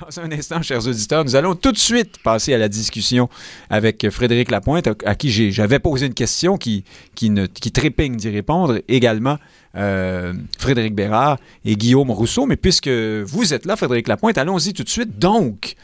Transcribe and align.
Dans 0.00 0.20
un 0.20 0.30
instant, 0.32 0.62
chers 0.62 0.86
auditeurs, 0.86 1.24
nous 1.24 1.34
allons 1.34 1.54
tout 1.54 1.72
de 1.72 1.78
suite 1.78 2.18
passer 2.22 2.54
à 2.54 2.58
la 2.58 2.68
discussion 2.68 3.28
avec 3.70 4.08
Frédéric 4.10 4.50
Lapointe, 4.50 4.88
à 5.04 5.14
qui 5.14 5.30
j'avais 5.50 5.78
posé 5.78 6.06
une 6.06 6.14
question 6.14 6.56
qui, 6.56 6.84
qui, 7.14 7.30
ne, 7.30 7.46
qui 7.46 7.72
trépigne 7.72 8.16
d'y 8.16 8.28
répondre, 8.30 8.80
également 8.88 9.38
euh, 9.76 10.34
Frédéric 10.58 10.94
Bérard 10.94 11.38
et 11.64 11.76
Guillaume 11.76 12.10
Rousseau. 12.10 12.46
Mais 12.46 12.56
puisque 12.56 12.88
vous 12.88 13.54
êtes 13.54 13.66
là, 13.66 13.76
Frédéric 13.76 14.08
Lapointe, 14.08 14.38
allons-y 14.38 14.72
tout 14.72 14.84
de 14.84 14.88
suite. 14.88 15.18
Donc, 15.18 15.74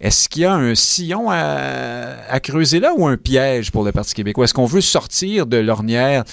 est-ce 0.00 0.28
qu'il 0.28 0.42
y 0.42 0.44
a 0.44 0.52
un 0.52 0.74
sillon 0.74 1.30
à, 1.30 2.40
creuser 2.40 2.80
là 2.80 2.92
ou 2.96 3.06
un 3.06 3.16
piège 3.16 3.70
pour 3.70 3.84
le 3.84 3.92
Parti 3.92 4.12
québécois? 4.12 4.44
Est-ce 4.44 4.54
qu'on 4.54 4.66
veut 4.66 4.80
sortir 4.80 5.46
de 5.46 5.56
l'ornière 5.56 6.24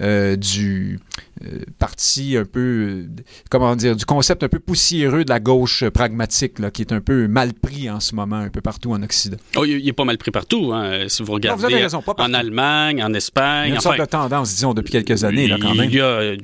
euh, 0.00 0.36
du 0.36 0.98
euh, 1.44 1.60
parti 1.78 2.36
un 2.36 2.44
peu, 2.44 3.04
comment 3.50 3.76
dire, 3.76 3.96
du 3.96 4.04
concept 4.04 4.42
un 4.42 4.48
peu 4.48 4.58
poussiéreux 4.58 5.24
de 5.24 5.30
la 5.30 5.40
gauche 5.40 5.84
pragmatique, 5.88 6.58
là, 6.58 6.70
qui 6.70 6.82
est 6.82 6.92
un 6.92 7.00
peu 7.00 7.28
mal 7.28 7.52
pris 7.52 7.90
en 7.90 8.00
ce 8.00 8.14
moment, 8.14 8.36
un 8.36 8.48
peu 8.48 8.60
partout 8.60 8.92
en 8.92 9.02
Occident. 9.02 9.36
Oh, 9.56 9.64
il 9.64 9.86
est 9.86 9.92
pas 9.92 10.04
mal 10.04 10.16
pris 10.16 10.30
partout, 10.30 10.72
hein, 10.72 11.06
si 11.08 11.22
vous 11.22 11.32
regardez. 11.32 11.86
en 12.18 12.34
Allemagne, 12.34 13.02
en 13.02 13.12
Espagne. 13.12 13.66
Il 13.66 13.70
y 13.70 13.72
a 13.72 13.74
une 13.76 13.80
sorte 13.80 13.98
de 13.98 14.04
tendance, 14.04 14.54
disons, 14.54 14.74
depuis 14.74 14.92
quelques 14.92 15.24
années, 15.24 15.48
là, 15.48 15.56
quand 15.60 15.74
même. 15.74 15.90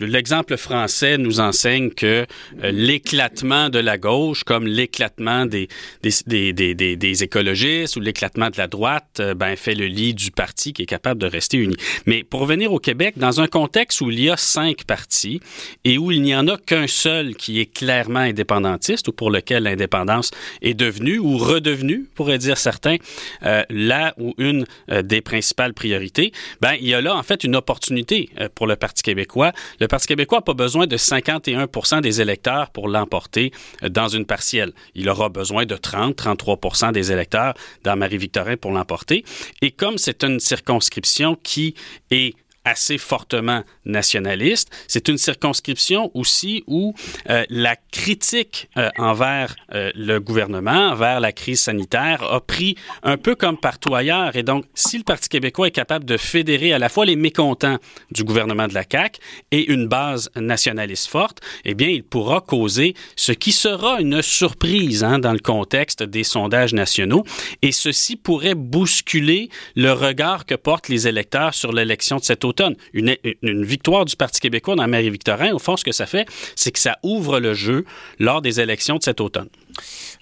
L'exemple 0.01 0.57
français 0.57 1.19
nous 1.19 1.41
enseigne 1.41 1.91
que 1.91 2.27
euh, 2.63 2.71
l'éclatement 2.71 3.71
de 3.71 3.79
la 3.79 3.99
gauche, 3.99 4.45
comme 4.45 4.67
l'éclatement 4.67 5.47
des 5.47 5.69
des, 6.03 6.53
des, 6.53 6.75
des, 6.75 6.97
des, 6.97 7.23
écologistes 7.23 7.97
ou 7.97 8.01
l'éclatement 8.01 8.51
de 8.51 8.59
la 8.59 8.67
droite, 8.67 9.23
ben, 9.37 9.57
fait 9.57 9.75
le 9.75 9.87
lit 9.87 10.15
du 10.15 10.31
parti 10.31 10.73
qui 10.73 10.83
est 10.83 10.87
capable 10.87 11.21
de 11.21 11.27
rester 11.27 11.57
uni. 11.57 11.77
Mais 12.07 12.23
pour 12.23 12.41
revenir 12.41 12.73
au 12.73 12.79
Québec, 12.79 13.15
dans 13.17 13.41
un 13.41 13.46
contexte 13.47 14.01
où 14.01 14.11
il 14.11 14.21
y 14.21 14.31
a 14.31 14.37
cinq 14.37 14.85
parti 14.85 15.41
et 15.85 15.99
où 15.99 16.11
il 16.13 16.23
n'y 16.23 16.35
en 16.35 16.49
a 16.49 16.57
qu'un 16.57 16.87
seul 16.87 17.35
qui 17.35 17.61
est 17.61 17.67
clairement 17.67 18.21
indépendantiste 18.21 19.09
ou 19.09 19.13
pour 19.13 19.31
lequel 19.31 19.65
l'indépendance 19.65 20.31
est 20.63 20.75
devenue 20.75 21.19
ou 21.19 21.39
redevenue, 21.39 22.07
pourrait 22.15 22.39
dire 22.39 22.59
certains, 22.59 22.97
euh, 23.45 23.63
là 23.71 24.15
où 24.19 24.35
une 24.39 24.65
euh, 24.91 25.03
des 25.03 25.21
principales 25.21 25.75
priorités, 25.75 26.33
ben 26.61 26.75
il 26.81 26.89
y 26.89 26.95
a 26.95 27.01
là 27.01 27.15
en 27.15 27.23
fait 27.23 27.45
une 27.45 27.57
opportunité 27.57 28.31
euh, 28.41 28.49
pour 28.55 28.67
le 28.67 28.77
Parti 28.77 29.03
québécois. 29.03 29.53
Le 29.81 29.89
Parti 29.89 30.07
québécois 30.07 30.39
n'a 30.39 30.43
pas 30.43 30.55
besoin 30.55 30.87
de 30.87 30.97
51% 30.97 32.01
des 32.01 32.21
électeurs 32.21 32.71
pour 32.71 32.89
l'emporter 32.89 33.53
dans 33.89 34.09
une 34.09 34.27
partielle. 34.27 34.73
Il 34.95 35.09
aura 35.09 35.29
besoin 35.29 35.67
de 35.67 35.77
30, 35.77 36.17
33% 36.17 36.93
des 36.93 37.13
électeurs 37.13 37.55
dans 37.85 37.97
Marie-Victorin 37.97 38.57
pour 38.57 38.71
l'emporter. 38.71 39.25
Et 39.63 39.71
comme 39.71 39.99
c'est 39.99 40.25
une 40.25 40.41
circonscription 40.41 41.37
qui 41.43 41.75
est 42.11 42.35
assez 42.67 42.99
fortement 42.99 43.63
nationaliste. 43.85 44.71
C'est 44.89 45.09
une 45.09 45.19
circonscription 45.19 46.11
aussi 46.15 46.65
où 46.67 46.95
euh, 47.31 47.45
la 47.49 47.77
critique 47.77 48.69
euh, 48.77 48.91
envers 48.99 49.55
euh, 49.73 49.93
le 49.95 50.19
gouvernement, 50.19 50.91
envers 50.91 51.21
la 51.21 51.31
crise 51.31 51.61
sanitaire, 51.61 52.25
a 52.25 52.41
pris 52.41 52.77
un 53.05 53.17
peu 53.17 53.37
comme 53.37 53.57
partout 53.57 53.95
ailleurs. 53.95 54.35
Et 54.35 54.43
donc, 54.43 54.65
si 54.75 54.99
le 54.99 55.05
Parti 55.05 55.29
québécois 55.29 55.69
est 55.69 55.71
capable 55.71 56.05
de 56.05 56.17
fédérer 56.17 56.73
à 56.73 56.81
la 56.81 56.89
fois 56.89 57.07
les 57.07 57.15
mécontents 57.15 57.79
du 58.11 58.25
gouvernement 58.25 58.67
de 58.67 58.75
la 58.75 58.83
CAQ 58.91 59.21
et 59.53 59.71
une 59.71 59.87
base 59.87 60.29
nationaliste 60.35 61.07
forte, 61.07 61.41
eh 61.65 61.75
bien, 61.75 61.89
il 61.89 62.03
pourra 62.03 62.41
causer 62.41 62.95
ce 63.15 63.31
qui 63.31 63.53
sera 63.53 64.01
une 64.01 64.23
surprise 64.23 65.05
hein, 65.05 65.21
dans 65.21 65.33
le 65.33 65.39
contexte 65.39 66.03
des 66.03 66.25
sondages 66.25 66.75
nationaux. 66.75 67.25
Et 67.63 67.71
ceci 67.71 68.17
pourrait 68.17 68.57
bousculer 68.57 69.51
le 69.77 69.93
regard 69.93 70.47
que 70.47 70.57
portent 70.57 70.89
les 70.89 71.07
électeurs 71.07 71.55
sur 71.55 71.73
l'élection 71.73 72.17
de 72.17 72.25
cet 72.25 72.45
automne 72.45 72.56
une, 72.93 73.17
victoire 73.65 74.05
du 74.05 74.17
Parti 74.17 74.41
québécois 74.41 74.77
dans 74.77 74.87
Marie-Victorin, 74.87 75.53
au 75.53 75.59
fond, 75.59 75.77
ce 75.77 75.85
que 75.85 75.93
ça 75.93 76.07
fait, 76.07 76.27
c'est 76.55 76.71
que 76.71 76.79
ça 76.79 76.99
ouvre 77.03 77.41
le 77.41 77.55
jeu 77.55 77.85
lors 78.19 78.43
des 78.43 78.61
élections 78.61 78.97
de 78.97 79.03
cet 79.03 79.21
automne. 79.21 79.49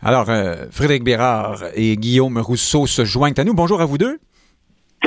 Alors, 0.00 0.28
euh, 0.28 0.66
Frédéric 0.70 1.04
Bérard 1.04 1.64
et 1.74 1.96
Guillaume 1.96 2.38
Rousseau 2.38 2.86
se 2.86 3.04
joignent 3.04 3.34
à 3.36 3.44
nous. 3.44 3.54
Bonjour 3.54 3.80
à 3.80 3.84
vous 3.84 3.98
deux. 3.98 4.18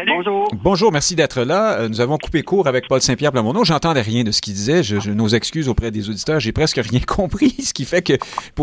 Bonjour. 0.06 0.48
Bonjour, 0.54 0.92
merci 0.92 1.16
d'être 1.16 1.42
là. 1.42 1.80
Euh, 1.80 1.90
nous 1.90 2.02
avons 2.02 2.18
coupé 2.18 2.44
court 2.44 2.68
avec 2.68 2.88
Paul 2.88 3.02
Saint-Pierre 3.02 3.32
Plamondon. 3.32 3.64
J'entendais 3.64 4.02
rien 4.02 4.24
de 4.24 4.32
ce 4.32 4.42
qu'il 4.42 4.54
disait. 4.54 4.84
Je, 4.84 5.10
nos 5.10 5.28
excuses 5.30 5.68
auprès 5.70 5.90
des 5.92 6.10
auditeurs. 6.10 6.40
J'ai 6.40 6.52
presque 6.52 6.78
rien 6.78 7.00
compris, 7.08 7.56
ce 7.64 7.74
qui 7.74 7.86
fait 7.86 8.02
que 8.02 8.14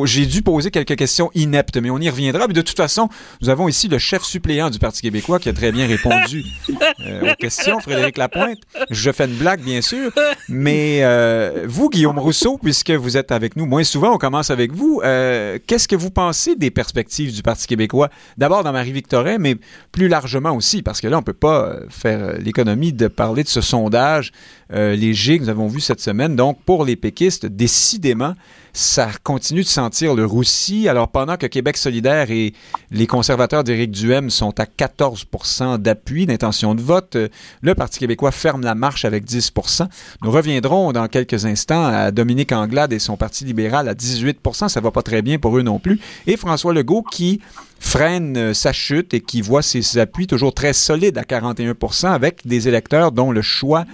j'ai 0.04 0.26
dû 0.26 0.42
poser 0.42 0.70
quelques 0.70 0.96
questions 0.96 1.30
ineptes, 1.34 1.76
mais 1.78 1.90
on 1.90 1.98
y 1.98 2.08
reviendra. 2.08 2.46
Mais 2.46 2.54
de 2.54 2.62
toute 2.62 2.76
façon, 2.76 3.08
nous 3.42 3.48
avons 3.48 3.68
ici 3.68 3.88
le 3.88 3.98
chef 3.98 4.22
suppléant 4.22 4.70
du 4.70 4.78
Parti 4.78 5.02
québécois 5.02 5.38
qui 5.38 5.48
a 5.48 5.52
très 5.52 5.72
bien 5.72 5.86
répondu 5.86 6.44
euh, 7.00 7.32
aux 7.32 7.34
questions, 7.34 7.80
Frédéric 7.80 8.16
Lapointe. 8.16 8.58
Je 8.90 9.10
fais 9.10 9.24
une 9.24 9.34
blague, 9.34 9.62
bien 9.62 9.80
sûr. 9.80 10.12
Mais 10.48 11.00
euh, 11.02 11.64
vous, 11.66 11.90
Guillaume 11.90 12.18
Rousseau, 12.18 12.58
puisque 12.62 12.90
vous 12.90 13.16
êtes 13.16 13.32
avec 13.32 13.56
nous 13.56 13.66
moins 13.66 13.84
souvent, 13.84 14.14
on 14.14 14.18
commence 14.18 14.50
avec 14.50 14.72
vous. 14.72 15.00
Qu'est-ce 15.02 15.88
que 15.88 15.96
vous 15.96 16.10
pensez 16.10 16.54
des 16.54 16.70
perspectives 16.70 17.34
du 17.34 17.42
Parti 17.42 17.66
québécois? 17.66 18.10
D'abord 18.38 18.62
dans 18.62 18.72
Marie-Victorin, 18.72 19.38
mais 19.38 19.56
plus 19.90 20.08
largement 20.08 20.52
aussi, 20.52 20.82
parce 20.82 21.00
que 21.00 21.08
là, 21.08 21.18
on 21.18 21.23
peut 21.24 21.32
pas 21.32 21.64
euh, 21.64 21.80
faire 21.88 22.20
euh, 22.20 22.38
l'économie 22.38 22.92
de 22.92 23.08
parler 23.08 23.42
de 23.42 23.48
ce 23.48 23.60
sondage 23.60 24.32
euh, 24.72 24.94
léger 24.94 25.38
que 25.38 25.44
nous 25.44 25.48
avons 25.48 25.66
vu 25.66 25.80
cette 25.80 26.00
semaine. 26.00 26.36
Donc, 26.36 26.58
pour 26.64 26.84
les 26.84 26.96
péquistes, 26.96 27.46
décidément, 27.46 28.34
ça 28.72 29.08
continue 29.22 29.62
de 29.62 29.68
sentir 29.68 30.14
le 30.14 30.24
roussi. 30.24 30.88
Alors, 30.88 31.08
pendant 31.08 31.36
que 31.36 31.46
Québec 31.46 31.76
solidaire 31.76 32.30
et 32.30 32.54
les 32.90 33.06
conservateurs 33.06 33.64
d'Éric 33.64 33.90
Duhem 33.90 34.30
sont 34.30 34.58
à 34.58 34.64
14% 34.64 35.78
d'appui, 35.78 36.26
d'intention 36.26 36.74
de 36.74 36.80
vote, 36.80 37.16
le 37.60 37.74
Parti 37.74 37.98
québécois 38.00 38.32
ferme 38.32 38.62
la 38.62 38.74
marche 38.74 39.04
avec 39.04 39.24
10% 39.24 39.86
Nous 40.22 40.30
reviendrons 40.30 40.92
dans 40.92 41.08
quelques 41.08 41.44
instants 41.46 41.86
à 41.86 42.10
Dominique 42.10 42.52
Anglade 42.52 42.92
et 42.92 42.98
son 42.98 43.16
Parti 43.16 43.44
libéral 43.44 43.88
à 43.88 43.94
18% 43.94 44.68
Ça 44.68 44.80
va 44.80 44.90
pas 44.90 45.02
très 45.02 45.22
bien 45.22 45.38
pour 45.38 45.56
eux 45.56 45.62
non 45.62 45.78
plus. 45.78 46.00
Et 46.26 46.36
François 46.36 46.72
Legault 46.72 47.02
qui 47.02 47.40
freine 47.78 48.36
euh, 48.36 48.54
sa 48.54 48.72
chute 48.72 49.14
et 49.14 49.20
qui 49.20 49.40
voit 49.40 49.62
ses 49.62 49.98
appuis 49.98 50.26
toujours 50.26 50.54
très 50.54 50.72
solides 50.72 51.18
à 51.18 51.22
41% 51.22 52.08
avec 52.08 52.46
des 52.46 52.68
électeurs 52.68 53.12
dont 53.12 53.30
le 53.30 53.42
choix 53.42 53.84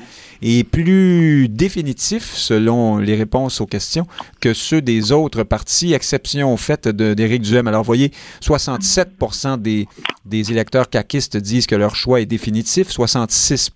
est 0.43 0.65
plus 0.65 1.49
définitif, 1.49 2.33
selon 2.35 2.97
les 2.97 3.15
réponses 3.15 3.61
aux 3.61 3.67
questions, 3.67 4.07
que 4.41 4.55
ceux 4.55 4.81
des 4.81 5.13
autres 5.13 5.43
partis, 5.43 5.93
exception 5.93 6.53
au 6.53 6.57
fait 6.57 6.89
d'Éric 6.89 7.43
Duhem. 7.43 7.69
Alors, 7.69 7.85
voyez, 7.85 8.11
67 8.41 9.11
des, 9.59 9.87
des 10.25 10.51
électeurs 10.51 10.89
caquistes 10.89 11.37
disent 11.37 11.67
que 11.67 11.75
leur 11.75 11.95
choix 11.95 12.23
est 12.23 12.27
définitif. 12.27 12.89
66 12.89 13.71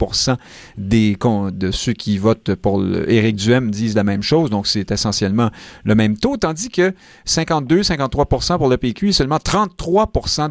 des, 0.79 1.19
de 1.53 1.71
ceux 1.71 1.93
qui 1.93 2.17
votent 2.17 2.55
pour 2.55 2.83
Éric 3.09 3.37
Duhem 3.37 3.71
disent 3.71 3.95
la 3.95 4.05
même 4.05 4.23
chose. 4.23 4.49
Donc, 4.49 4.67
c'est 4.67 4.91
essentiellement 4.91 5.51
le 5.85 5.95
même 5.95 6.17
taux. 6.17 6.39
Tandis 6.39 6.71
que 6.71 6.95
52-53% 7.27 8.57
pour 8.57 8.69
le 8.69 8.79
PQ 8.79 9.11
et 9.11 9.13
seulement 9.13 9.39
33 9.39 9.94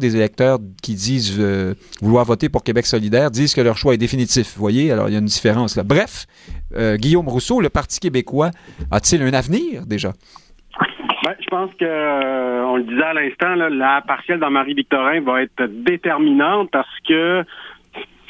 des 0.00 0.16
électeurs 0.16 0.58
qui 0.82 0.94
disent 0.94 1.36
euh, 1.38 1.74
vouloir 2.00 2.24
voter 2.24 2.48
pour 2.48 2.62
Québec 2.62 2.86
solidaire 2.86 3.30
disent 3.30 3.54
que 3.54 3.60
leur 3.60 3.76
choix 3.76 3.94
est 3.94 3.98
définitif. 3.98 4.54
Vous 4.54 4.60
voyez? 4.60 4.90
Alors, 4.90 5.08
il 5.08 5.12
y 5.12 5.16
a 5.16 5.18
une 5.18 5.26
différence 5.26 5.76
là. 5.76 5.82
Bref, 5.82 6.26
euh, 6.76 6.96
Guillaume 6.96 7.28
Rousseau, 7.28 7.60
le 7.60 7.68
Parti 7.68 8.00
québécois, 8.00 8.50
a-t-il 8.90 9.22
un 9.22 9.32
avenir 9.32 9.86
déjà? 9.86 10.12
Ben, 11.24 11.34
je 11.40 11.46
pense 11.46 11.70
que, 11.80 11.84
euh, 11.84 12.66
on 12.66 12.76
le 12.76 12.84
disait 12.84 13.02
à 13.02 13.14
l'instant, 13.14 13.54
la 13.54 14.02
partielle 14.02 14.40
dans 14.40 14.50
Marie-Victorin 14.50 15.20
va 15.20 15.42
être 15.42 15.64
déterminante 15.66 16.70
parce 16.70 17.00
que 17.08 17.44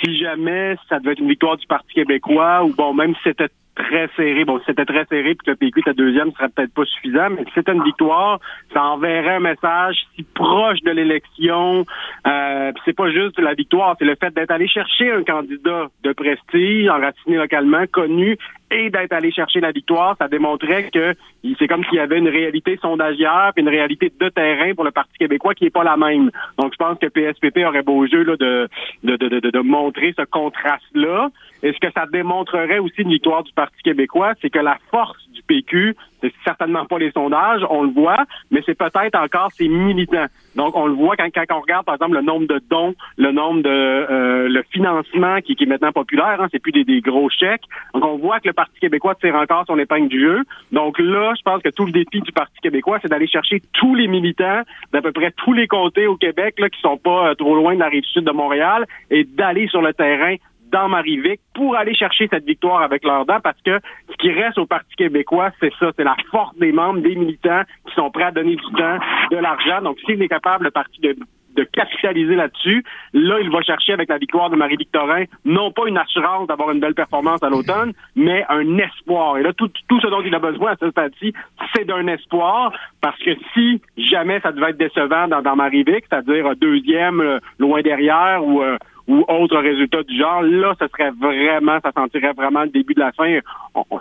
si 0.02 0.18
jamais 0.18 0.76
ça 0.88 1.00
devait 1.00 1.12
être 1.12 1.20
une 1.20 1.28
victoire 1.28 1.56
du 1.56 1.66
Parti 1.66 1.92
québécois, 1.94 2.64
ou 2.64 2.74
bon, 2.74 2.94
même 2.94 3.14
si 3.16 3.20
c'était 3.24 3.48
très 3.74 4.08
serré. 4.16 4.44
Bon, 4.44 4.58
si 4.58 4.64
c'était 4.66 4.84
très 4.84 5.04
serré 5.06 5.34
puis 5.34 5.44
que 5.44 5.50
le 5.50 5.56
PQ 5.56 5.80
était 5.80 5.94
deuxième, 5.94 6.30
ce 6.30 6.36
serait 6.36 6.48
peut-être 6.48 6.74
pas 6.74 6.84
suffisant, 6.84 7.30
mais 7.30 7.44
si 7.44 7.50
c'était 7.54 7.72
une 7.72 7.84
victoire, 7.84 8.40
ça 8.72 8.82
enverrait 8.84 9.36
un 9.36 9.40
message 9.40 9.96
si 10.14 10.22
proche 10.22 10.80
de 10.82 10.90
l'élection. 10.90 11.84
Euh, 12.26 12.72
c'est 12.84 12.96
pas 12.96 13.10
juste 13.10 13.38
la 13.38 13.54
victoire, 13.54 13.96
c'est 13.98 14.04
le 14.04 14.16
fait 14.16 14.32
d'être 14.34 14.50
allé 14.50 14.68
chercher 14.68 15.12
un 15.12 15.22
candidat 15.22 15.88
de 16.02 16.12
prestige, 16.12 16.88
enraciné 16.88 17.36
localement, 17.36 17.84
connu, 17.90 18.36
et 18.70 18.90
d'être 18.90 19.12
allé 19.12 19.30
chercher 19.30 19.60
la 19.60 19.72
victoire, 19.72 20.16
ça 20.18 20.28
démontrait 20.28 20.90
que 20.90 21.14
c'est 21.58 21.68
comme 21.68 21.84
s'il 21.84 21.94
y 21.94 22.00
avait 22.00 22.18
une 22.18 22.28
réalité 22.28 22.78
sondagière 22.80 23.52
puis 23.54 23.62
une 23.62 23.68
réalité 23.68 24.12
de 24.18 24.28
terrain 24.28 24.74
pour 24.74 24.84
le 24.84 24.90
Parti 24.90 25.12
québécois 25.18 25.54
qui 25.54 25.66
est 25.66 25.70
pas 25.70 25.84
la 25.84 25.96
même. 25.96 26.30
Donc, 26.58 26.72
je 26.72 26.76
pense 26.76 26.98
que 26.98 27.06
PSPP 27.06 27.58
aurait 27.66 27.82
beau 27.82 28.06
jeu 28.06 28.24
là, 28.24 28.36
de, 28.36 28.68
de, 29.04 29.16
de, 29.16 29.40
de, 29.40 29.50
de 29.50 29.60
montrer 29.60 30.14
ce 30.18 30.24
contraste-là. 30.24 31.28
Et 31.64 31.72
ce 31.72 31.78
que 31.80 31.90
ça 31.92 32.04
démontrerait 32.12 32.78
aussi 32.78 33.00
une 33.00 33.08
victoire 33.08 33.42
du 33.42 33.52
Parti 33.54 33.82
québécois, 33.82 34.34
c'est 34.42 34.50
que 34.50 34.58
la 34.58 34.76
force 34.90 35.18
du 35.30 35.42
PQ, 35.42 35.96
c'est 36.20 36.32
certainement 36.44 36.84
pas 36.84 36.98
les 36.98 37.10
sondages, 37.10 37.62
on 37.70 37.82
le 37.82 37.90
voit, 37.90 38.24
mais 38.50 38.62
c'est 38.66 38.76
peut-être 38.76 39.18
encore 39.18 39.50
ses 39.52 39.68
militants. 39.68 40.26
Donc, 40.56 40.76
on 40.76 40.86
le 40.86 40.92
voit 40.92 41.16
quand, 41.16 41.28
quand 41.34 41.56
on 41.56 41.60
regarde, 41.60 41.86
par 41.86 41.94
exemple, 41.94 42.14
le 42.14 42.22
nombre 42.22 42.46
de 42.46 42.60
dons, 42.70 42.94
le 43.16 43.32
nombre 43.32 43.62
de 43.62 43.68
euh, 43.70 44.48
le 44.48 44.62
financement 44.70 45.40
qui, 45.40 45.56
qui 45.56 45.64
est 45.64 45.66
maintenant 45.66 45.92
populaire, 45.92 46.40
hein, 46.40 46.48
c'est 46.52 46.58
plus 46.58 46.72
des, 46.72 46.84
des, 46.84 47.00
gros 47.00 47.30
chèques. 47.30 47.64
Donc, 47.94 48.04
on 48.04 48.18
voit 48.18 48.40
que 48.40 48.48
le 48.48 48.52
Parti 48.52 48.78
québécois 48.78 49.14
tire 49.14 49.34
encore 49.34 49.64
son 49.66 49.78
épingle 49.78 50.08
du 50.08 50.20
jeu. 50.20 50.42
Donc 50.70 50.98
là, 50.98 51.32
je 51.36 51.42
pense 51.42 51.62
que 51.62 51.70
tout 51.70 51.86
le 51.86 51.92
défi 51.92 52.20
du 52.20 52.32
Parti 52.32 52.60
québécois, 52.62 52.98
c'est 53.00 53.08
d'aller 53.08 53.26
chercher 53.26 53.62
tous 53.72 53.94
les 53.94 54.06
militants 54.06 54.62
d'à 54.92 55.00
peu 55.00 55.12
près 55.12 55.32
tous 55.32 55.54
les 55.54 55.66
comtés 55.66 56.06
au 56.06 56.16
Québec 56.16 56.56
là, 56.58 56.68
qui 56.68 56.80
sont 56.80 56.98
pas 56.98 57.30
euh, 57.30 57.34
trop 57.34 57.54
loin 57.54 57.74
de 57.74 57.80
la 57.80 57.88
rive 57.88 58.04
sud 58.04 58.24
de 58.24 58.32
Montréal 58.32 58.86
et 59.10 59.24
d'aller 59.24 59.66
sur 59.68 59.80
le 59.80 59.94
terrain 59.94 60.36
dans 60.74 60.88
Marivic 60.88 61.40
pour 61.54 61.76
aller 61.76 61.94
chercher 61.94 62.26
cette 62.28 62.44
victoire 62.44 62.82
avec 62.82 63.04
leurs 63.04 63.24
dents 63.26 63.38
parce 63.40 63.60
que 63.64 63.78
ce 64.10 64.16
qui 64.18 64.32
reste 64.32 64.58
au 64.58 64.66
Parti 64.66 64.92
québécois, 64.96 65.52
c'est 65.60 65.72
ça, 65.78 65.92
c'est 65.96 66.02
la 66.02 66.16
force 66.32 66.56
des 66.58 66.72
membres, 66.72 67.00
des 67.00 67.14
militants 67.14 67.62
qui 67.86 67.94
sont 67.94 68.10
prêts 68.10 68.24
à 68.24 68.32
donner 68.32 68.56
du 68.56 68.72
temps, 68.76 68.98
de 69.30 69.36
l'argent. 69.36 69.82
Donc, 69.82 69.98
s'il 70.04 70.20
est 70.20 70.28
capable, 70.28 70.64
le 70.64 70.70
Parti 70.72 71.00
de 71.00 71.16
de 71.56 71.62
capitaliser 71.62 72.34
là-dessus. 72.34 72.84
Là, 73.12 73.38
il 73.40 73.50
va 73.50 73.62
chercher 73.62 73.92
avec 73.92 74.08
la 74.08 74.18
victoire 74.18 74.50
de 74.50 74.56
Marie-Victorin, 74.56 75.24
non 75.44 75.70
pas 75.70 75.86
une 75.86 75.98
assurance 75.98 76.48
d'avoir 76.48 76.72
une 76.72 76.80
belle 76.80 76.94
performance 76.94 77.42
à 77.44 77.48
l'automne, 77.48 77.92
mais 78.16 78.44
un 78.48 78.78
espoir. 78.78 79.38
Et 79.38 79.42
là, 79.42 79.52
tout, 79.52 79.70
tout 79.88 80.00
ce 80.00 80.08
dont 80.08 80.20
il 80.22 80.34
a 80.34 80.40
besoin 80.40 80.72
à 80.72 80.76
ce 80.80 80.90
stade-ci, 80.90 81.32
c'est 81.72 81.84
d'un 81.84 82.06
espoir, 82.08 82.72
parce 83.00 83.18
que 83.20 83.30
si 83.52 83.80
jamais 83.96 84.40
ça 84.40 84.52
devait 84.52 84.70
être 84.70 84.78
décevant 84.78 85.28
dans, 85.28 85.42
dans 85.42 85.56
Marie-Vic, 85.56 86.04
c'est-à-dire 86.10 86.56
deuxième, 86.56 87.20
euh, 87.20 87.38
loin 87.60 87.82
derrière, 87.82 88.44
ou 88.44 88.62
euh, 88.62 88.76
ou 89.06 89.24
autre 89.28 89.58
résultat 89.58 90.02
du 90.02 90.18
genre, 90.18 90.42
là, 90.42 90.74
ce 90.80 90.86
serait 90.88 91.10
vraiment, 91.10 91.78
ça 91.82 91.92
sentirait 91.94 92.32
vraiment 92.32 92.62
le 92.62 92.70
début 92.70 92.94
de 92.94 93.00
la 93.00 93.12
fin. 93.12 93.38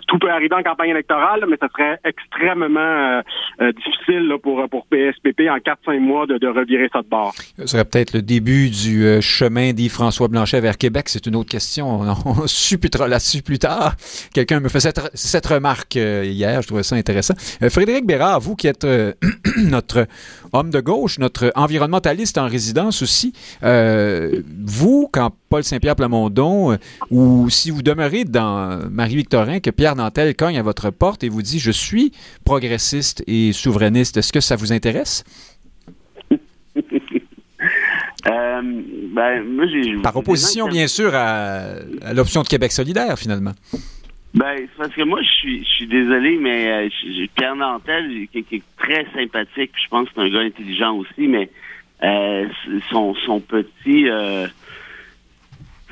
tout 0.06 0.18
peut 0.18 0.30
arriver 0.30 0.54
en 0.54 0.62
campagne 0.62 0.90
électorale, 0.90 1.44
mais 1.48 1.56
ce 1.60 1.68
serait 1.68 1.98
extrêmement 2.04 2.80
euh, 2.80 3.22
euh, 3.60 3.72
difficile 3.72 4.34
pour, 4.42 4.66
pour 4.70 4.86
PSPP 4.86 5.42
en 5.50 5.58
4-5 5.58 5.98
mois 6.00 6.26
de, 6.26 6.46
revirer 6.46 6.88
ça 6.92 7.02
de 7.02 7.08
bord. 7.08 7.34
Ce 7.58 7.66
serait 7.66 7.84
peut-être 7.84 8.14
le 8.14 8.22
début 8.22 8.70
du 8.70 9.04
euh, 9.04 9.20
chemin 9.20 9.72
d'Yves-François 9.72 10.28
Blanchet 10.28 10.60
vers 10.60 10.78
Québec. 10.78 11.08
C'est 11.08 11.26
une 11.26 11.36
autre 11.36 11.50
question. 11.50 12.00
On, 12.00 12.46
supputera 12.46 13.08
là-dessus 13.08 13.42
plus 13.42 13.58
tard. 13.58 13.94
Quelqu'un 14.32 14.60
me 14.60 14.68
fait 14.68 14.80
cette, 14.80 15.00
cette 15.14 15.46
remarque 15.46 15.96
hier. 15.96 16.62
Je 16.62 16.66
trouvais 16.66 16.82
ça 16.82 16.96
intéressant. 16.96 17.34
Frédéric 17.68 18.06
Bérard, 18.06 18.40
vous 18.40 18.56
qui 18.56 18.68
êtes 18.68 18.86
notre 19.56 20.06
homme 20.54 20.70
de 20.70 20.80
gauche, 20.80 21.18
notre 21.18 21.52
environnementaliste 21.54 22.38
en 22.38 22.48
résidence 22.48 23.02
aussi, 23.02 23.32
vous, 23.60 25.08
quand 25.12 25.30
Paul 25.48 25.62
Saint-Pierre 25.62 25.96
Plamondon, 25.96 26.72
euh, 26.72 26.76
ou 27.10 27.48
si 27.50 27.70
vous 27.70 27.82
demeurez 27.82 28.24
dans 28.24 28.80
Marie-Victorin, 28.90 29.60
que 29.60 29.70
Pierre 29.70 29.94
Nantel 29.94 30.34
cogne 30.34 30.58
à 30.58 30.62
votre 30.62 30.90
porte 30.90 31.22
et 31.22 31.28
vous 31.28 31.42
dit 31.42 31.58
Je 31.58 31.70
suis 31.70 32.12
progressiste 32.44 33.22
et 33.26 33.52
souverainiste, 33.52 34.16
est-ce 34.16 34.32
que 34.32 34.40
ça 34.40 34.56
vous 34.56 34.72
intéresse? 34.72 35.24
Euh, 38.26 38.62
ben, 38.62 40.00
Par 40.02 40.16
opposition, 40.16 40.66
bien 40.68 40.86
sûr, 40.86 41.14
à, 41.14 41.74
l'option 42.14 42.42
de 42.42 42.48
Québec 42.48 42.72
solidaire, 42.72 43.18
finalement. 43.18 43.52
Ben, 44.34 44.66
parce 44.76 44.92
que 44.92 45.02
moi, 45.02 45.22
je 45.22 45.28
suis, 45.28 45.64
je 45.64 45.68
suis 45.68 45.86
désolé, 45.86 46.36
mais 46.38 46.88
euh, 46.88 47.26
Pierre 47.36 47.54
Nantel, 47.54 48.26
qui, 48.32 48.38
est 48.38 48.62
très 48.76 49.06
sympathique, 49.14 49.70
je 49.82 49.88
pense 49.88 50.08
que 50.08 50.14
c'est 50.16 50.22
un 50.22 50.28
gars 50.28 50.40
intelligent 50.40 50.96
aussi, 50.96 51.28
mais 51.28 51.48
son, 52.90 53.14
son 53.14 53.40
petit 53.40 54.08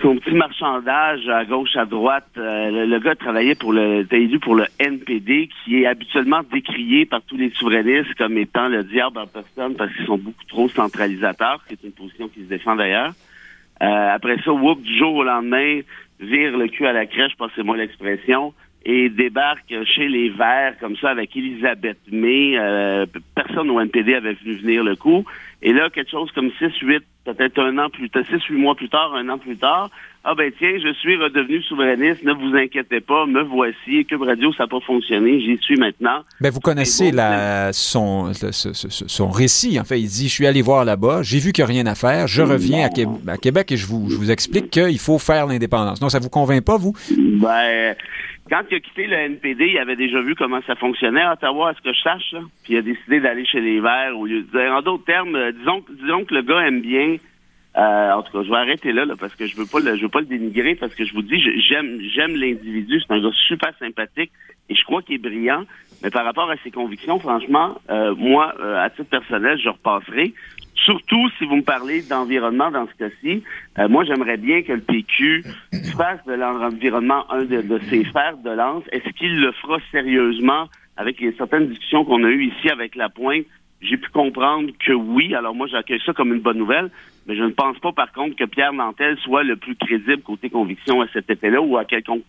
son 0.02 0.16
petit 0.16 0.34
marchandage 0.34 1.28
à 1.28 1.44
gauche, 1.44 1.76
à 1.76 1.84
droite. 1.84 2.28
Euh, 2.36 2.86
le, 2.86 2.98
gars 2.98 3.14
travaillait 3.14 3.54
pour 3.54 3.72
le, 3.72 4.06
élu 4.10 4.38
pour 4.40 4.56
le 4.56 4.66
NPD, 4.78 5.48
qui 5.64 5.82
est 5.82 5.86
habituellement 5.86 6.42
décrié 6.52 7.06
par 7.06 7.22
tous 7.22 7.36
les 7.36 7.50
souverainistes 7.50 8.14
comme 8.16 8.36
étant 8.36 8.68
le 8.68 8.82
diable 8.82 9.18
en 9.18 9.26
personne 9.26 9.74
parce 9.76 9.92
qu'ils 9.94 10.06
sont 10.06 10.18
beaucoup 10.18 10.44
trop 10.48 10.68
centralisateurs, 10.68 11.62
qui 11.66 11.74
est 11.74 11.84
une 11.84 11.92
position 11.92 12.28
qui 12.28 12.40
se 12.40 12.48
défend 12.48 12.74
d'ailleurs. 12.76 13.12
Euh, 13.82 14.14
après 14.14 14.36
ça, 14.44 14.52
whoop, 14.52 14.82
du 14.82 14.98
jour 14.98 15.14
au 15.14 15.24
lendemain, 15.24 15.80
vire 16.22 16.56
le 16.56 16.68
cul 16.68 16.86
à 16.86 16.92
la 16.92 17.06
crèche, 17.06 17.36
passez-moi 17.36 17.76
l'expression, 17.76 18.54
et 18.84 19.08
débarque 19.08 19.74
chez 19.84 20.08
les 20.08 20.30
Verts 20.30 20.76
comme 20.80 20.96
ça 20.96 21.10
avec 21.10 21.36
Elisabeth 21.36 21.98
May. 22.10 22.58
Euh, 22.58 23.06
personne 23.34 23.70
au 23.70 23.80
NPD 23.80 24.14
avait 24.14 24.34
vu 24.34 24.56
venir 24.56 24.82
le 24.82 24.96
coup. 24.96 25.24
Et 25.62 25.72
là, 25.72 25.90
quelque 25.90 26.10
chose 26.10 26.30
comme 26.32 26.50
6, 26.58 26.78
8, 26.80 27.02
peut-être 27.24 27.58
un 27.60 27.78
an 27.78 27.88
plus 27.90 28.10
tard, 28.10 28.24
6, 28.28 28.42
8 28.50 28.56
mois 28.56 28.74
plus 28.74 28.88
tard, 28.88 29.14
un 29.14 29.28
an 29.28 29.38
plus 29.38 29.56
tard, 29.56 29.90
ah 30.24 30.34
ben 30.36 30.52
tiens, 30.56 30.72
je 30.82 30.92
suis 30.94 31.16
redevenu 31.16 31.62
souverainiste, 31.62 32.22
ne 32.22 32.32
vous 32.32 32.56
inquiétez 32.56 33.00
pas, 33.00 33.26
me 33.26 33.42
voici, 33.42 34.04
Cube 34.06 34.22
Radio, 34.22 34.52
ça 34.52 34.64
n'a 34.64 34.68
pas 34.68 34.80
fonctionné, 34.80 35.40
j'y 35.40 35.58
suis 35.58 35.76
maintenant. 35.76 36.22
Ben 36.40 36.50
vous 36.50 36.60
connaissez 36.60 37.10
la, 37.10 37.72
son, 37.72 38.32
son 38.32 39.30
récit, 39.30 39.78
en 39.80 39.84
fait, 39.84 40.00
il 40.00 40.08
dit, 40.08 40.28
je 40.28 40.32
suis 40.32 40.46
allé 40.46 40.62
voir 40.62 40.84
là-bas, 40.84 41.22
j'ai 41.22 41.38
vu 41.38 41.52
qu'il 41.52 41.64
n'y 41.64 41.70
a 41.70 41.72
rien 41.74 41.86
à 41.86 41.94
faire, 41.94 42.26
je 42.26 42.42
reviens 42.42 42.88
à, 42.88 43.36
Québec 43.36 43.72
et 43.72 43.76
je 43.76 43.86
vous, 43.86 44.10
je 44.10 44.16
vous 44.16 44.30
explique 44.30 44.70
qu'il 44.70 44.98
faut 44.98 45.18
faire 45.18 45.46
l'indépendance. 45.46 46.00
Non, 46.00 46.08
ça 46.08 46.18
vous 46.18 46.30
convainc 46.30 46.64
pas, 46.64 46.76
vous? 46.76 46.92
Ben, 47.16 47.96
quand 48.52 48.62
il 48.70 48.76
a 48.76 48.80
quitté 48.80 49.06
le 49.06 49.16
NPD, 49.16 49.66
il 49.66 49.78
avait 49.78 49.96
déjà 49.96 50.20
vu 50.20 50.34
comment 50.34 50.60
ça 50.66 50.74
fonctionnait 50.74 51.22
à 51.22 51.32
Ottawa, 51.32 51.70
à 51.70 51.74
ce 51.74 51.80
que 51.80 51.92
je 51.92 52.00
sache. 52.02 52.32
Là. 52.32 52.40
Puis 52.64 52.74
il 52.74 52.76
a 52.76 52.82
décidé 52.82 53.18
d'aller 53.18 53.46
chez 53.46 53.60
les 53.60 53.80
Verts 53.80 54.14
au 54.14 54.26
lieu 54.26 54.42
de 54.42 54.50
dire. 54.50 54.72
En 54.72 54.82
d'autres 54.82 55.04
termes, 55.04 55.34
euh, 55.34 55.52
disons, 55.52 55.82
disons 55.88 56.24
que 56.26 56.34
le 56.34 56.42
gars 56.42 56.66
aime 56.66 56.82
bien. 56.82 57.11
Euh, 57.76 58.12
en 58.12 58.22
tout 58.22 58.32
cas, 58.32 58.44
je 58.44 58.50
vais 58.50 58.56
arrêter 58.56 58.92
là, 58.92 59.04
là 59.04 59.14
parce 59.18 59.34
que 59.34 59.46
je 59.46 59.56
veux 59.56 59.66
pas 59.66 59.80
le, 59.80 59.96
je 59.96 60.02
veux 60.02 60.08
pas 60.08 60.20
le 60.20 60.26
dénigrer 60.26 60.74
parce 60.74 60.94
que 60.94 61.04
je 61.04 61.14
vous 61.14 61.22
dis, 61.22 61.40
j'aime 61.68 62.00
j'aime 62.14 62.36
l'individu. 62.36 63.00
C'est 63.00 63.14
un 63.14 63.22
gars 63.22 63.34
super 63.48 63.72
sympathique 63.78 64.30
et 64.68 64.74
je 64.74 64.84
crois 64.84 65.02
qu'il 65.02 65.14
est 65.14 65.18
brillant. 65.18 65.64
Mais 66.02 66.10
par 66.10 66.24
rapport 66.24 66.50
à 66.50 66.56
ses 66.64 66.70
convictions, 66.70 67.18
franchement, 67.18 67.80
euh, 67.88 68.14
moi, 68.16 68.54
à 68.78 68.90
titre 68.90 69.08
personnel, 69.08 69.58
je 69.58 69.68
repasserai. 69.68 70.34
Surtout 70.84 71.28
si 71.38 71.44
vous 71.44 71.56
me 71.56 71.62
parlez 71.62 72.02
d'environnement 72.02 72.70
dans 72.70 72.86
ce 72.88 72.94
cas-ci, 72.94 73.44
euh, 73.78 73.88
moi 73.88 74.04
j'aimerais 74.04 74.36
bien 74.36 74.62
que 74.62 74.72
le 74.72 74.80
PQ 74.80 75.44
fasse 75.96 76.24
de 76.26 76.32
l'environnement 76.32 77.30
un 77.30 77.44
de, 77.44 77.80
ses 77.88 78.04
fers 78.04 78.36
de 78.38 78.50
lance. 78.50 78.82
Est-ce 78.90 79.08
qu'il 79.10 79.40
le 79.40 79.52
fera 79.52 79.78
sérieusement 79.92 80.68
avec 80.96 81.20
les 81.20 81.32
certaines 81.32 81.68
discussions 81.68 82.04
qu'on 82.04 82.24
a 82.24 82.28
eues 82.28 82.46
ici 82.46 82.68
avec 82.68 82.96
la 82.96 83.08
pointe? 83.08 83.44
J'ai 83.82 83.96
pu 83.96 84.08
comprendre 84.10 84.70
que 84.84 84.92
oui. 84.92 85.34
Alors 85.34 85.54
moi 85.54 85.66
j'accueille 85.66 86.02
ça 86.04 86.12
comme 86.12 86.32
une 86.32 86.40
bonne 86.40 86.58
nouvelle. 86.58 86.90
Mais 87.26 87.36
je 87.36 87.42
ne 87.42 87.50
pense 87.50 87.78
pas, 87.78 87.92
par 87.92 88.12
contre, 88.12 88.34
que 88.34 88.44
Pierre 88.44 88.72
Nantel 88.72 89.16
soit 89.18 89.44
le 89.44 89.54
plus 89.54 89.76
crédible 89.76 90.22
côté 90.22 90.50
conviction 90.50 91.00
à 91.02 91.06
cet 91.12 91.30
effet-là 91.30 91.60
ou 91.62 91.76
à 91.76 91.84
quelconque 91.84 92.22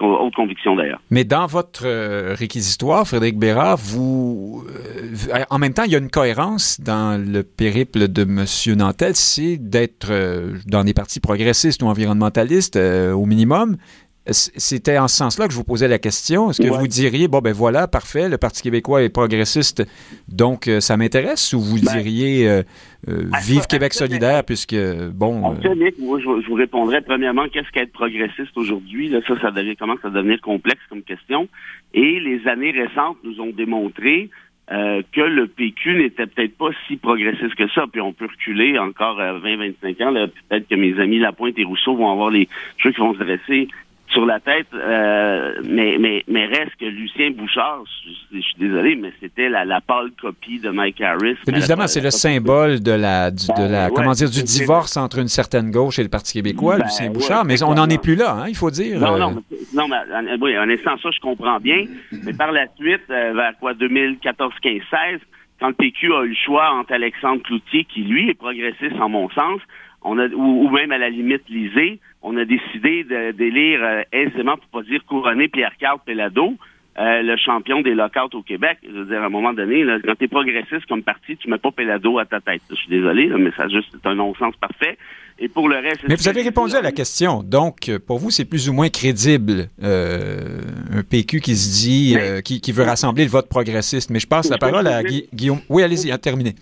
autre 0.00 0.34
conviction 0.34 0.74
d'ailleurs. 0.74 1.00
Mais 1.10 1.22
dans 1.22 1.46
votre 1.46 1.86
euh, 1.86 2.34
réquisitoire, 2.34 3.06
Frédéric 3.06 3.38
Bérard, 3.38 3.76
vous, 3.76 4.64
euh, 4.68 5.44
en 5.50 5.58
même 5.58 5.72
temps, 5.72 5.84
il 5.84 5.92
y 5.92 5.94
a 5.94 5.98
une 5.98 6.10
cohérence 6.10 6.80
dans 6.80 7.20
le 7.20 7.44
périple 7.44 8.08
de 8.08 8.22
M. 8.22 8.44
Nantel, 8.76 9.14
c'est 9.14 9.56
d'être 9.56 10.10
euh, 10.10 10.54
dans 10.66 10.82
des 10.82 10.94
partis 10.94 11.20
progressistes 11.20 11.82
ou 11.84 11.86
environnementalistes 11.86 12.76
au 12.76 13.26
minimum, 13.26 13.76
c'était 14.26 14.98
en 14.98 15.08
ce 15.08 15.16
sens-là 15.16 15.46
que 15.46 15.52
je 15.52 15.56
vous 15.56 15.64
posais 15.64 15.88
la 15.88 15.98
question. 15.98 16.50
Est-ce 16.50 16.60
que 16.60 16.68
vous 16.68 16.86
diriez, 16.86 17.26
bon, 17.26 17.38
ben 17.38 17.52
voilà, 17.52 17.88
parfait, 17.88 18.28
le 18.28 18.36
Parti 18.36 18.62
québécois 18.62 19.02
est 19.02 19.08
progressiste, 19.08 19.82
donc 20.28 20.68
euh, 20.68 20.80
ça 20.80 20.96
m'intéresse, 20.96 21.54
ou 21.54 21.60
vous 21.60 21.80
ben, 21.82 21.92
diriez, 21.92 22.48
euh, 22.48 22.62
euh, 23.08 23.24
vive 23.42 23.66
Québec 23.66 23.94
solidaire, 23.94 24.44
puisque, 24.44 24.76
bon... 25.12 25.40
moi, 25.40 26.20
je, 26.20 26.46
vous 26.46 26.54
répondrais, 26.54 27.00
premièrement, 27.00 27.48
qu'est-ce 27.48 27.70
qu'être 27.70 27.92
progressiste 27.92 28.56
aujourd'hui? 28.56 29.10
ça, 29.26 29.40
ça 29.40 29.52
commence 29.78 30.04
à 30.04 30.10
devenir 30.10 30.40
complexe 30.42 30.82
comme 30.90 31.02
question. 31.02 31.48
Et 31.94 32.20
les 32.20 32.46
années 32.46 32.72
récentes 32.72 33.16
nous 33.24 33.40
ont 33.40 33.50
démontré 33.50 34.28
que 34.68 35.20
le 35.20 35.48
PQ 35.48 35.96
n'était 35.96 36.26
peut-être 36.26 36.56
pas 36.56 36.70
si 36.86 36.96
progressiste 36.96 37.56
que 37.56 37.68
ça. 37.70 37.86
Puis 37.90 38.00
on 38.00 38.12
peut 38.12 38.26
reculer 38.26 38.78
encore 38.78 39.18
20-25 39.18 40.04
ans. 40.04 40.28
Peut-être 40.48 40.68
que 40.68 40.76
mes 40.76 40.96
amis 41.00 41.18
Lapointe 41.18 41.58
et 41.58 41.64
Rousseau 41.64 41.96
vont 41.96 42.12
avoir 42.12 42.30
les 42.30 42.48
choses 42.76 42.94
qui 42.94 43.00
vont 43.00 43.14
se 43.14 43.18
dresser 43.18 43.66
sur 44.10 44.26
la 44.26 44.40
tête, 44.40 44.66
euh, 44.74 45.54
mais, 45.64 45.96
mais, 45.98 46.24
mais 46.26 46.46
reste 46.46 46.74
que 46.78 46.84
Lucien 46.84 47.30
Bouchard, 47.30 47.84
je, 48.32 48.40
suis 48.40 48.54
désolé, 48.58 48.96
mais 48.96 49.12
c'était 49.20 49.48
la, 49.48 49.64
la 49.64 49.80
pâle 49.80 50.10
copie 50.20 50.58
de 50.58 50.70
Mike 50.70 51.00
Harris. 51.00 51.36
évidemment, 51.46 51.86
c'est 51.86 52.00
le 52.00 52.10
symbole 52.10 52.80
de 52.80 52.92
la, 52.92 53.30
du, 53.30 53.46
de 53.46 53.70
la 53.70 53.88
ben, 53.88 53.94
comment 53.94 54.12
dire, 54.12 54.30
du 54.30 54.42
divorce 54.42 54.96
entre 54.96 55.18
une 55.18 55.28
certaine 55.28 55.70
gauche 55.70 55.98
et 55.98 56.02
le 56.02 56.08
Parti 56.08 56.34
québécois, 56.34 56.78
ben, 56.78 56.84
Lucien 56.84 57.10
Bouchard, 57.10 57.44
mais 57.44 57.62
on 57.62 57.74
n'en 57.74 57.88
est 57.88 58.02
plus 58.02 58.16
là, 58.16 58.36
hein, 58.40 58.46
il 58.48 58.56
faut 58.56 58.70
dire. 58.70 58.98
Non, 59.00 59.16
non, 59.16 59.36
euh. 59.52 59.56
non, 59.74 59.88
mais, 59.88 59.96
oui, 60.40 60.58
en 60.58 60.68
instant, 60.68 60.96
ça, 61.02 61.10
je 61.10 61.20
comprends 61.20 61.60
bien, 61.60 61.84
mais 62.24 62.32
par 62.32 62.52
la 62.52 62.66
suite, 62.76 63.08
euh, 63.10 63.32
vers 63.34 63.52
quoi, 63.60 63.74
2014, 63.74 64.52
15, 64.60 64.72
16, 64.90 65.20
quand 65.60 65.68
le 65.68 65.74
PQ 65.74 66.14
a 66.14 66.22
eu 66.24 66.28
le 66.28 66.34
choix 66.34 66.72
entre 66.72 66.94
Alexandre 66.94 67.42
Cloutier, 67.42 67.84
qui 67.84 68.02
lui 68.02 68.30
est 68.30 68.34
progressiste 68.34 68.96
en 69.00 69.08
mon 69.08 69.28
sens, 69.30 69.60
on 70.02 70.18
a, 70.18 70.26
ou, 70.28 70.68
même 70.70 70.92
à 70.92 70.98
la 70.98 71.10
limite 71.10 71.48
Lisée, 71.48 72.00
on 72.22 72.36
a 72.36 72.44
décidé 72.44 73.04
d'élire 73.32 73.80
euh, 73.82 74.02
aisément, 74.12 74.56
pour 74.56 74.82
pas 74.82 74.88
dire 74.88 75.04
couronner 75.06 75.48
Pierre-Carl 75.48 75.98
Pelado, 76.04 76.54
euh, 76.98 77.22
le 77.22 77.36
champion 77.36 77.80
des 77.80 77.94
lockouts 77.94 78.36
au 78.36 78.42
Québec. 78.42 78.78
Je 78.82 78.90
veux 78.90 79.06
dire, 79.06 79.22
à 79.22 79.26
un 79.26 79.30
moment 79.30 79.54
donné, 79.54 79.84
là, 79.84 79.98
quand 80.04 80.16
t'es 80.16 80.28
progressiste 80.28 80.86
comme 80.86 81.02
parti, 81.02 81.36
tu 81.36 81.48
mets 81.48 81.58
pas 81.58 81.70
Pelado 81.70 82.18
à 82.18 82.26
ta 82.26 82.40
tête. 82.40 82.62
Je 82.68 82.74
suis 82.74 82.88
désolé, 82.88 83.28
mais 83.28 83.50
ça 83.56 83.68
juste 83.68 83.88
c'est 83.92 84.06
un 84.06 84.14
non-sens 84.14 84.54
parfait. 84.56 84.98
Et 85.38 85.48
pour 85.48 85.70
le 85.70 85.76
reste... 85.76 86.06
Mais 86.06 86.16
vous 86.16 86.28
avez 86.28 86.42
répondu 86.42 86.74
à 86.74 86.82
la 86.82 86.92
question. 86.92 87.42
Donc, 87.42 87.90
pour 88.06 88.18
vous, 88.18 88.30
c'est 88.30 88.44
plus 88.44 88.68
ou 88.68 88.74
moins 88.74 88.90
crédible 88.90 89.68
euh, 89.82 90.60
un 90.92 91.02
PQ 91.02 91.40
qui 91.40 91.56
se 91.56 91.80
dit, 91.80 92.16
qui, 92.44 92.60
qui, 92.60 92.72
veut 92.72 92.84
rassembler 92.84 93.24
le 93.24 93.30
vote 93.30 93.48
progressiste. 93.48 94.10
Mais 94.10 94.18
je 94.18 94.26
passe 94.26 94.50
la 94.50 94.58
parole 94.58 94.86
à 94.86 95.02
Guillaume. 95.02 95.60
Oui, 95.70 95.82
allez-y, 95.82 96.16
terminez. 96.18 96.54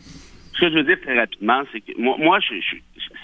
Ce 0.55 0.61
que 0.61 0.71
je 0.71 0.75
veux 0.75 0.85
dire 0.85 1.01
très 1.01 1.19
rapidement, 1.19 1.63
c'est 1.73 1.81
que 1.81 1.93
moi, 1.99 2.17
moi 2.19 2.39
je, 2.41 2.55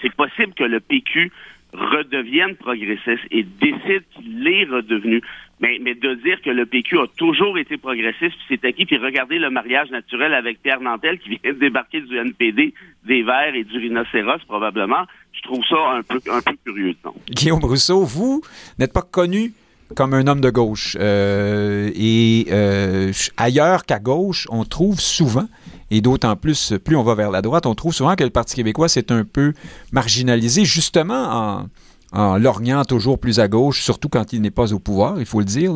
c'est 0.01 0.13
possible 0.13 0.53
que 0.53 0.63
le 0.63 0.79
PQ 0.79 1.31
redevienne 1.75 2.55
progressiste 2.55 3.23
et 3.31 3.43
décide 3.43 4.03
qu'il 4.15 4.47
est 4.47 4.65
redevenu. 4.65 5.21
Mais, 5.59 5.79
mais 5.81 5.95
de 5.95 6.15
dire 6.15 6.41
que 6.41 6.49
le 6.49 6.65
PQ 6.65 6.99
a 6.99 7.07
toujours 7.15 7.57
été 7.57 7.77
progressiste, 7.77 8.35
puis 8.47 8.59
c'est 8.61 8.65
acquis, 8.65 8.85
puis 8.85 8.97
regardez 8.97 9.39
le 9.39 9.49
mariage 9.49 9.89
naturel 9.89 10.33
avec 10.33 10.61
Pierre 10.61 10.81
Nantel 10.81 11.17
qui 11.19 11.29
vient 11.29 11.53
de 11.53 11.59
débarquer 11.59 12.01
du 12.01 12.17
NPD, 12.17 12.73
des 13.05 13.23
Verts 13.23 13.55
et 13.55 13.63
du 13.63 13.77
rhinocéros 13.77 14.43
probablement, 14.47 15.05
je 15.31 15.41
trouve 15.43 15.63
ça 15.65 15.91
un 15.91 16.01
peu, 16.01 16.19
un 16.29 16.41
peu 16.41 16.57
curieux. 16.65 16.95
Guillaume 17.29 17.63
Rousseau, 17.63 18.03
vous 18.03 18.41
n'êtes 18.77 18.91
pas 18.91 19.01
connu 19.01 19.53
comme 19.95 20.13
un 20.13 20.27
homme 20.27 20.41
de 20.41 20.49
gauche. 20.49 20.95
Euh, 20.99 21.89
et 21.95 22.47
euh, 22.51 23.11
ailleurs 23.37 23.85
qu'à 23.85 23.99
gauche, 23.99 24.47
on 24.51 24.65
trouve 24.65 24.99
souvent, 24.99 25.47
et 25.89 26.01
d'autant 26.01 26.35
plus, 26.35 26.73
plus 26.83 26.95
on 26.95 27.03
va 27.03 27.15
vers 27.15 27.31
la 27.31 27.41
droite, 27.41 27.65
on 27.65 27.73
trouve 27.73 27.93
souvent 27.93 28.15
que 28.15 28.23
le 28.23 28.29
Parti 28.29 28.55
québécois 28.55 28.89
s'est 28.89 29.11
un 29.11 29.23
peu 29.23 29.53
marginalisé, 29.91 30.65
justement 30.65 31.13
en, 31.31 31.65
en 32.11 32.37
lorgnant 32.37 32.83
toujours 32.85 33.17
plus 33.17 33.39
à 33.39 33.47
gauche, 33.47 33.81
surtout 33.81 34.09
quand 34.09 34.33
il 34.33 34.41
n'est 34.41 34.51
pas 34.51 34.73
au 34.73 34.79
pouvoir, 34.79 35.15
il 35.17 35.25
faut 35.25 35.39
le 35.39 35.45
dire. 35.45 35.73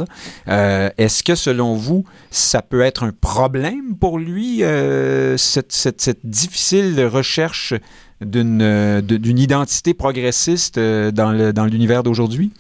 Euh, 0.48 0.90
Est-ce 0.98 1.24
que, 1.24 1.36
selon 1.36 1.74
vous, 1.76 2.04
ça 2.30 2.62
peut 2.62 2.82
être 2.82 3.04
un 3.04 3.12
problème 3.12 3.96
pour 3.96 4.20
lui, 4.20 4.62
cette, 5.38 6.20
difficile 6.24 7.04
recherche 7.06 7.74
d'une 8.22 9.40
identité 9.40 9.94
progressiste 9.94 10.78
dans 10.78 11.66
l'univers 11.66 12.04
d'aujourd'hui? 12.04 12.52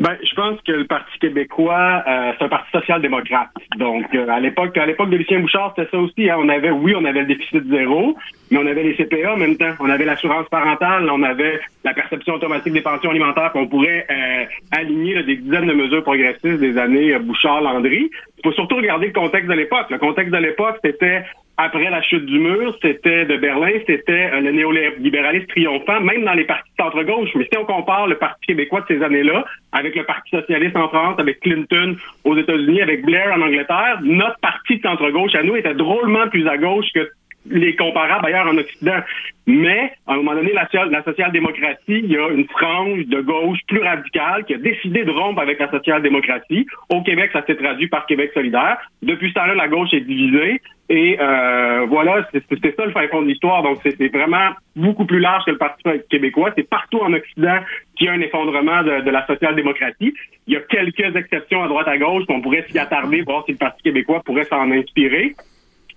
Ben, 0.00 0.16
je 0.24 0.34
pense 0.34 0.58
que 0.62 0.72
le 0.72 0.86
Parti 0.86 1.18
québécois, 1.18 2.02
euh, 2.08 2.32
c'est 2.38 2.46
un 2.46 2.48
parti 2.48 2.70
social-démocrate. 2.72 3.50
Donc, 3.76 4.06
euh, 4.14 4.26
à 4.30 4.40
l'époque, 4.40 4.74
à 4.78 4.86
l'époque 4.86 5.10
de 5.10 5.18
Lucien 5.18 5.40
Bouchard, 5.40 5.74
c'était 5.76 5.90
ça 5.90 5.98
aussi. 5.98 6.30
Hein. 6.30 6.36
On 6.38 6.48
avait, 6.48 6.70
oui, 6.70 6.94
on 6.96 7.04
avait 7.04 7.20
le 7.20 7.26
déficit 7.26 7.68
zéro, 7.68 8.16
mais 8.50 8.56
on 8.56 8.66
avait 8.66 8.82
les 8.82 8.96
CPA 8.96 9.34
en 9.34 9.36
même 9.36 9.58
temps. 9.58 9.74
On 9.78 9.90
avait 9.90 10.06
l'assurance 10.06 10.48
parentale, 10.48 11.06
on 11.10 11.22
avait 11.22 11.60
la 11.84 11.92
perception 11.92 12.32
automatique 12.32 12.72
des 12.72 12.80
pensions 12.80 13.10
alimentaires 13.10 13.52
qu'on 13.52 13.66
pourrait 13.66 14.06
euh, 14.10 14.44
aligner 14.72 15.22
des 15.22 15.36
dizaines 15.36 15.66
de 15.66 15.74
mesures 15.74 16.02
progressistes 16.02 16.60
des 16.60 16.78
années 16.78 17.18
Bouchard-Landry. 17.18 18.10
Il 18.38 18.42
faut 18.42 18.52
surtout 18.52 18.76
regarder 18.76 19.08
le 19.08 19.12
contexte 19.12 19.50
de 19.50 19.54
l'époque. 19.54 19.90
Le 19.90 19.98
contexte 19.98 20.32
de 20.32 20.38
l'époque, 20.38 20.78
c'était 20.82 21.24
après 21.62 21.90
la 21.90 22.00
chute 22.00 22.24
du 22.24 22.38
mur, 22.38 22.74
c'était 22.80 23.26
de 23.26 23.36
Berlin, 23.36 23.72
c'était 23.86 24.40
le 24.40 24.50
néolibéralisme 24.50 25.46
triomphant, 25.48 26.00
même 26.00 26.24
dans 26.24 26.32
les 26.32 26.44
partis 26.44 26.70
centre-gauche. 26.78 27.28
Mais 27.34 27.46
si 27.52 27.58
on 27.58 27.66
compare 27.66 28.06
le 28.06 28.16
Parti 28.16 28.46
québécois 28.46 28.80
de 28.80 28.86
ces 28.94 29.02
années-là 29.02 29.44
avec 29.72 29.94
le 29.94 30.04
Parti 30.04 30.30
socialiste 30.30 30.74
en 30.76 30.88
France, 30.88 31.16
avec 31.18 31.40
Clinton 31.40 31.96
aux 32.24 32.36
États-Unis, 32.36 32.80
avec 32.80 33.04
Blair 33.04 33.34
en 33.36 33.42
Angleterre, 33.42 33.98
notre 34.02 34.38
parti 34.40 34.78
de 34.78 34.82
centre-gauche 34.82 35.34
à 35.34 35.42
nous 35.42 35.54
était 35.54 35.74
drôlement 35.74 36.28
plus 36.28 36.48
à 36.48 36.56
gauche 36.56 36.86
que 36.94 37.06
les 37.46 37.74
comparables 37.76 38.26
ailleurs 38.26 38.46
en 38.46 38.56
Occident. 38.58 39.00
Mais, 39.46 39.92
à 40.06 40.12
un 40.12 40.16
moment 40.16 40.34
donné, 40.34 40.52
la, 40.52 40.68
la 40.86 41.02
social-démocratie, 41.02 41.78
il 41.88 42.12
y 42.12 42.16
a 42.16 42.28
une 42.28 42.46
frange 42.48 43.06
de 43.06 43.20
gauche 43.20 43.58
plus 43.66 43.80
radicale 43.80 44.44
qui 44.44 44.54
a 44.54 44.58
décidé 44.58 45.04
de 45.04 45.10
rompre 45.10 45.40
avec 45.40 45.58
la 45.58 45.70
social-démocratie. 45.70 46.66
Au 46.88 47.02
Québec, 47.02 47.30
ça 47.32 47.44
s'est 47.46 47.56
traduit 47.56 47.88
par 47.88 48.06
Québec 48.06 48.30
solidaire. 48.34 48.78
Depuis 49.02 49.30
ce 49.30 49.34
temps-là, 49.34 49.54
la 49.54 49.68
gauche 49.68 49.92
est 49.92 50.02
divisée. 50.02 50.60
Et 50.88 51.16
euh, 51.20 51.86
voilà, 51.88 52.28
c'est 52.32 52.76
ça 52.76 52.84
le 52.84 52.92
fin 52.92 53.06
fond 53.08 53.22
de 53.22 53.28
l'histoire. 53.28 53.62
Donc, 53.62 53.78
c'est 53.82 54.12
vraiment 54.12 54.50
beaucoup 54.76 55.06
plus 55.06 55.20
large 55.20 55.44
que 55.44 55.52
le 55.52 55.58
Parti 55.58 55.82
québécois. 56.10 56.52
C'est 56.56 56.68
partout 56.68 56.98
en 56.98 57.12
Occident 57.12 57.58
qu'il 57.96 58.06
y 58.06 58.10
a 58.10 58.12
un 58.12 58.20
effondrement 58.20 58.82
de, 58.82 59.00
de 59.00 59.10
la 59.10 59.26
social-démocratie. 59.26 60.14
Il 60.46 60.54
y 60.54 60.56
a 60.56 60.60
quelques 60.60 61.16
exceptions 61.16 61.62
à 61.62 61.68
droite 61.68 61.88
à 61.88 61.96
gauche 61.96 62.24
qu'on 62.26 62.40
pourrait 62.40 62.66
s'y 62.68 62.78
attarder, 62.78 63.22
voir 63.22 63.44
si 63.46 63.52
le 63.52 63.58
Parti 63.58 63.82
québécois 63.82 64.20
pourrait 64.24 64.44
s'en 64.44 64.70
inspirer. 64.70 65.34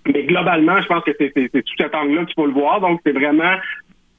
Mais 0.06 0.24
globalement, 0.24 0.80
je 0.82 0.86
pense 0.86 1.02
que 1.04 1.12
c'est 1.18 1.50
tout 1.50 1.74
cet 1.78 1.94
angle-là 1.94 2.24
qu'il 2.26 2.34
faut 2.34 2.46
le 2.46 2.52
voir. 2.52 2.80
Donc, 2.80 3.00
c'est 3.04 3.12
vraiment 3.12 3.56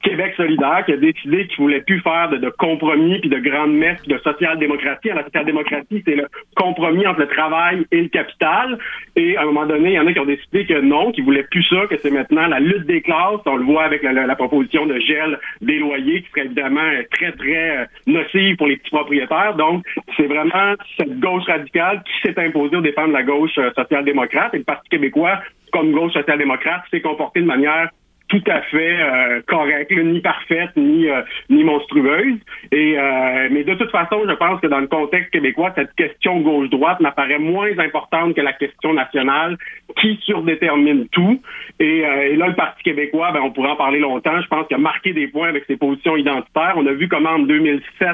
Québec 0.06 0.34
solidaire 0.36 0.84
qui 0.86 0.92
a 0.92 0.96
décidé 0.96 1.48
qu'il 1.48 1.58
voulait 1.58 1.80
plus 1.80 2.00
faire 2.00 2.28
de, 2.28 2.48
compromis 2.50 3.18
puis 3.18 3.28
de 3.28 3.38
grandes 3.38 3.74
messes 3.74 4.02
de 4.06 4.16
social-démocratie. 4.18 5.08
La 5.08 5.24
social-démocratie, 5.24 6.02
c'est 6.06 6.14
le 6.14 6.28
compromis 6.54 7.04
entre 7.08 7.20
le 7.20 7.26
travail 7.26 7.84
et 7.90 8.02
le 8.02 8.08
capital. 8.08 8.78
Et 9.16 9.36
à 9.36 9.42
un 9.42 9.46
moment 9.46 9.66
donné, 9.66 9.90
il 9.90 9.94
y 9.94 9.98
en 9.98 10.06
a 10.06 10.12
qui 10.12 10.20
ont 10.20 10.24
décidé 10.24 10.64
que 10.64 10.80
non, 10.80 11.10
qu'ils 11.10 11.24
voulaient 11.24 11.46
plus 11.50 11.64
ça, 11.64 11.86
que 11.90 11.96
c'est 11.98 12.12
maintenant 12.12 12.46
la 12.46 12.60
lutte 12.60 12.86
des 12.86 13.02
classes. 13.02 13.40
On 13.46 13.56
le 13.56 13.64
voit 13.64 13.82
avec 13.82 14.04
la, 14.04 14.36
proposition 14.36 14.86
de 14.86 14.98
gel 15.00 15.40
des 15.60 15.78
loyers 15.78 16.22
qui 16.22 16.30
serait 16.30 16.44
évidemment 16.44 16.88
très, 17.10 17.32
très 17.32 17.78
euh, 17.78 17.84
nocive 18.06 18.56
pour 18.56 18.68
les 18.68 18.76
petits 18.76 18.90
propriétaires. 18.90 19.56
Donc, 19.56 19.84
c'est 20.16 20.26
vraiment 20.26 20.74
cette 20.98 21.18
gauche 21.18 21.44
radicale 21.46 22.02
qui 22.04 22.28
s'est 22.28 22.38
imposée 22.38 22.76
au 22.76 22.80
dépens 22.80 23.08
de 23.08 23.12
la 23.12 23.22
gauche 23.22 23.58
euh, 23.58 23.72
social-démocrate. 23.74 24.54
Et 24.54 24.58
le 24.58 24.64
Parti 24.64 24.88
québécois, 24.88 25.40
comme 25.72 25.90
gauche 25.90 26.12
social-démocrate, 26.12 26.82
s'est 26.90 27.00
comporté 27.00 27.40
de 27.40 27.46
manière 27.46 27.88
tout 28.28 28.42
à 28.48 28.60
fait 28.62 28.98
euh, 29.00 29.40
correcte, 29.46 29.92
ni 29.92 30.20
parfaite, 30.20 30.70
ni 30.76 31.08
euh, 31.08 31.22
ni 31.48 31.62
monstrueuse. 31.62 32.38
Et 32.72 32.98
euh, 32.98 33.48
mais 33.50 33.62
de 33.62 33.74
toute 33.74 33.90
façon, 33.90 34.22
je 34.28 34.34
pense 34.34 34.60
que 34.60 34.66
dans 34.66 34.80
le 34.80 34.88
contexte 34.88 35.30
québécois, 35.30 35.72
cette 35.76 35.94
question 35.94 36.40
gauche-droite 36.40 37.00
m'apparaît 37.00 37.38
moins 37.38 37.78
importante 37.78 38.34
que 38.34 38.40
la 38.40 38.52
question 38.52 38.94
nationale, 38.94 39.56
qui 40.00 40.18
surdétermine 40.24 41.06
tout. 41.08 41.40
Et, 41.78 42.00
là, 42.36 42.48
le 42.48 42.54
Parti 42.54 42.82
québécois, 42.82 43.30
ben, 43.32 43.40
on 43.42 43.50
pourrait 43.50 43.70
en 43.70 43.76
parler 43.76 44.00
longtemps. 44.00 44.40
Je 44.40 44.48
pense 44.48 44.66
qu'il 44.66 44.76
a 44.76 44.80
marqué 44.80 45.12
des 45.12 45.28
points 45.28 45.48
avec 45.48 45.64
ses 45.66 45.76
positions 45.76 46.16
identitaires. 46.16 46.74
On 46.76 46.86
a 46.86 46.92
vu 46.92 47.08
comment 47.08 47.30
en 47.30 47.38
2007 47.40 48.08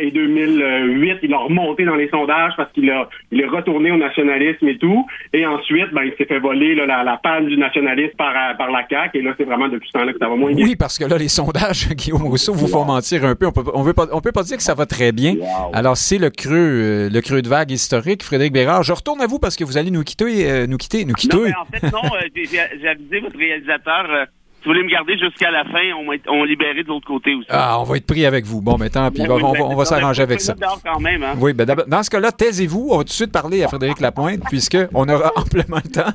et 0.00 0.10
2008, 0.10 1.18
il 1.22 1.34
a 1.34 1.38
remonté 1.38 1.84
dans 1.84 1.96
les 1.96 2.08
sondages 2.08 2.52
parce 2.56 2.72
qu'il 2.72 2.90
a 2.90 3.08
il 3.30 3.40
est 3.40 3.46
retourné 3.46 3.90
au 3.90 3.96
nationalisme 3.96 4.66
et 4.68 4.78
tout. 4.78 5.06
Et 5.32 5.44
ensuite, 5.44 5.92
ben, 5.92 6.04
il 6.04 6.14
s'est 6.16 6.24
fait 6.24 6.38
voler 6.38 6.74
la, 6.74 7.04
la 7.04 7.16
panne 7.22 7.46
du 7.46 7.58
nationalisme 7.58 8.16
par 8.16 8.56
par 8.56 8.70
la 8.70 8.86
CAQ. 8.88 9.17
Et 9.18 9.22
là, 9.22 9.34
c'est 9.36 9.44
vraiment 9.44 9.68
depuis 9.68 9.88
ce 9.88 9.98
temps-là 9.98 10.12
que 10.12 10.18
ça 10.20 10.28
va 10.28 10.36
moins 10.36 10.54
bien. 10.54 10.64
Oui, 10.64 10.76
parce 10.76 10.96
que 10.96 11.04
là, 11.04 11.18
les 11.18 11.26
sondages, 11.26 11.88
Guillaume 11.90 12.22
Rousseau, 12.22 12.54
vous 12.54 12.68
font 12.68 12.84
mentir 12.84 13.24
un 13.24 13.34
peu. 13.34 13.46
On 13.46 13.52
peut, 13.52 13.64
on 13.74 13.82
veut 13.82 13.92
pas, 13.92 14.06
on 14.12 14.20
peut 14.20 14.30
pas 14.30 14.44
dire 14.44 14.56
que 14.56 14.62
ça 14.62 14.74
va 14.74 14.86
très 14.86 15.10
bien. 15.10 15.34
Alors, 15.72 15.96
c'est 15.96 16.18
le 16.18 16.30
creux, 16.30 16.54
euh, 16.54 17.10
le 17.10 17.20
creux 17.20 17.42
de 17.42 17.48
vague 17.48 17.72
historique. 17.72 18.22
Frédéric 18.22 18.52
Bérard, 18.52 18.84
je 18.84 18.92
retourne 18.92 19.20
à 19.20 19.26
vous 19.26 19.40
parce 19.40 19.56
que 19.56 19.64
vous 19.64 19.76
allez 19.76 19.90
nous 19.90 20.04
quitter, 20.04 20.48
euh, 20.48 20.66
nous 20.68 20.76
quitter, 20.76 21.04
nous 21.04 21.14
quitter. 21.14 21.36
Non, 21.36 21.42
mais 21.42 21.54
en 21.56 21.64
fait, 21.64 21.92
non, 21.92 22.14
euh, 22.14 22.46
j'ai 22.46 22.88
avisé 22.88 23.18
votre 23.20 23.36
réalisateur 23.36 24.28
si 24.60 24.64
vous 24.64 24.72
voulez 24.72 24.82
me 24.82 24.90
garder 24.90 25.16
jusqu'à 25.16 25.50
la 25.50 25.64
fin, 25.64 25.92
on 25.98 26.06
va, 26.06 26.16
être, 26.16 26.28
on 26.28 26.42
libérer 26.42 26.82
de 26.82 26.88
l'autre 26.88 27.06
côté 27.06 27.34
aussi. 27.34 27.46
Ah, 27.48 27.78
on 27.80 27.84
va 27.84 27.96
être 27.96 28.06
pris 28.06 28.26
avec 28.26 28.44
vous. 28.44 28.60
Bon, 28.60 28.76
mais 28.76 28.90
tant 28.90 29.08
pis, 29.10 29.22
on, 29.22 29.52
va, 29.52 29.62
on 29.64 29.76
va 29.76 29.84
s'arranger 29.84 30.22
avec 30.22 30.40
ça. 30.40 30.54
Quand 30.84 30.98
même, 31.00 31.22
hein? 31.22 31.34
Oui, 31.38 31.52
ben 31.52 31.64
dans 31.64 32.02
ce 32.02 32.10
cas-là, 32.10 32.32
taisez-vous. 32.32 32.88
On 32.90 32.98
va 32.98 33.04
tout 33.04 33.08
de 33.08 33.10
suite 33.10 33.30
parler 33.32 33.62
à 33.62 33.68
Frédéric 33.68 34.00
Lapointe, 34.00 34.40
puisqu'on 34.48 35.08
aura 35.08 35.32
amplement 35.36 35.78
le 35.84 35.90
temps 35.90 36.12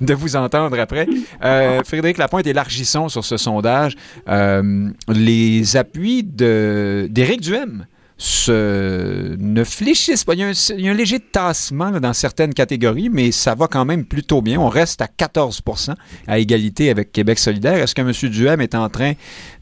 de 0.00 0.14
vous 0.14 0.36
entendre 0.36 0.78
après. 0.78 1.08
Euh, 1.42 1.82
Frédéric 1.84 2.18
Lapointe, 2.18 2.46
élargissons 2.46 3.08
sur 3.08 3.24
ce 3.24 3.36
sondage 3.36 3.94
euh, 4.28 4.90
les 5.08 5.76
appuis 5.76 6.22
d'Éric 6.22 7.40
Duhem 7.40 7.86
se, 8.18 9.36
ne 9.38 9.62
fléchissent 9.62 10.24
pas. 10.24 10.34
Il 10.34 10.40
y, 10.40 10.42
a 10.42 10.48
un, 10.48 10.94
léger 10.94 11.20
tassement 11.20 11.92
dans 11.92 12.12
certaines 12.12 12.52
catégories, 12.52 13.08
mais 13.08 13.30
ça 13.30 13.54
va 13.54 13.68
quand 13.68 13.84
même 13.84 14.04
plutôt 14.04 14.42
bien. 14.42 14.58
On 14.58 14.68
reste 14.68 15.00
à 15.00 15.06
14% 15.06 15.94
à 16.26 16.38
égalité 16.38 16.90
avec 16.90 17.12
Québec 17.12 17.38
solidaire. 17.38 17.76
Est-ce 17.76 17.94
que 17.94 18.02
M. 18.02 18.12
Duhem 18.30 18.60
est 18.60 18.74
en 18.74 18.88
train 18.88 19.12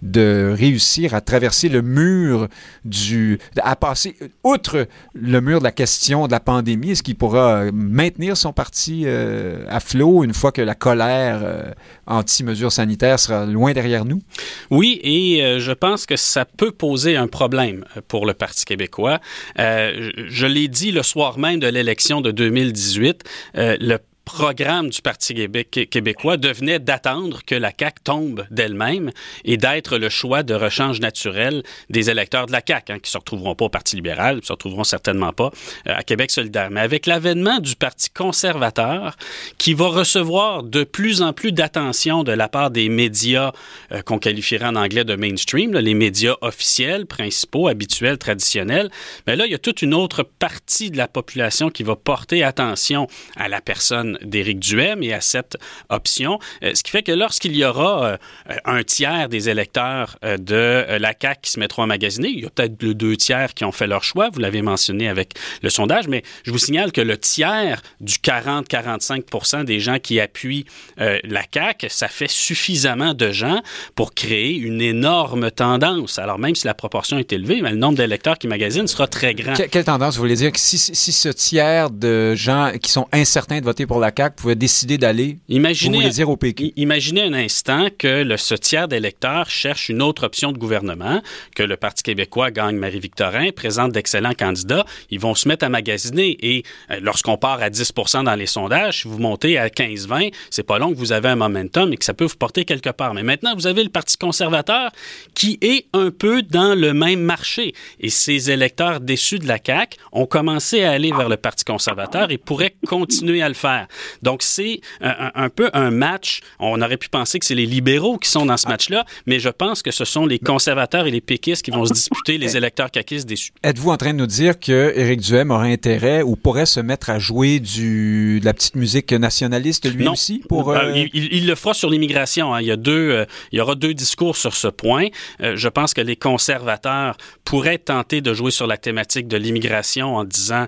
de 0.01 0.55
réussir 0.57 1.13
à 1.13 1.21
traverser 1.21 1.69
le 1.69 1.83
mur 1.83 2.49
du... 2.87 3.39
à 3.61 3.77
passer 3.77 4.17
outre 4.43 4.89
le 5.13 5.41
mur 5.43 5.59
de 5.59 5.65
la 5.65 5.73
question 5.73 6.27
de 6.27 6.33
la 6.33 6.41
pandémie? 6.41 6.93
Est-ce 6.93 7.03
qu'il 7.03 7.17
pourra 7.17 7.65
maintenir 7.73 8.39
son 8.39 8.55
parti 8.55 9.03
euh, 9.05 9.67
à 9.69 9.81
flot 9.81 10.25
une 10.25 10.33
fois 10.33 10.51
que 10.51 10.63
la 10.63 10.75
colère 10.75 11.41
euh, 11.43 11.73
anti-mesures 12.07 12.73
sanitaires 12.73 13.19
sera 13.21 13.45
loin 13.45 13.75
derrière 13.75 14.07
nous? 14.07 14.23
Oui, 14.71 14.99
et 15.03 15.45
euh, 15.45 15.59
je 15.59 15.73
pense 15.73 16.07
que 16.07 16.17
ça 16.17 16.47
peut 16.47 16.73
poser 16.73 17.17
un 17.17 17.27
problème 17.27 17.85
pour 18.09 18.25
le 18.25 18.33
parti 18.33 18.46
Parti 18.47 18.65
québécois. 18.65 19.19
Euh, 19.59 20.13
je 20.29 20.47
l'ai 20.47 20.69
dit 20.69 20.93
le 20.93 21.03
soir 21.03 21.37
même 21.37 21.59
de 21.59 21.67
l'élection 21.67 22.21
de 22.21 22.31
2018, 22.31 23.25
euh, 23.57 23.77
le 23.81 23.99
programme 24.27 24.91
du 24.91 25.01
Parti 25.01 25.35
québécois 25.35 26.37
devenait 26.37 26.81
d'attendre 26.81 27.41
que 27.47 27.55
la 27.55 27.71
CAQ 27.79 28.03
tombe 28.03 28.47
d'elle-même 28.51 29.13
et 29.45 29.57
d'être 29.57 29.99
le 29.99 30.09
choix 30.09 30.43
de 30.43 30.53
rechange 30.53 31.01
naturel 31.01 31.63
des 31.91 32.11
électeurs 32.11 32.47
de 32.47 32.53
la 32.53 32.61
CAQ, 32.67 32.93
hein, 32.93 32.99
qui 32.99 33.11
se 33.11 33.17
retrouveront 33.17 33.55
pas 33.55 33.67
au 33.67 33.69
Parti 33.69 33.95
libéral, 33.97 34.41
qui 34.41 34.49
se 34.49 34.53
retrouveront 34.53 34.85
certainement 34.85 35.33
pas 35.33 35.53
euh, 35.87 35.95
à 35.95 36.03
Québec 36.03 36.33
solidaire. 36.33 36.71
Mais 36.71 36.81
avec 36.81 37.07
l'avènement 37.07 37.61
du 37.61 37.77
Parti 37.77 38.11
conservateur, 38.11 39.17
qui 39.59 39.75
va 39.75 39.87
recevoir 39.87 40.65
de 40.65 40.83
plus 40.83 41.23
en 41.23 41.33
plus 41.33 41.53
d'attention 41.53 42.25
de 42.25 42.33
la 42.33 42.49
part 42.49 42.73
des 42.73 42.89
médias 42.89 43.53
euh, 43.93 44.03
qu'on 44.03 44.19
qualifierait 44.19 44.67
en 44.67 44.77
anglais 44.77 45.05
de 45.05 45.15
mainstream, 45.15 45.73
les 45.73 45.95
médias 45.95 46.35
officiels, 46.41 47.07
principaux, 47.07 47.69
habituels, 47.69 48.19
traditionnels, 48.19 48.91
mais 49.29 49.37
là, 49.37 49.47
il 49.47 49.53
y 49.53 49.55
a 49.55 49.59
toute 49.59 49.83
une 49.83 49.95
autre 49.95 50.25
partie 50.25 50.91
de 50.91 50.97
la 50.97 51.07
population 51.07 51.71
qui 51.71 51.85
va 51.85 51.95
porter 51.95 52.43
attention 52.43 53.07
à 53.37 53.49
la 53.49 53.61
personne 53.61 54.16
d'Éric 54.23 54.59
Duhem 54.59 55.03
et 55.03 55.13
à 55.13 55.21
cette 55.21 55.57
option, 55.89 56.39
ce 56.63 56.83
qui 56.83 56.91
fait 56.91 57.03
que 57.03 57.13
lorsqu'il 57.13 57.57
y 57.57 57.65
aura 57.65 58.19
un 58.65 58.83
tiers 58.83 59.29
des 59.29 59.49
électeurs 59.49 60.19
de 60.23 60.99
la 60.99 61.13
CAQ 61.21 61.41
qui 61.43 61.51
se 61.51 61.61
mettront 61.61 61.83
à 61.83 61.87
magasiner, 61.87 62.29
il 62.29 62.41
y 62.41 62.47
a 62.47 62.51
peut-être 62.51 62.77
deux 62.77 63.17
tiers 63.17 63.55
qui 63.55 63.65
ont 63.65 63.73
fait 63.73 63.87
leur 63.87 64.05
choix, 64.05 64.31
vous 64.33 64.41
l'avez 64.41 64.63
mentionné 64.63 65.09
avec 65.09 65.35
le 65.63 65.71
sondage, 65.71 66.09
mais 66.09 66.23
je 66.45 66.51
vous 66.51 66.59
signale 66.59 66.93
que 66.93 67.01
le 67.01 67.17
tiers 67.19 67.83
du 68.01 68.15
40-45% 68.15 69.65
des 69.65 69.81
gens 69.81 69.99
qui 69.99 70.21
appuient 70.21 70.67
la 70.99 71.43
CAQ, 71.53 71.87
ça 71.89 72.09
fait 72.09 72.31
suffisamment 72.31 73.15
de 73.15 73.31
gens 73.31 73.63
pour 73.95 74.15
créer 74.15 74.57
une 74.57 74.81
énorme 74.81 75.51
tendance. 75.51 76.19
Alors 76.19 76.39
même 76.39 76.55
si 76.55 76.67
la 76.67 76.75
proportion 76.75 77.19
est 77.19 77.33
élevée, 77.33 77.61
le 77.61 77.77
nombre 77.77 77.97
d'électeurs 77.97 78.39
qui 78.39 78.49
magasinent 78.49 78.87
sera 78.87 79.07
très 79.07 79.35
grand. 79.35 79.55
quelle 79.55 79.85
tendance? 79.85 80.15
Vous 80.17 80.23
voulez 80.23 80.37
dire? 80.37 80.53
Si, 80.55 80.79
si, 80.79 81.13
ce 81.13 81.29
tiers 81.29 81.91
de 81.91 82.35
gens 82.35 82.73
qui 82.81 82.91
sont 82.91 83.07
incertains 83.13 83.61
de 83.61 83.65
voter 83.65 83.87
pour 83.87 84.01
la 84.01 84.06
CAQ 84.15 84.37
pouvaient 84.37 84.55
décider 84.55 84.99
d'aller, 84.99 85.39
imaginez, 85.49 86.03
vous 86.03 86.09
dire 86.09 86.29
au 86.29 86.37
PQ? 86.37 86.73
Imaginez 86.77 87.23
un 87.23 87.33
instant 87.33 87.89
que 87.97 88.23
le, 88.23 88.37
ce 88.37 88.55
tiers 88.55 88.89
d'électeurs 88.89 89.49
cherche 89.49 89.89
une 89.89 90.03
autre 90.03 90.25
option 90.25 90.53
de 90.53 90.59
gouvernement, 90.59 91.23
que 91.55 91.63
le 91.63 91.77
Parti 91.77 92.03
québécois 92.03 92.51
gagne 92.51 92.77
Marie-Victorin, 92.77 93.51
présente 93.53 93.93
d'excellents 93.93 94.35
candidats. 94.35 94.85
Ils 95.11 95.21
vont 95.21 95.35
se 95.35 95.49
mettre 95.49 95.65
à 95.65 95.69
magasiner 95.69 96.37
et 96.41 96.63
euh, 96.91 97.01
lorsqu'on 97.01 97.37
part 97.37 97.63
à 97.63 97.71
10% 97.71 98.25
dans 98.25 98.35
les 98.35 98.47
sondages, 98.47 99.03
si 99.03 99.09
vous 99.09 99.19
montez 99.19 99.59
à 99.59 99.69
15-20, 99.69 100.33
c'est 100.51 100.63
pas 100.63 100.79
long 100.79 100.91
que 100.91 100.99
vous 100.99 101.13
avez 101.13 101.29
un 101.29 101.37
momentum 101.37 101.93
et 101.93 101.97
que 101.97 102.05
ça 102.05 102.15
peut 102.15 102.27
vous 102.27 102.37
porter 102.37 102.65
quelque 102.65 102.91
part. 102.91 103.15
Mais 103.15 103.23
maintenant, 103.23 103.55
vous 103.55 103.67
avez 103.67 103.83
le 103.83 103.91
Parti 103.91 104.17
conservateur 104.17 104.91
qui 105.35 105.59
est 105.63 105.87
un 105.93 106.11
peu 106.11 106.43
dans 106.43 106.75
le 106.75 106.93
même 106.93 107.21
marché. 107.21 107.75
Et 108.01 108.11
ces 108.11 108.51
électeurs 108.51 109.01
déçus 109.01 109.39
de 109.39 109.47
la 109.47 109.59
CAQ 109.65 109.97
ont 110.13 110.27
commencé 110.27 110.83
à 110.83 110.93
aller 110.93 111.13
vers 111.13 111.29
le 111.29 111.37
Parti 111.37 111.65
conservateur 111.65 112.31
et 112.31 112.39
pourraient 112.39 112.75
continuer 112.87 113.43
à 113.43 113.49
le 113.49 113.55
faire. 113.55 113.87
Donc, 114.23 114.43
c'est 114.43 114.81
un, 115.01 115.49
peu 115.49 115.71
un 115.73 115.91
match. 115.91 116.41
On 116.59 116.81
aurait 116.81 116.97
pu 116.97 117.09
penser 117.09 117.39
que 117.39 117.47
c'est 117.47 117.55
les 117.55 117.67
libéraux 117.67 118.19
qui 118.19 118.31
sont 118.31 118.47
dans 118.47 118.57
ce 118.57 118.69
match-là, 118.69 119.05
mais 119.27 119.39
je 119.39 119.49
pense 119.49 119.83
que 119.83 119.91
ce 119.91 120.05
sont 120.05 120.27
les 120.27 120.39
conservateurs 120.39 121.07
et 121.07 121.11
les 121.11 121.21
péquistes 121.21 121.63
qui 121.63 121.71
vont 121.71 121.85
se 121.85 121.93
disputer 121.93 122.39
les 122.39 122.57
électeurs 122.57 122.91
caquistes 122.91 123.29
déçus. 123.29 123.53
Êtes-vous 123.63 123.91
en 123.91 123.97
train 123.97 124.13
de 124.13 124.19
nous 124.19 124.27
dire 124.27 124.59
que 124.59 124.93
Éric 124.97 125.21
Duhem 125.21 125.51
aurait 125.51 125.73
intérêt 125.73 126.23
ou 126.23 126.37
pourrait 126.37 126.67
se 126.67 126.81
mettre 126.81 127.11
à 127.11 127.19
jouer 127.19 127.61
du, 127.61 128.41
de 128.41 128.45
la 128.45 128.55
petite 128.55 128.77
musique 128.77 129.13
nationaliste 129.13 129.93
lui 129.93 130.07
aussi? 130.09 130.43
Pour, 130.49 130.71
euh, 130.71 130.79
euh, 130.79 131.07
il, 131.13 131.47
le 131.47 131.55
fera 131.55 131.75
sur 131.75 131.91
l'immigration. 131.91 132.55
Hein. 132.55 132.61
Il 132.61 132.67
y 132.67 132.71
a 132.71 132.77
deux, 132.77 133.11
euh, 133.11 133.25
il 133.53 133.59
y 133.59 133.61
aura 133.61 133.75
deux 133.75 133.95
discours 133.95 134.37
sur 134.37 134.55
ce 134.55 134.69
point. 134.69 135.07
je 135.41 135.69
pense 135.69 135.95
que 135.95 136.01
les 136.01 136.17
conservateurs 136.17 137.17
pourraient 137.45 137.79
tenter 137.79 138.21
de 138.21 138.35
jouer 138.35 138.51
sur 138.51 138.67
la 138.67 138.77
thématique 138.77 139.29
de 139.29 139.37
l'immigration 139.37 140.17
en 140.17 140.25
disant 140.25 140.67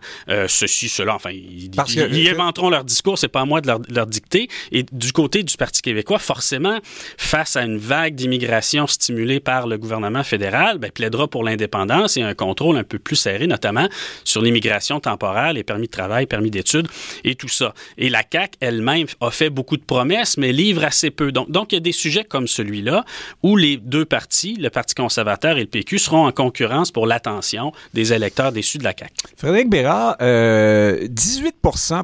ceci, 0.49 0.89
cela. 0.89 1.15
Enfin, 1.15 1.31
ils, 1.31 1.71
ils, 2.13 2.29
inventeront 2.29 2.71
leur 2.71 2.85
discours. 2.85 3.18
C'est 3.19 3.29
pas 3.29 3.41
à 3.41 3.45
moi 3.45 3.61
de 3.61 3.69
leur, 3.69 4.07
dicter. 4.07 4.49
Et 4.73 4.85
du 4.91 5.13
côté 5.13 5.43
du 5.43 5.57
Parti 5.57 5.83
québécois, 5.83 6.19
forcément, 6.19 6.79
face 7.17 7.57
à 7.57 7.63
une 7.63 7.79
vague 7.79 8.15
d'immigration 8.15 8.87
stimulée 8.87 9.41
par 9.41 9.67
le 9.67 9.77
gouvernement 9.77 10.23
fédéral, 10.23 10.79
ben, 10.79 10.91
plaidera 10.91 11.29
pour 11.29 11.45
l'indépendance 11.45 12.17
et 12.17 12.23
un 12.23 12.35
contrôle 12.35 12.77
un 12.77 12.85
peu 12.85 12.99
plus 12.99 13.17
serré, 13.17 13.47
notamment 13.47 13.89
sur 14.25 14.43
l'immigration 14.43 15.01
temporaire, 15.01 15.53
les 15.53 15.65
permis 15.65 15.87
de 15.87 15.93
travail, 15.93 16.27
permis 16.27 16.51
d'études 16.51 16.89
et 17.25 17.35
tout 17.35 17.49
ça. 17.49 17.75
Et 17.97 18.09
la 18.09 18.23
CAQ 18.31 18.57
elle-même 18.61 19.07
a 19.21 19.31
fait 19.31 19.51
beaucoup 19.51 19.77
de 19.77 19.83
promesses, 19.83 20.37
mais 20.37 20.53
livre 20.53 20.85
assez 20.85 21.11
peu. 21.11 21.33
Donc, 21.33 21.51
donc 21.51 21.73
il 21.73 21.77
y 21.77 21.79
a 21.79 21.81
des 21.81 21.93
sujets 21.93 22.25
comme 22.25 22.49
celui-là 22.49 23.05
où 23.43 23.57
les 23.57 23.77
deux 23.77 24.05
partis, 24.05 24.55
le 24.55 24.71
Parti 24.71 24.95
conservateur 24.95 25.59
et 25.59 25.63
le 25.63 25.67
PQ, 25.67 25.99
seront 25.99 26.27
en 26.27 26.33
concurrence 26.33 26.91
pour 26.91 27.07
l'attention 27.07 27.73
des 27.95 28.13
électeurs 28.13 28.53
déçus 28.53 28.79
de 28.79 28.85
la 28.85 28.95
CAQ. 28.99 29.13
Frédéric 29.37 29.69
Bérard, 29.69 30.17
euh, 30.21 31.07
18 31.09 31.57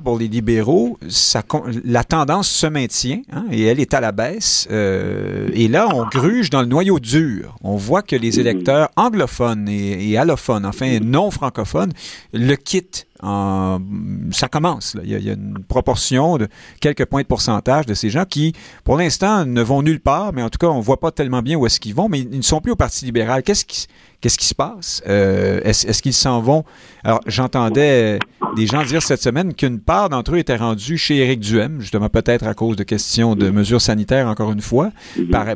pour 0.02 0.18
les 0.18 0.28
libéraux, 0.28 0.93
ça, 1.08 1.42
la 1.84 2.04
tendance 2.04 2.48
se 2.48 2.66
maintient 2.66 3.22
hein, 3.32 3.44
et 3.50 3.64
elle 3.64 3.80
est 3.80 3.94
à 3.94 4.00
la 4.00 4.12
baisse. 4.12 4.66
Euh, 4.70 5.48
et 5.52 5.68
là, 5.68 5.88
on 5.94 6.06
gruge 6.06 6.50
dans 6.50 6.60
le 6.60 6.66
noyau 6.66 6.98
dur. 6.98 7.56
On 7.62 7.76
voit 7.76 8.02
que 8.02 8.16
les 8.16 8.40
électeurs 8.40 8.90
anglophones 8.96 9.68
et, 9.68 10.10
et 10.10 10.18
allophones, 10.18 10.66
enfin 10.66 10.98
non 11.00 11.30
francophones, 11.30 11.92
le 12.32 12.56
quittent 12.56 13.06
ça 13.24 14.48
commence. 14.48 14.96
Il, 15.02 15.10
y 15.10 15.30
a, 15.30 15.32
une 15.32 15.58
proportion 15.66 16.36
de 16.36 16.48
quelques 16.80 17.06
points 17.06 17.22
de 17.22 17.26
pourcentage 17.26 17.86
de 17.86 17.94
ces 17.94 18.10
gens 18.10 18.24
qui, 18.24 18.52
pour 18.84 18.96
l'instant, 18.96 19.44
ne 19.46 19.62
vont 19.62 19.82
nulle 19.82 20.00
part, 20.00 20.32
mais 20.32 20.42
en 20.42 20.50
tout 20.50 20.58
cas, 20.58 20.66
on 20.66 20.78
ne 20.78 20.82
voit 20.82 21.00
pas 21.00 21.10
tellement 21.10 21.42
bien 21.42 21.56
où 21.56 21.66
est-ce 21.66 21.80
qu'ils 21.80 21.94
vont, 21.94 22.08
mais 22.08 22.20
ils 22.20 22.36
ne 22.36 22.42
sont 22.42 22.60
plus 22.60 22.72
au 22.72 22.76
Parti 22.76 23.04
libéral. 23.04 23.42
Qu'est-ce 23.42 23.64
qui, 23.64 23.86
qu'est-ce 24.20 24.38
qui 24.38 24.46
se 24.46 24.54
passe? 24.54 25.02
Euh, 25.08 25.60
est-ce, 25.64 26.02
qu'ils 26.02 26.14
s'en 26.14 26.40
vont? 26.40 26.64
Alors, 27.02 27.20
j'entendais 27.26 28.18
des 28.56 28.66
gens 28.66 28.82
dire 28.82 29.02
cette 29.02 29.22
semaine 29.22 29.54
qu'une 29.54 29.80
part 29.80 30.08
d'entre 30.08 30.34
eux 30.34 30.38
était 30.38 30.56
rendue 30.56 30.98
chez 30.98 31.16
Éric 31.16 31.40
Duhem, 31.40 31.80
justement 31.80 32.08
peut-être 32.08 32.46
à 32.46 32.54
cause 32.54 32.76
de 32.76 32.84
questions 32.84 33.36
de 33.36 33.50
mesures 33.50 33.80
sanitaires, 33.80 34.28
encore 34.28 34.52
une 34.52 34.60
fois. 34.60 34.92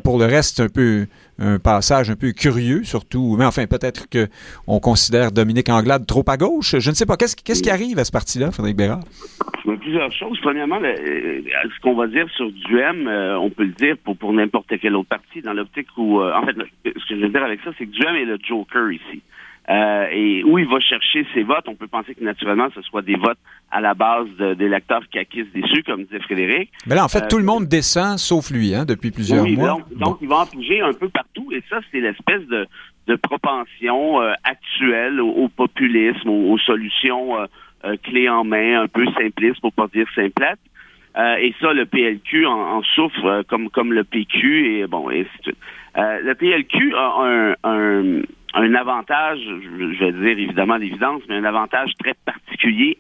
pour 0.03 0.19
le 0.19 0.27
reste, 0.27 0.57
c'est 0.57 0.63
un 0.63 0.69
peu 0.69 1.07
un 1.39 1.59
passage 1.59 2.11
un 2.11 2.17
peu 2.17 2.33
curieux, 2.33 2.83
surtout. 2.85 3.37
Mais 3.39 3.45
enfin, 3.45 3.67
peut-être 3.67 4.07
qu'on 4.11 4.81
considère 4.81 5.31
Dominique 5.33 5.69
Anglade 5.69 6.07
trop 6.07 6.25
à 6.27 6.37
gauche. 6.37 6.77
Je 6.79 6.91
ne 6.91 6.95
sais 6.95 7.07
pas. 7.07 7.17
Qu'est-ce, 7.17 7.37
qu'est-ce 7.37 7.63
qui 7.63 7.71
arrive 7.71 7.99
à 7.99 8.05
ce 8.05 8.13
parti-là, 8.13 8.51
Frédéric 8.51 8.77
Bérard? 8.77 9.05
Plusieurs 9.81 10.13
choses. 10.13 10.39
Premièrement, 10.43 10.81
euh, 10.83 11.41
ce 11.45 11.81
qu'on 11.83 11.95
va 11.95 12.07
dire 12.07 12.29
sur 12.37 12.51
Duhem, 12.51 13.07
euh, 13.07 13.39
on 13.39 13.51
peut 13.51 13.65
le 13.65 13.73
dire 13.73 13.97
pour, 14.05 14.17
pour 14.17 14.33
n'importe 14.33 14.73
quel 14.81 14.97
autre 14.97 15.09
parti, 15.09 15.41
dans 15.41 15.53
l'optique 15.53 15.89
où... 15.97 16.21
Euh, 16.21 16.35
en 16.35 16.45
fait, 16.45 16.57
ce 16.85 17.09
que 17.09 17.17
je 17.17 17.21
veux 17.21 17.29
dire 17.29 17.43
avec 17.43 17.61
ça, 17.63 17.71
c'est 17.79 17.87
que 17.87 17.93
Duhem 17.93 18.17
est 18.17 18.25
le 18.25 18.39
joker 18.43 18.91
ici. 18.91 19.23
Et 19.69 20.43
où 20.45 20.59
il 20.59 20.67
va 20.67 20.81
chercher 20.81 21.27
ses 21.35 21.43
votes, 21.43 21.69
on 21.69 21.75
peut 21.75 21.89
penser 21.89 22.15
que 22.15 22.25
naturellement, 22.25 22.69
ce 22.75 22.83
soit 22.83 23.03
des 23.03 23.17
votes 23.17 23.39
à 23.71 23.81
la 23.81 23.95
base 23.95 24.29
d'électeurs 24.57 25.03
qui 25.11 25.19
acquissent 25.19 25.53
déçus, 25.53 25.83
comme 25.83 26.05
disait 26.05 26.21
Frédéric. 26.21 26.71
Mais 26.87 26.95
là, 26.95 27.05
en 27.05 27.09
fait, 27.09 27.29
tout 27.29 27.39
le 27.39 27.45
monde 27.45 27.67
descend, 27.67 28.19
sauf 28.19 28.51
lui, 28.51 28.75
hein, 28.75 28.87
depuis 28.87 29.11
plusieurs 29.11 29.47
mois. 29.47 29.69
Donc, 29.69 29.93
donc 29.95 30.19
il 30.23 30.29
va 30.29 30.37
en 30.37 30.47
bouger 30.47 30.81
un 30.81 30.95
peu 30.95 31.09
partout, 31.11 31.53
et 31.53 31.63
ça, 31.69 31.81
c'est 31.93 32.01
l'espèce 32.01 32.47
de, 32.47 32.67
de 33.09 33.17
propension 33.17 34.21
actuelle 34.43 35.21
au, 35.21 35.49
populisme, 35.49 36.31
aux, 36.31 36.59
solutions 36.59 37.37
euh, 37.85 37.97
clé 38.03 38.29
en 38.29 38.43
main, 38.43 38.83
un 38.83 38.89
peu 38.89 39.07
simpliste 39.17 39.61
pour 39.61 39.73
pas 39.73 39.87
dire 39.95 40.07
simplette. 40.13 40.59
Euh, 41.17 41.37
et 41.37 41.55
ça, 41.61 41.73
le 41.73 41.87
PLQ 41.87 42.45
en, 42.47 42.83
souffre 42.83 43.25
euh, 43.25 43.43
comme 43.47 43.71
comme 43.71 43.93
le 43.93 44.03
PQ 44.03 44.81
et 44.81 44.87
bon 44.89 45.11
et 45.11 45.21
ainsi 45.21 45.39
de 45.39 45.43
suite. 45.45 45.59
le 45.95 46.35
PLQ 46.35 46.95
a 46.97 47.15
un, 47.21 47.55
un, 47.63 48.23
un 48.55 48.75
avantage, 48.75 49.41
je 49.41 50.05
vais 50.05 50.13
dire 50.13 50.39
évidemment 50.39 50.77
l'évidence, 50.77 51.23
mais 51.29 51.37
un 51.37 51.45
avantage 51.45 51.93
très 51.99 52.15
particulier 52.25 52.99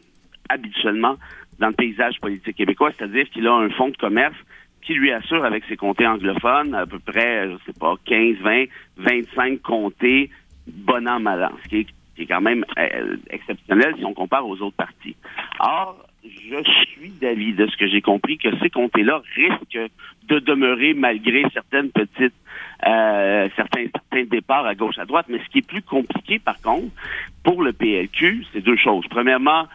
habituellement 0.48 1.16
dans 1.58 1.68
le 1.68 1.74
paysage 1.74 2.20
politique 2.20 2.56
québécois, 2.56 2.90
c'est-à-dire 2.96 3.28
qu'il 3.30 3.46
a 3.46 3.54
un 3.54 3.70
fonds 3.70 3.88
de 3.88 3.96
commerce 3.96 4.36
qui 4.82 4.94
lui 4.94 5.12
assure 5.12 5.44
avec 5.44 5.64
ses 5.68 5.76
comtés 5.76 6.06
anglophones 6.06 6.74
à 6.74 6.86
peu 6.86 6.98
près, 6.98 7.50
je 7.50 7.56
sais 7.66 7.78
pas, 7.78 7.94
15, 8.06 8.36
20, 8.38 8.64
25 8.96 9.60
comtés 9.62 10.30
bon 10.66 11.06
an, 11.08 11.20
mal 11.20 11.44
an, 11.44 11.52
ce 11.64 11.68
qui 11.68 11.86
est 12.18 12.26
quand 12.26 12.40
même 12.40 12.64
euh, 12.78 13.16
exceptionnel 13.30 13.94
si 13.98 14.04
on 14.04 14.14
compare 14.14 14.46
aux 14.46 14.60
autres 14.60 14.76
partis. 14.76 15.16
Or, 15.60 16.07
je 16.24 16.62
suis 16.92 17.10
d'avis 17.20 17.52
de 17.52 17.66
ce 17.66 17.76
que 17.76 17.88
j'ai 17.88 18.00
compris 18.00 18.38
que 18.38 18.48
ces 18.58 18.70
comtés-là 18.70 19.22
risquent 19.34 19.90
de 20.28 20.38
demeurer 20.40 20.94
malgré 20.94 21.44
certaines 21.52 21.90
petites 21.90 22.34
euh, 22.86 23.48
certains, 23.56 23.86
certains 23.92 24.24
départs 24.24 24.66
à 24.66 24.74
gauche 24.74 24.98
à 24.98 25.04
droite. 25.04 25.26
Mais 25.28 25.38
ce 25.38 25.48
qui 25.50 25.58
est 25.58 25.66
plus 25.66 25.82
compliqué, 25.82 26.38
par 26.38 26.60
contre, 26.60 26.92
pour 27.42 27.62
le 27.62 27.72
PLQ, 27.72 28.44
c'est 28.52 28.60
deux 28.60 28.76
choses. 28.76 29.04
Premièrement, 29.10 29.66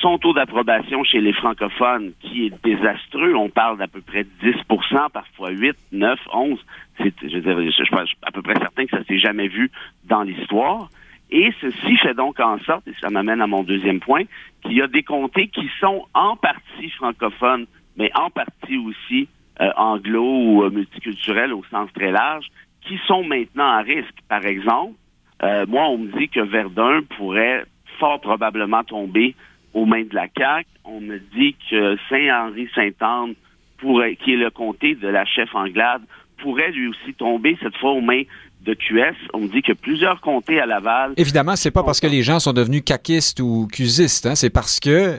son 0.00 0.18
taux 0.18 0.32
d'approbation 0.32 1.04
chez 1.04 1.20
les 1.20 1.32
francophones 1.34 2.12
qui 2.20 2.46
est 2.46 2.64
désastreux. 2.64 3.34
On 3.34 3.50
parle 3.50 3.78
d'à 3.78 3.88
peu 3.88 4.00
près 4.00 4.24
10% 4.42 5.10
parfois 5.10 5.50
8, 5.50 5.76
9, 5.92 6.18
11. 6.32 6.58
C'est, 6.98 7.14
je, 7.22 7.28
je, 7.28 7.64
je, 7.66 7.84
suis 7.84 8.16
à 8.22 8.30
peu 8.30 8.42
près 8.42 8.54
certain 8.54 8.86
que 8.86 8.96
ça 8.96 9.04
s'est 9.04 9.18
jamais 9.18 9.48
vu 9.48 9.70
dans 10.04 10.22
l'histoire. 10.22 10.88
Et 11.32 11.52
ceci 11.60 11.96
fait 11.98 12.14
donc 12.14 12.40
en 12.40 12.58
sorte, 12.60 12.86
et 12.88 12.94
ça 13.00 13.08
m'amène 13.08 13.40
à 13.40 13.46
mon 13.46 13.62
deuxième 13.62 14.00
point, 14.00 14.24
qu'il 14.62 14.72
y 14.72 14.82
a 14.82 14.88
des 14.88 15.02
comtés 15.02 15.48
qui 15.48 15.70
sont 15.78 16.06
en 16.12 16.36
partie 16.36 16.90
francophones, 16.90 17.66
mais 17.96 18.10
en 18.14 18.30
partie 18.30 18.76
aussi 18.78 19.28
euh, 19.60 19.70
anglo 19.76 20.24
ou 20.24 20.62
euh, 20.64 20.70
multiculturels 20.70 21.52
au 21.52 21.62
sens 21.70 21.88
très 21.92 22.10
large, 22.10 22.46
qui 22.82 22.98
sont 23.06 23.22
maintenant 23.22 23.68
à 23.68 23.82
risque. 23.82 24.16
Par 24.28 24.44
exemple, 24.44 24.94
euh, 25.42 25.66
moi, 25.68 25.88
on 25.88 25.98
me 25.98 26.18
dit 26.18 26.28
que 26.28 26.40
Verdun 26.40 27.02
pourrait 27.16 27.64
fort 27.98 28.20
probablement 28.20 28.82
tomber 28.82 29.36
aux 29.72 29.86
mains 29.86 30.04
de 30.04 30.14
la 30.14 30.26
CAQ. 30.36 30.66
On 30.84 31.00
me 31.00 31.18
dit 31.18 31.54
que 31.70 31.96
Saint-Henri-Saint-Anne, 32.08 33.34
qui 33.80 34.32
est 34.32 34.36
le 34.36 34.50
comté 34.50 34.94
de 34.94 35.08
la 35.08 35.24
chef 35.24 35.54
Anglade, 35.54 36.02
pourrait 36.38 36.72
lui 36.72 36.88
aussi 36.88 37.14
tomber 37.14 37.56
cette 37.62 37.76
fois 37.76 37.92
aux 37.92 38.00
mains 38.00 38.22
de 38.64 38.74
QS. 38.74 39.16
On 39.32 39.46
dit 39.46 39.62
que 39.62 39.72
plusieurs 39.72 40.20
comtés 40.20 40.60
à 40.60 40.66
Laval. 40.66 41.14
Évidemment, 41.16 41.56
c'est 41.56 41.70
pas 41.70 41.82
parce 41.82 42.00
que 42.00 42.06
les 42.06 42.22
gens 42.22 42.38
sont 42.38 42.52
devenus 42.52 42.82
caquistes 42.84 43.40
ou 43.40 43.66
cusistes, 43.72 44.26
hein, 44.26 44.34
c'est 44.34 44.50
parce 44.50 44.80
que 44.80 45.16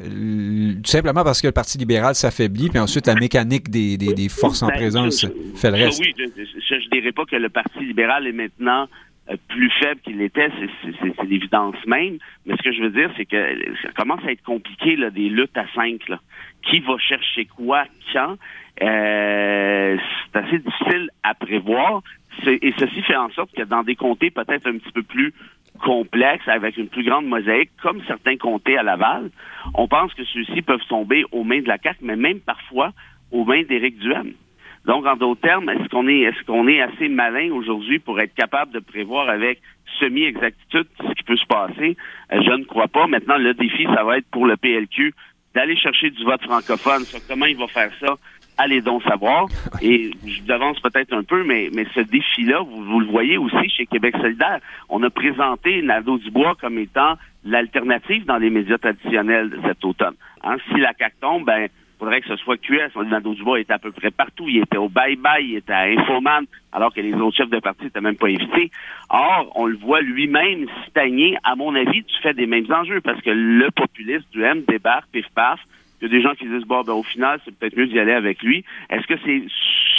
tout 0.76 0.90
simplement 0.90 1.24
parce 1.24 1.42
que 1.42 1.48
le 1.48 1.54
Parti 1.54 1.78
libéral 1.78 2.16
s'affaiblit, 2.16 2.70
puis 2.70 2.80
ensuite 2.80 3.08
la 3.08 3.16
mécanique 3.16 3.70
des, 3.70 3.98
des, 3.98 4.30
forces 4.30 4.64
en 4.64 4.68
ben, 4.68 4.76
présence 4.76 5.26
fait 5.56 5.72
le 5.72 5.78
reste. 5.78 6.02
Oui, 6.02 6.14
je, 6.18 6.76
ne 6.76 6.90
dirais 6.92 7.12
pas 7.12 7.26
que 7.26 7.36
le 7.36 7.50
Parti 7.50 7.80
libéral 7.80 8.28
est 8.28 8.32
maintenant 8.32 8.88
euh, 9.30 9.36
plus 9.48 9.72
faible 9.80 10.02
qu'il 10.02 10.22
était, 10.22 10.50
c'est 10.84 11.24
l'évidence 11.24 11.76
même. 11.88 12.18
Mais 12.46 12.56
ce 12.58 12.64
que 12.64 12.72
je 12.72 12.82
veux 12.82 12.90
dire, 12.90 13.12
c'est 13.18 13.26
que 13.26 13.56
ça 13.84 13.90
commence 13.96 14.22
à 14.26 14.32
être 14.32 14.44
compliqué, 14.44 14.96
là, 14.96 15.10
des 15.10 15.30
luttes 15.30 15.58
à 15.58 15.66
cinq. 15.74 16.08
Là. 16.10 16.20
Qui 16.64 16.80
va 16.80 16.98
chercher 16.98 17.46
quoi, 17.46 17.86
quand? 18.14 18.38
Euh, 18.82 19.98
c'est 20.34 20.40
assez 20.40 20.60
difficile 20.60 21.10
à 21.24 21.34
prévoir. 21.34 22.02
Et 22.46 22.74
ceci 22.78 23.02
fait 23.02 23.16
en 23.16 23.30
sorte 23.32 23.52
que 23.54 23.64
dans 23.64 23.84
des 23.84 23.96
comtés 23.96 24.32
peut-être 24.32 24.68
un 24.68 24.78
petit 24.78 24.92
peu 24.92 25.04
plus 25.04 25.34
complexes, 25.80 26.48
avec 26.48 26.78
une 26.78 26.88
plus 26.88 27.04
grande 27.04 27.26
mosaïque, 27.26 27.72
comme 27.82 28.02
certains 28.08 28.38
comtés 28.38 28.78
à 28.78 28.84
Laval, 28.84 29.30
on 29.74 29.88
pense 29.88 30.14
que 30.14 30.24
ceux-ci 30.26 30.62
peuvent 30.62 30.86
tomber 30.88 31.24
aux 31.32 31.44
mains 31.44 31.62
de 31.62 31.68
la 31.68 31.78
CAQ, 31.78 32.00
mais 32.02 32.16
même 32.16 32.40
parfois 32.40 32.92
aux 33.32 33.46
mains 33.46 33.64
d'Éric 33.64 33.98
Duhem. 34.00 34.34
Donc, 34.86 35.06
en 35.06 35.16
d'autres 35.16 35.42
termes, 35.42 35.70
est-ce 35.70 35.88
qu'on 35.90 36.08
est, 36.08 36.22
est-ce 36.22 36.44
qu'on 36.46 36.68
est 36.68 36.82
assez 36.82 37.08
malin 37.08 37.52
aujourd'hui 37.52 38.00
pour 38.00 38.20
être 38.20 38.34
capable 38.34 38.72
de 38.72 38.80
prévoir 38.80 39.30
avec 39.30 39.62
semi-exactitude 40.00 40.88
ce 40.98 41.14
qui 41.14 41.24
peut 41.24 41.38
se 41.38 41.46
passer? 41.46 41.98
Euh, 42.34 42.42
je 42.42 42.52
ne 42.52 42.64
crois 42.64 42.88
pas. 42.88 43.06
Maintenant, 43.06 43.38
le 43.38 43.54
défi, 43.54 43.86
ça 43.86 44.04
va 44.04 44.18
être 44.18 44.30
pour 44.32 44.48
le 44.48 44.58
PLQ 44.58 45.14
d'aller 45.54 45.78
chercher 45.78 46.10
du 46.10 46.24
vote 46.24 46.42
francophone. 46.42 47.04
comment 47.28 47.46
il 47.46 47.58
va 47.58 47.68
faire 47.68 47.92
ça? 48.00 48.16
Allez 48.58 48.82
donc 48.82 49.04
savoir. 49.04 49.48
Et 49.82 50.12
je 50.26 50.44
devance 50.44 50.80
peut-être 50.80 51.14
un 51.14 51.24
peu, 51.24 51.44
mais, 51.44 51.70
mais 51.74 51.86
ce 51.96 52.02
défi-là, 52.02 52.62
vous, 52.62 52.84
vous, 52.84 53.00
le 53.00 53.08
voyez 53.08 53.38
aussi 53.38 53.70
chez 53.70 53.86
Québec 53.86 54.16
solidaire. 54.22 54.60
On 54.90 55.02
a 55.04 55.10
présenté 55.10 55.82
Nadeau 55.82 56.18
Dubois 56.18 56.56
comme 56.60 56.78
étant 56.78 57.16
l'alternative 57.44 58.26
dans 58.26 58.38
les 58.38 58.50
médias 58.50 58.78
traditionnels 58.78 59.58
cet 59.66 59.84
automne. 59.84 60.16
Hein, 60.44 60.58
si 60.70 60.80
la 60.80 60.94
CAQ 60.98 61.16
tombe, 61.20 61.46
ben, 61.46 61.70
faudrait 62.02 62.22
que 62.22 62.28
ce 62.28 62.36
soit 62.38 62.58
QS. 62.58 62.98
Nadeau 63.06 63.36
Dubois 63.36 63.60
était 63.60 63.74
à 63.74 63.80
peu 63.80 63.92
près 63.92 64.10
partout. 64.10 64.50
Il 64.50 64.58
était 64.58 64.78
au 64.78 64.90
bye-bye, 64.90 65.44
il 65.44 65.58
était 65.58 65.72
à 65.72 65.84
Infoman, 65.84 66.46
alors 66.72 66.92
que 66.94 67.00
les 67.00 67.14
autres 67.14 67.38
chefs 67.38 67.50
de 67.50 67.60
parti 67.60 67.84
n'étaient 67.84 68.02
même 68.02 68.16
pas 68.16 68.28
invités. 68.28 68.72
Or, 69.10 69.52
on 69.56 69.68
le 69.68 69.78
voit 69.78 70.02
lui-même 70.02 70.66
stagner, 70.88 71.38
à 71.44 71.56
mon 71.56 71.76
avis, 71.76 72.04
tu 72.04 72.16
fais 72.24 72.34
des 72.34 72.48
mêmes 72.48 72.66
enjeux, 72.72 73.02
parce 73.02 73.22
que 73.22 73.30
le 73.30 73.70
populiste 73.70 74.32
du 74.32 74.44
M 74.44 74.64
débarque, 74.68 75.10
pif-paf, 75.12 75.60
il 76.02 76.08
y 76.08 76.16
a 76.16 76.18
des 76.18 76.22
gens 76.22 76.34
qui 76.34 76.46
disent, 76.48 76.66
bon, 76.66 76.82
ben, 76.82 76.94
au 76.94 77.04
final, 77.04 77.40
c'est 77.46 77.56
peut-être 77.56 77.78
mieux 77.78 77.88
d'y 77.88 78.00
aller 78.00 78.14
avec 78.14 78.42
lui. 78.42 78.64
Est-ce 78.90 79.06
que 79.06 79.14
c'est 79.24 79.44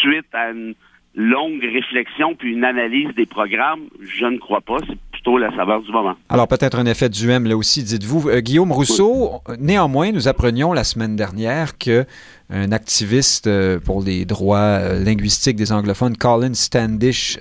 suite 0.00 0.26
à 0.32 0.50
une 0.50 0.74
longue 1.14 1.62
réflexion 1.62 2.34
puis 2.34 2.52
une 2.52 2.64
analyse 2.64 3.14
des 3.14 3.26
programmes? 3.26 3.82
Je 4.00 4.26
ne 4.26 4.38
crois 4.38 4.62
pas. 4.62 4.78
C'est 4.88 4.98
plutôt 5.12 5.38
la 5.38 5.54
saveur 5.54 5.82
du 5.82 5.92
moment. 5.92 6.16
Alors, 6.28 6.48
peut-être 6.48 6.78
un 6.78 6.86
effet 6.86 7.08
du 7.08 7.30
M 7.30 7.46
là 7.46 7.56
aussi, 7.56 7.84
dites-vous. 7.84 8.28
Euh, 8.28 8.40
Guillaume 8.40 8.72
Rousseau, 8.72 9.42
néanmoins, 9.60 10.10
nous 10.10 10.26
apprenions 10.26 10.72
la 10.72 10.82
semaine 10.82 11.14
dernière 11.14 11.78
que 11.78 12.04
un 12.50 12.72
activiste 12.72 13.46
euh, 13.46 13.78
pour 13.78 14.02
les 14.02 14.24
droits 14.24 14.58
euh, 14.58 15.04
linguistiques 15.04 15.56
des 15.56 15.72
anglophones, 15.72 16.16
Colin 16.16 16.54
Standish, 16.54 17.38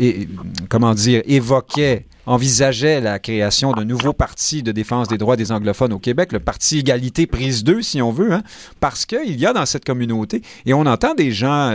et, 0.00 0.28
comment 0.70 0.94
dire, 0.94 1.20
évoquait 1.26 2.06
envisageait 2.26 3.00
la 3.00 3.18
création 3.18 3.72
d'un 3.72 3.84
nouveau 3.84 4.12
parti 4.12 4.62
de 4.62 4.72
défense 4.72 5.08
des 5.08 5.18
droits 5.18 5.36
des 5.36 5.52
anglophones 5.52 5.92
au 5.92 5.98
Québec, 5.98 6.32
le 6.32 6.40
parti 6.40 6.78
Égalité 6.78 7.26
prise 7.26 7.64
2, 7.64 7.82
si 7.82 8.02
on 8.02 8.12
veut, 8.12 8.32
hein, 8.32 8.42
parce 8.80 9.06
qu'il 9.06 9.38
y 9.38 9.46
a 9.46 9.52
dans 9.52 9.66
cette 9.66 9.84
communauté, 9.84 10.42
et 10.66 10.74
on 10.74 10.86
entend 10.86 11.14
des 11.14 11.32
gens 11.32 11.72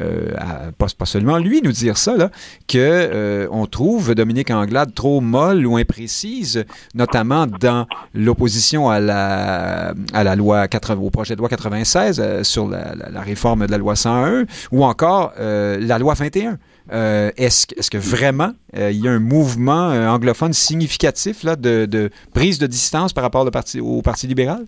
euh, 0.00 0.70
pas, 0.78 1.06
seulement 1.06 1.38
lui 1.38 1.60
nous 1.60 1.72
dire 1.72 1.98
ça, 1.98 2.16
là, 2.16 2.30
que 2.68 2.78
euh, 2.78 3.48
on 3.50 3.66
trouve 3.66 4.14
Dominique 4.14 4.50
Anglade 4.50 4.94
trop 4.94 5.20
molle 5.20 5.66
ou 5.66 5.76
imprécise, 5.76 6.64
notamment 6.94 7.46
dans 7.46 7.86
l'opposition 8.14 8.90
à 8.90 9.00
la, 9.00 10.36
loi 10.36 10.68
80, 10.68 11.00
au 11.02 11.10
projet 11.10 11.34
de 11.34 11.40
loi 11.40 11.48
96 11.48 12.20
euh, 12.20 12.44
sur 12.44 12.68
la, 12.68 12.94
réforme 13.22 13.66
de 13.66 13.72
la 13.72 13.78
loi 13.78 13.96
101 13.96 14.44
ou 14.70 14.84
encore 14.84 15.32
la 15.38 15.98
loi 15.98 16.14
21. 16.14 16.58
Est-ce, 16.90 17.66
est 17.76 17.90
que 17.90 17.98
vraiment 17.98 18.52
il 18.74 19.00
y 19.00 19.08
a 19.08 19.12
un 19.12 19.18
mouvement 19.18 19.88
anglophone 20.12 20.52
significatif 20.52 21.42
là, 21.42 21.56
de, 21.56 22.10
prise 22.34 22.58
de 22.58 22.66
distance 22.66 23.12
par 23.12 23.24
rapport 23.24 23.46
au 23.46 24.02
parti, 24.02 24.26
libéral? 24.26 24.64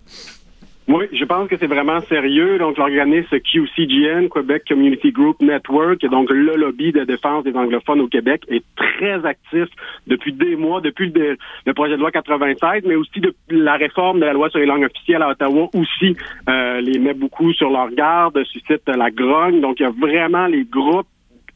Oui, 0.87 1.05
je 1.13 1.23
pense 1.23 1.47
que 1.47 1.55
c'est 1.57 1.67
vraiment 1.67 2.01
sérieux. 2.01 2.57
Donc, 2.57 2.77
l'organisme 2.77 3.39
QCGN, 3.39 4.27
Quebec 4.29 4.63
Community 4.67 5.11
Group 5.11 5.41
Network, 5.41 6.01
donc 6.07 6.29
le 6.31 6.55
lobby 6.55 6.91
de 6.91 7.03
défense 7.03 7.43
des 7.43 7.53
anglophones 7.53 8.01
au 8.01 8.07
Québec, 8.07 8.43
est 8.49 8.63
très 8.75 9.25
actif 9.25 9.67
depuis 10.07 10.33
des 10.33 10.55
mois, 10.55 10.81
depuis 10.81 11.13
le, 11.13 11.73
projet 11.73 11.93
de 11.93 11.99
loi 12.01 12.11
96, 12.11 12.83
mais 12.85 12.95
aussi 12.95 13.21
depuis 13.21 13.61
la 13.61 13.75
réforme 13.75 14.19
de 14.19 14.25
la 14.25 14.33
loi 14.33 14.49
sur 14.49 14.59
les 14.59 14.65
langues 14.65 14.83
officielles 14.83 15.21
à 15.21 15.29
Ottawa 15.29 15.69
aussi 15.73 16.17
euh, 16.49 16.81
les 16.81 16.99
met 16.99 17.13
beaucoup 17.13 17.53
sur 17.53 17.69
leur 17.69 17.89
garde, 17.91 18.43
suscite 18.45 18.87
la 18.87 19.11
grogne. 19.11 19.61
Donc, 19.61 19.79
il 19.79 19.83
y 19.83 19.85
a 19.85 19.91
vraiment 19.91 20.47
les 20.47 20.65
groupes 20.65 21.07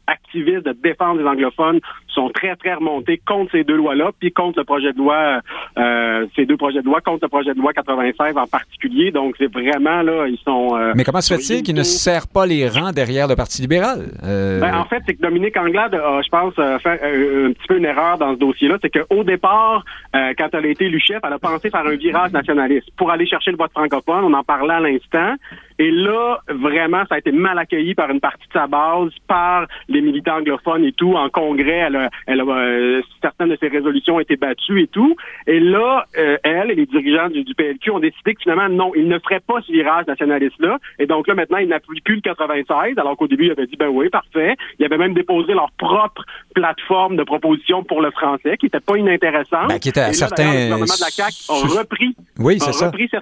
activistes 0.06 0.64
de 0.64 0.72
défense 0.72 1.18
des 1.18 1.24
anglophones 1.24 1.80
sont 2.16 2.30
très, 2.30 2.56
très 2.56 2.74
remontés 2.74 3.20
contre 3.24 3.52
ces 3.52 3.64
deux 3.64 3.76
lois-là, 3.76 4.10
puis 4.18 4.32
contre 4.32 4.58
le 4.58 4.64
projet 4.64 4.92
de 4.92 4.98
loi, 4.98 5.40
euh, 5.78 6.26
ces 6.34 6.46
deux 6.46 6.56
projets 6.56 6.80
de 6.80 6.86
loi, 6.86 7.00
contre 7.00 7.20
le 7.22 7.28
projet 7.28 7.54
de 7.54 7.58
loi 7.58 7.72
96 7.72 8.36
en 8.36 8.46
particulier. 8.46 9.10
Donc, 9.10 9.34
c'est 9.38 9.52
vraiment, 9.52 10.02
là, 10.02 10.26
ils 10.26 10.38
sont... 10.44 10.76
Euh, 10.76 10.92
Mais 10.96 11.04
comment 11.04 11.20
se 11.20 11.34
fait-il 11.34 11.62
qu'ils 11.62 11.74
ne 11.74 11.82
serrent 11.82 12.26
pas 12.26 12.46
les 12.46 12.68
rangs 12.68 12.92
derrière 12.92 13.28
le 13.28 13.36
Parti 13.36 13.62
libéral? 13.62 14.06
Euh... 14.24 14.60
Ben, 14.60 14.74
en 14.74 14.84
fait, 14.84 15.02
c'est 15.06 15.14
que 15.14 15.22
Dominique 15.22 15.56
Anglade 15.56 15.94
a, 15.94 16.22
je 16.22 16.28
pense, 16.28 16.54
fait 16.54 17.00
un 17.02 17.52
petit 17.52 17.66
peu 17.68 17.76
une 17.76 17.84
erreur 17.84 18.18
dans 18.18 18.34
ce 18.34 18.38
dossier-là. 18.38 18.78
C'est 18.80 18.90
qu'au 18.90 19.22
départ, 19.22 19.84
quand 20.12 20.48
elle 20.52 20.64
a 20.64 20.68
été 20.68 20.86
élue 20.86 21.00
chef, 21.00 21.20
elle 21.24 21.32
a 21.32 21.38
pensé 21.38 21.70
faire 21.70 21.86
un 21.86 21.96
virage 21.96 22.32
nationaliste 22.32 22.88
pour 22.96 23.10
aller 23.10 23.26
chercher 23.26 23.50
le 23.50 23.56
vote 23.56 23.70
francophone. 23.72 24.24
On 24.24 24.32
en 24.32 24.42
parlait 24.42 24.74
à 24.74 24.80
l'instant. 24.80 25.34
Et 25.78 25.90
là, 25.90 26.38
vraiment, 26.48 27.02
ça 27.08 27.16
a 27.16 27.18
été 27.18 27.32
mal 27.32 27.58
accueilli 27.58 27.94
par 27.94 28.10
une 28.10 28.20
partie 28.20 28.46
de 28.48 28.52
sa 28.52 28.66
base, 28.66 29.10
par 29.28 29.66
les 29.88 30.00
militants 30.00 30.38
anglophones 30.38 30.84
et 30.84 30.92
tout. 30.92 31.14
En 31.14 31.28
congrès, 31.28 31.84
elle 31.86 31.96
a, 31.96 32.05
elle 32.26 32.40
euh, 32.40 33.02
certaines 33.20 33.48
de 33.48 33.56
ses 33.60 33.68
résolutions 33.68 34.16
ont 34.16 34.20
été 34.20 34.36
battues 34.36 34.82
et 34.82 34.86
tout. 34.86 35.16
Et 35.46 35.60
là, 35.60 36.06
euh, 36.18 36.36
elle 36.42 36.70
et 36.70 36.74
les 36.74 36.86
dirigeants 36.86 37.28
du, 37.28 37.44
PLQ 37.54 37.90
ont 37.90 37.98
décidé 37.98 38.34
que 38.34 38.42
finalement, 38.42 38.68
non, 38.68 38.92
ils 38.94 39.08
ne 39.08 39.18
feraient 39.18 39.40
pas 39.40 39.60
ce 39.66 39.72
virage 39.72 40.06
nationaliste-là. 40.06 40.78
Et 40.98 41.06
donc 41.06 41.26
là, 41.26 41.34
maintenant, 41.34 41.58
ils 41.58 41.68
n'appuient 41.68 42.00
plus 42.00 42.16
le 42.16 42.20
96, 42.20 42.98
alors 42.98 43.16
qu'au 43.16 43.28
début, 43.28 43.46
ils 43.46 43.52
avaient 43.52 43.66
dit, 43.66 43.76
ben 43.76 43.88
oui, 43.88 44.08
parfait. 44.08 44.56
Ils 44.78 44.84
avaient 44.84 44.98
même 44.98 45.14
déposé 45.14 45.54
leur 45.54 45.70
propre 45.72 46.24
plateforme 46.54 47.16
de 47.16 47.24
proposition 47.24 47.82
pour 47.84 48.02
le 48.02 48.10
français, 48.10 48.56
qui 48.56 48.66
n'était 48.66 48.80
pas 48.80 48.96
inintéressante. 48.96 49.68
Ben, 49.68 49.78
qui 49.78 49.88
était 49.88 50.00
à 50.00 50.12
certains... 50.12 50.44
Le 50.44 50.62
gouvernement 50.64 50.84
de 50.84 51.04
la 51.04 51.10
CAQ 51.10 51.36
a 51.48 51.78
repris, 51.80 52.16
oui, 52.38 52.58
c'est 52.60 52.72
ça. 52.72 52.86
repris 52.86 53.08
a 53.12 53.20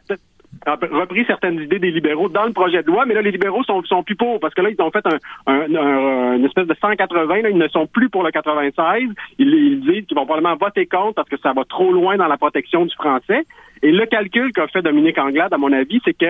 repris 0.67 1.25
certaines 1.27 1.61
idées 1.61 1.79
des 1.79 1.91
libéraux 1.91 2.29
dans 2.29 2.45
le 2.45 2.53
projet 2.53 2.83
de 2.83 2.87
loi, 2.87 3.05
mais 3.07 3.15
là, 3.15 3.23
les 3.23 3.31
libéraux 3.31 3.65
sont, 3.65 3.83
sont 3.85 4.03
plus 4.03 4.17
pour, 4.17 4.41
parce 4.41 4.55
que 4.55 4.63
là, 4.63 4.71
ils 4.71 4.83
ont 4.83 4.91
fait 4.91 5.05
un, 5.47 6.35
une 6.37 6.45
espèce 6.45 6.67
de 6.67 6.75
180, 6.81 7.43
là, 7.43 7.51
ils 7.51 7.59
ne 7.59 7.69
sont 7.69 7.87
plus 7.87 8.09
pour 8.09 8.23
le 8.23 8.31
96. 8.31 9.11
Ils, 9.39 9.81
disent 9.81 10.07
qu'ils 10.07 10.17
vont 10.17 10.27
probablement 10.27 10.57
voter 10.57 10.87
contre 10.87 11.15
parce 11.15 11.29
que 11.29 11.39
ça 11.39 11.53
va 11.53 11.65
trop 11.65 11.93
loin 11.93 12.17
dans 12.17 12.29
la 12.29 12.37
protection 12.37 12.85
du 12.85 12.95
français. 12.95 13.45
Et 13.83 13.93
le 13.93 14.07
calcul 14.07 14.53
qu'a 14.53 14.67
fait 14.69 14.83
Dominique 14.83 15.19
Anglade, 15.19 15.53
à 15.53 15.59
mon 15.59 15.73
avis, 15.73 16.01
c'est 16.05 16.15
que 16.15 16.25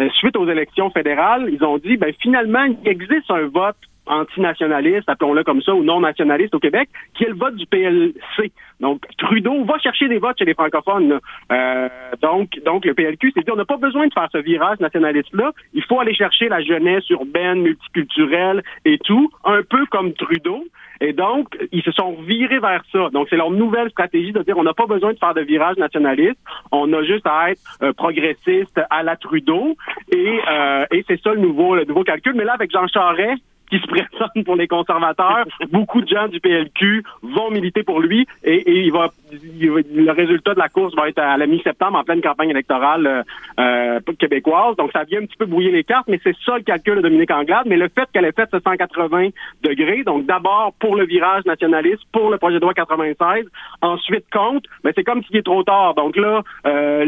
euh, 0.00 0.10
suite 0.18 0.36
aux 0.36 0.48
élections 0.48 0.90
fédérales, 0.90 1.48
ils 1.50 1.64
ont 1.64 1.78
dit, 1.78 1.96
ben 1.96 2.12
finalement, 2.20 2.64
il 2.64 2.88
existe 2.88 3.30
un 3.30 3.46
vote 3.46 3.76
antinationaliste, 4.08 5.08
appelons-le 5.08 5.44
comme 5.44 5.62
ça, 5.62 5.74
ou 5.74 5.82
non 5.82 6.00
nationaliste 6.00 6.54
au 6.54 6.58
Québec, 6.58 6.88
qui 7.14 7.24
est 7.24 7.28
le 7.28 7.34
vote 7.34 7.56
du 7.56 7.66
PLC. 7.66 8.52
Donc, 8.80 9.02
Trudeau 9.18 9.64
va 9.64 9.78
chercher 9.78 10.08
des 10.08 10.18
votes 10.18 10.38
chez 10.38 10.44
les 10.44 10.54
francophones. 10.54 11.18
Euh, 11.50 11.88
donc, 12.22 12.50
donc, 12.64 12.84
le 12.84 12.94
PLQ 12.94 13.32
s'est 13.32 13.42
dit, 13.42 13.50
on 13.50 13.56
n'a 13.56 13.64
pas 13.64 13.76
besoin 13.76 14.06
de 14.06 14.12
faire 14.12 14.28
ce 14.32 14.38
virage 14.38 14.78
nationaliste-là. 14.80 15.52
Il 15.74 15.82
faut 15.84 16.00
aller 16.00 16.14
chercher 16.14 16.48
la 16.48 16.60
jeunesse 16.60 17.08
urbaine, 17.10 17.62
multiculturelle 17.62 18.62
et 18.84 18.98
tout, 18.98 19.30
un 19.44 19.62
peu 19.62 19.84
comme 19.86 20.12
Trudeau. 20.12 20.64
Et 21.00 21.12
donc, 21.12 21.56
ils 21.72 21.82
se 21.82 21.92
sont 21.92 22.16
virés 22.22 22.58
vers 22.58 22.82
ça. 22.92 23.08
Donc, 23.12 23.28
c'est 23.30 23.36
leur 23.36 23.50
nouvelle 23.50 23.90
stratégie 23.90 24.32
de 24.32 24.42
dire 24.42 24.56
on 24.58 24.64
n'a 24.64 24.74
pas 24.74 24.86
besoin 24.86 25.12
de 25.12 25.18
faire 25.18 25.34
de 25.34 25.42
virage 25.42 25.76
nationaliste, 25.76 26.38
on 26.72 26.92
a 26.92 27.02
juste 27.04 27.26
à 27.26 27.52
être 27.52 27.60
euh, 27.82 27.92
progressiste 27.92 28.80
à 28.90 29.02
la 29.02 29.16
Trudeau. 29.16 29.76
Et, 30.12 30.40
euh, 30.48 30.86
et 30.90 31.04
c'est 31.06 31.20
ça 31.20 31.32
le 31.32 31.40
nouveau, 31.40 31.76
le 31.76 31.84
nouveau 31.84 32.02
calcul. 32.02 32.34
Mais 32.34 32.44
là, 32.44 32.54
avec 32.54 32.70
Jean 32.72 32.86
Charest, 32.88 33.42
qui 33.70 33.78
se 33.78 33.86
présente 33.86 34.44
pour 34.44 34.56
les 34.56 34.68
conservateurs. 34.68 35.46
Beaucoup 35.70 36.00
de 36.00 36.08
gens 36.08 36.28
du 36.28 36.40
PLQ 36.40 37.04
vont 37.22 37.50
militer 37.50 37.82
pour 37.82 38.00
lui 38.00 38.26
et, 38.44 38.84
il, 38.84 38.92
va, 38.92 39.10
le 39.30 40.10
résultat 40.10 40.54
de 40.54 40.58
la 40.58 40.68
course 40.68 40.94
va 40.94 41.08
être 41.08 41.18
à 41.18 41.36
la 41.36 41.46
mi-septembre 41.46 41.98
en 41.98 42.04
pleine 42.04 42.20
campagne 42.20 42.50
électorale 42.50 43.06
euh, 43.06 43.22
euh, 43.60 44.00
québécoise. 44.18 44.76
Donc 44.76 44.90
ça 44.92 45.04
vient 45.04 45.20
un 45.20 45.26
petit 45.26 45.36
peu 45.36 45.46
brouiller 45.46 45.70
les 45.70 45.84
cartes, 45.84 46.08
mais 46.08 46.20
c'est 46.22 46.36
ça 46.44 46.56
le 46.56 46.62
calcul 46.62 46.96
de 46.96 47.02
Dominique 47.02 47.30
Anglade. 47.30 47.66
Mais 47.66 47.76
le 47.76 47.88
fait 47.88 48.08
qu'elle 48.12 48.24
ait 48.24 48.32
fait 48.32 48.48
ce 48.50 48.58
180 48.60 49.28
degrés, 49.62 50.02
donc 50.04 50.26
d'abord 50.26 50.72
pour 50.78 50.96
le 50.96 51.06
virage 51.06 51.44
nationaliste, 51.44 52.02
pour 52.12 52.30
le 52.30 52.38
projet 52.38 52.56
de 52.56 52.60
loi 52.60 52.74
96, 52.74 53.44
ensuite 53.82 54.24
contre, 54.32 54.68
mais 54.84 54.92
c'est 54.94 55.04
comme 55.04 55.22
s'il 55.24 55.36
est 55.36 55.42
trop 55.42 55.62
tard. 55.62 55.94
Donc 55.94 56.16
là, 56.16 56.42
euh, 56.66 57.04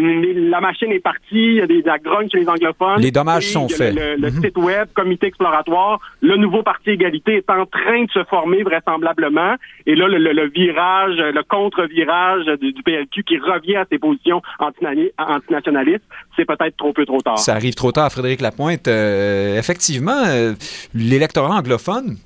la 0.50 0.60
machine 0.60 0.92
est 0.92 1.00
partie, 1.00 1.20
il 1.32 1.54
y 1.56 1.62
a 1.62 1.66
des 1.66 1.82
grogne 2.02 2.28
chez 2.30 2.40
les 2.40 2.48
anglophones. 2.48 3.00
Les 3.00 3.10
dommages 3.10 3.48
sont 3.48 3.68
faits. 3.68 3.94
Le, 3.94 4.16
le 4.16 4.30
mhm. 4.30 4.42
site 4.42 4.56
web, 4.56 4.88
comité 4.94 5.26
exploratoire, 5.26 6.00
le 6.20 6.36
nouveau 6.36 6.49
nouveau 6.50 6.62
parti 6.62 6.90
égalité 6.90 7.36
est 7.36 7.50
en 7.50 7.64
train 7.64 8.04
de 8.04 8.10
se 8.10 8.24
former 8.24 8.62
vraisemblablement. 8.62 9.54
Et 9.86 9.94
là, 9.94 10.08
le, 10.08 10.48
virage, 10.48 11.16
le 11.16 11.42
contre-virage 11.44 12.46
du, 12.60 12.74
PLQ 12.82 13.22
qui 13.22 13.38
revient 13.38 13.76
à 13.76 13.86
ses 13.90 13.98
positions 13.98 14.42
antinationalistes, 14.58 16.04
c'est 16.36 16.44
peut-être 16.44 16.76
trop 16.76 16.92
peu 16.92 17.06
trop 17.06 17.20
tard. 17.20 17.38
Ça 17.38 17.54
arrive 17.54 17.74
trop 17.74 17.92
tard, 17.92 18.10
Frédéric 18.10 18.40
Lapointe. 18.40 18.88
Euh, 18.88 19.58
effectivement, 19.58 20.24
euh, 20.26 20.54
l'électorat 20.94 21.56
anglophone 21.56 22.16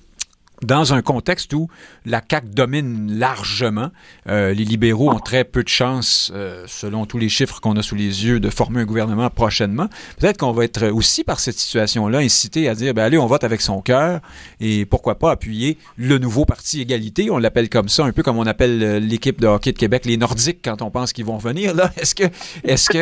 dans 0.65 0.95
un 0.95 1.03
contexte 1.03 1.53
où 1.53 1.69
la 2.07 2.23
CAQ 2.29 2.49
domine 2.49 3.19
largement. 3.19 3.91
Euh, 4.29 4.53
les 4.53 4.65
libéraux 4.65 5.11
ont 5.11 5.19
très 5.19 5.45
peu 5.45 5.63
de 5.63 5.69
chances, 5.69 6.33
euh, 6.35 6.65
selon 6.67 7.07
tous 7.07 7.19
les 7.19 7.29
chiffres 7.29 7.61
qu'on 7.61 7.77
a 7.77 7.83
sous 7.83 7.95
les 7.95 8.25
yeux, 8.25 8.41
de 8.41 8.51
former 8.51 8.81
un 8.81 8.85
gouvernement 8.85 9.31
prochainement. 9.31 9.89
Peut-être 10.19 10.39
qu'on 10.39 10.53
va 10.53 10.65
être 10.65 10.89
aussi 10.89 11.25
par 11.25 11.41
cette 11.41 11.59
situation-là 11.59 12.19
incité 12.19 12.69
à 12.69 12.75
dire, 12.75 12.95
ben 12.95 13.05
allez, 13.05 13.19
on 13.19 13.27
vote 13.27 13.45
avec 13.45 13.61
son 13.61 13.81
cœur 13.81 14.21
et 14.61 14.85
pourquoi 14.87 15.19
pas 15.19 15.31
appuyer 15.31 15.79
le 15.97 16.19
nouveau 16.19 16.45
parti 16.45 16.81
égalité. 16.81 17.31
On 17.31 17.39
l'appelle 17.39 17.69
comme 17.69 17.89
ça, 17.89 18.05
un 18.05 18.13
peu 18.13 18.23
comme 18.23 18.39
on 18.39 18.47
appelle 18.47 18.83
euh, 18.83 19.01
l'équipe 19.01 19.41
de 19.41 19.47
hockey 19.47 19.73
de 19.73 19.79
Québec 19.79 20.05
les 20.07 20.17
Nordiques 20.17 20.61
quand 20.65 20.83
on 20.83 20.91
pense 20.91 21.13
qu'ils 21.13 21.25
vont 21.25 21.39
venir. 21.39 21.75
Là, 21.75 21.93
est-ce 21.97 22.15
que, 22.15 22.25
est-ce 22.65 22.89
que, 22.89 22.99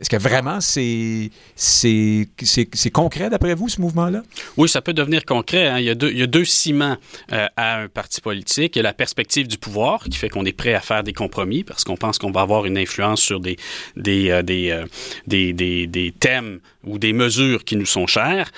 est-ce 0.00 0.10
que 0.10 0.16
vraiment 0.16 0.60
c'est, 0.60 1.30
c'est, 1.56 2.28
c'est, 2.42 2.68
c'est 2.72 2.90
concret 2.90 3.30
d'après 3.30 3.54
vous 3.54 3.68
ce 3.68 3.80
mouvement-là? 3.80 4.22
Oui, 4.56 4.68
ça 4.68 4.82
peut 4.82 4.92
devenir 4.92 5.24
concret. 5.24 5.68
Hein. 5.68 5.78
Il 5.78 5.84
y 5.84 5.90
a 5.90 5.94
deux, 5.94 6.10
il 6.10 6.18
y 6.18 6.22
a 6.22 6.26
deux 6.26 6.44
ciment 6.48 6.96
euh, 7.32 7.46
à 7.56 7.80
un 7.80 7.88
parti 7.88 8.20
politique. 8.20 8.76
Il 8.76 8.78
y 8.78 8.80
a 8.80 8.82
la 8.82 8.92
perspective 8.92 9.46
du 9.46 9.58
pouvoir 9.58 10.04
qui 10.04 10.16
fait 10.16 10.28
qu'on 10.28 10.44
est 10.44 10.52
prêt 10.52 10.74
à 10.74 10.80
faire 10.80 11.02
des 11.02 11.12
compromis 11.12 11.64
parce 11.64 11.84
qu'on 11.84 11.96
pense 11.96 12.18
qu'on 12.18 12.30
va 12.30 12.40
avoir 12.40 12.64
une 12.66 12.78
influence 12.78 13.20
sur 13.20 13.40
des, 13.40 13.56
des, 13.96 14.30
euh, 14.30 14.42
euh, 14.48 14.86
des, 15.26 15.52
des, 15.52 15.86
des, 15.86 16.12
thèmes 16.12 16.60
ou 16.88 16.98
des 16.98 17.12
mesures 17.12 17.64
qui 17.64 17.76
nous 17.76 17.86
sont 17.86 18.06
chères 18.06 18.50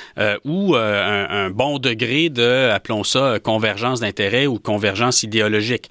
ou 0.45 0.75
un, 0.75 1.29
un, 1.31 1.51
bon 1.51 1.79
degré 1.79 2.29
de, 2.29 2.71
appelons 2.71 3.05
ça, 3.05 3.38
convergence 3.43 4.01
d'intérêts 4.01 4.47
ou 4.47 4.59
convergence 4.59 5.23
idéologique. 5.23 5.90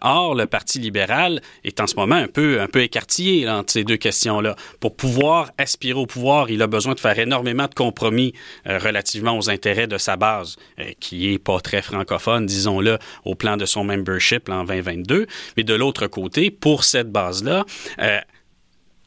or, 0.00 0.34
le 0.34 0.46
Parti 0.46 0.78
libéral 0.78 1.40
est 1.64 1.80
en 1.80 1.86
ce 1.86 1.96
moment 1.96 2.14
un 2.14 2.28
peu, 2.28 2.60
un 2.60 2.66
peu 2.66 2.82
écartillé 2.82 3.48
entre 3.48 3.72
ces 3.72 3.84
deux 3.84 3.96
questions-là. 3.96 4.56
Pour 4.80 4.96
pouvoir 4.96 5.50
aspirer 5.58 5.98
au 5.98 6.06
pouvoir, 6.06 6.50
il 6.50 6.62
a 6.62 6.66
besoin 6.66 6.94
de 6.94 7.00
faire 7.00 7.18
énormément 7.18 7.66
de 7.66 7.74
compromis 7.74 8.32
relativement 8.66 9.36
aux 9.36 9.50
intérêts 9.50 9.86
de 9.86 9.98
sa 9.98 10.16
base, 10.16 10.56
qui 11.00 11.32
est 11.32 11.38
pas 11.38 11.60
très 11.60 11.82
francophone, 11.82 12.46
disons-le, 12.46 12.98
au 13.24 13.34
plan 13.34 13.56
de 13.56 13.66
son 13.66 13.84
membership 13.84 14.48
en 14.48 14.64
2022. 14.64 15.26
Mais 15.56 15.64
de 15.64 15.74
l'autre 15.74 16.06
côté, 16.06 16.50
pour 16.50 16.84
cette 16.84 17.10
base-là, 17.10 17.64
euh, 18.00 18.18